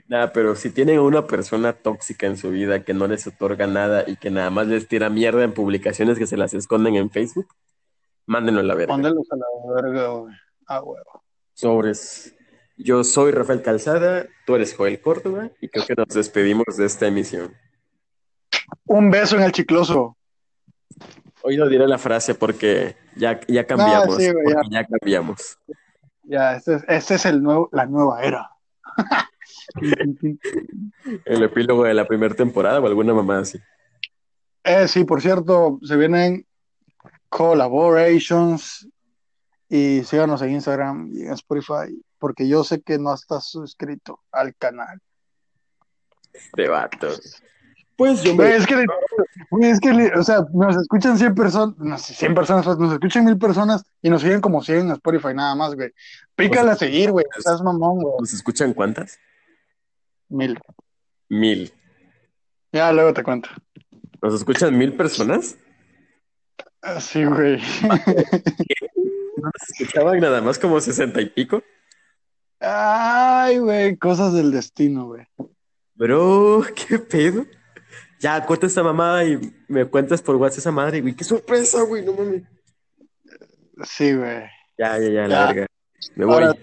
Nada, 0.09 0.33
pero 0.33 0.55
si 0.57 0.71
tienen 0.71 0.99
a 0.99 1.03
una 1.03 1.27
persona 1.27 1.73
tóxica 1.73 2.27
en 2.27 2.37
su 2.37 2.51
vida 2.51 2.85
que 2.85 2.95
no 2.95 3.07
les 3.07 3.27
otorga 3.27 3.67
nada 3.67 4.05
y 4.07 4.17
que 4.17 4.31
nada 4.31 4.51
más 4.51 4.67
les 4.67 4.89
tira 4.89 5.11
mierda 5.11 5.45
en 5.45 5.53
publicaciones 5.53 6.19
que 6.19 6.27
se 6.27 6.37
las 6.37 6.55
esconden 6.55 6.97
en 6.97 7.11
Facebook, 7.11 7.49
mándenlo 8.27 8.61
a 8.61 8.65
la 8.65 8.75
verga. 8.75 8.95
Póndelos 8.95 9.27
a 9.31 9.37
la 9.37 9.83
verga, 9.83 10.09
güey. 10.09 10.35
Ah, 10.67 10.83
huevo. 10.83 11.25
Sobres. 11.55 12.35
Yo 12.77 13.05
soy 13.05 13.33
Rafael 13.33 13.63
Calzada, 13.63 14.27
tú 14.47 14.57
eres 14.57 14.75
Joel 14.75 15.01
Córdoba 15.01 15.51
y 15.61 15.69
creo 15.69 15.87
que 15.87 15.95
nos 15.95 16.09
despedimos 16.09 16.77
de 16.77 16.87
esta 16.87 17.07
emisión. 17.07 17.55
Un 18.87 19.11
beso 19.11 19.37
en 19.37 19.43
el 19.43 19.53
chicloso. 19.53 20.17
Hoy 21.43 21.57
no 21.57 21.69
diré 21.69 21.87
la 21.87 21.99
frase 21.99 22.35
porque 22.35 22.97
ya, 23.17 23.41
ya 23.47 23.67
cambiamos. 23.67 24.17
Ah, 24.17 24.21
sí, 24.21 24.33
güey, 24.33 24.55
porque 24.55 24.69
ya. 24.71 24.87
cambiamos. 24.87 25.59
Ya, 26.25 26.57
este 26.57 26.77
es, 26.77 26.85
este 26.89 27.15
es 27.17 27.27
el 27.27 27.43
nuevo, 27.43 27.69
la 27.73 27.87
nueva 27.87 28.23
era. 28.23 28.51
El 31.25 31.43
epílogo 31.43 31.85
de 31.85 31.95
la 31.95 32.07
primera 32.07 32.35
temporada 32.35 32.81
o 32.81 32.87
alguna 32.87 33.15
mamá 33.15 33.39
así. 33.39 33.59
Eh, 34.65 34.87
sí, 34.89 35.05
por 35.05 35.21
cierto, 35.21 35.79
se 35.83 35.97
vienen 35.97 36.47
collaborations 37.29 38.89
y 39.69 40.03
síganos 40.05 40.43
en 40.43 40.53
Instagram 40.53 41.11
y 41.13 41.23
en 41.23 41.33
Spotify, 41.33 41.99
porque 42.19 42.47
yo 42.47 42.63
sé 42.63 42.83
que 42.83 42.99
no 42.99 43.15
estás 43.15 43.47
suscrito 43.49 44.21
al 44.31 44.55
canal. 44.55 45.01
Este 46.33 46.69
vato. 46.69 47.09
Pues 47.97 48.23
yo 48.23 48.35
me... 48.35 48.55
es 48.55 48.67
que, 48.67 48.85
es 49.61 49.81
que, 49.81 50.13
o 50.15 50.23
sea, 50.23 50.45
nos 50.53 50.77
escuchan 50.77 51.19
100 51.19 51.35
personas, 51.35 51.79
no 51.79 51.99
sé, 51.99 52.15
100 52.15 52.35
personas, 52.35 52.65
pues, 52.65 52.79
nos 52.79 52.93
escuchan 52.93 53.25
1000 53.25 53.39
personas 53.39 53.85
y 54.01 54.11
nos 54.11 54.23
siguen 54.23 54.41
como 54.41 54.63
100 54.63 54.79
en 54.79 54.91
Spotify 54.93 55.35
nada 55.35 55.55
más, 55.55 55.75
güey. 55.75 55.93
Pícale 56.35 56.73
a 56.73 56.77
seguir, 56.77 57.11
güey, 57.11 57.25
estás 57.37 57.63
mamón, 57.63 58.03
güey. 58.03 58.15
¿Nos 58.21 58.33
escuchan 58.33 58.73
cuántas? 58.75 59.19
Mil. 60.33 60.59
Mil. 61.29 61.73
Ya, 62.73 62.91
luego 62.93 63.13
te 63.13 63.23
cuento. 63.23 63.51
¿Nos 64.23 64.35
escuchan 64.35 64.77
mil 64.77 64.95
personas? 64.95 65.57
Ah, 66.81 67.01
Sí, 67.01 67.25
güey. 67.25 67.61
¿No 69.37 69.51
nos 69.51 69.69
escuchaban 69.79 70.21
nada 70.21 70.41
más 70.41 70.59
como 70.59 70.81
sesenta 70.81 71.21
y 71.21 71.29
pico? 71.29 71.63
Ay, 72.61 73.59
güey, 73.59 73.97
cosas 73.97 74.33
del 74.33 74.53
destino, 74.53 75.07
güey. 75.07 75.27
Bro, 75.95 76.65
¿qué 76.75 76.99
pedo? 76.99 77.45
Ya, 78.21 78.45
cuenta 78.47 78.67
esta 78.67 78.83
mamada 78.83 79.25
y 79.25 79.39
me 79.69 79.85
cuentas 79.85 80.23
por 80.23 80.37
WhatsApp 80.37 80.59
esa 80.61 80.71
madre, 80.71 81.01
güey. 81.01 81.15
¡Qué 81.15 81.25
sorpresa, 81.25 81.83
güey! 81.83 82.05
No 82.05 82.13
mames. 82.15 82.43
Sí, 83.85 84.15
güey. 84.15 84.45
Ya, 84.79 84.99
ya, 84.99 85.09
ya, 85.09 85.27
Ya. 85.29 85.47
verga. 85.47 85.67
Me 86.15 86.25
voy. 86.25 86.35
Ahora 86.35 86.53
sí, 86.55 86.61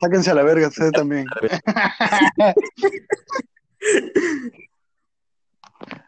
sáquense, 0.00 0.30
a 0.30 0.34
la 0.34 0.42
verga, 0.42 0.68
ustedes 0.68 0.92
también. 0.92 1.26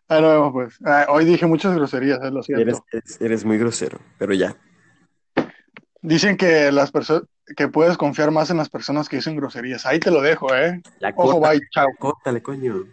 Ah, 0.09 0.21
nos 0.21 0.33
vemos, 0.33 0.53
pues. 0.53 0.79
Ah, 0.85 1.07
hoy 1.09 1.25
dije 1.25 1.47
muchas 1.47 1.73
groserías, 1.73 2.19
eh, 2.25 2.33
lo 2.33 2.43
siento. 2.43 2.63
Eres, 2.63 2.81
eres, 2.91 3.21
eres 3.21 3.45
muy 3.45 3.59
grosero, 3.59 4.01
pero 4.19 4.35
ya. 4.35 4.57
Dicen 6.03 6.37
que 6.37 6.73
las 6.73 6.91
personas 6.91 7.23
que 7.57 7.69
puedes 7.69 7.97
confiar 7.97 8.31
más 8.31 8.51
en 8.51 8.57
las 8.57 8.69
personas 8.69 9.09
que 9.09 9.17
dicen 9.17 9.37
groserías. 9.37 9.87
Ahí 9.87 10.01
te 10.01 10.11
lo 10.11 10.21
dejo, 10.21 10.55
eh. 10.55 10.83
La 10.99 11.13
Ojo, 11.15 11.41
bye, 11.41 11.61
chao. 11.71 11.87
córtale, 11.99 12.43
coño. 12.43 12.87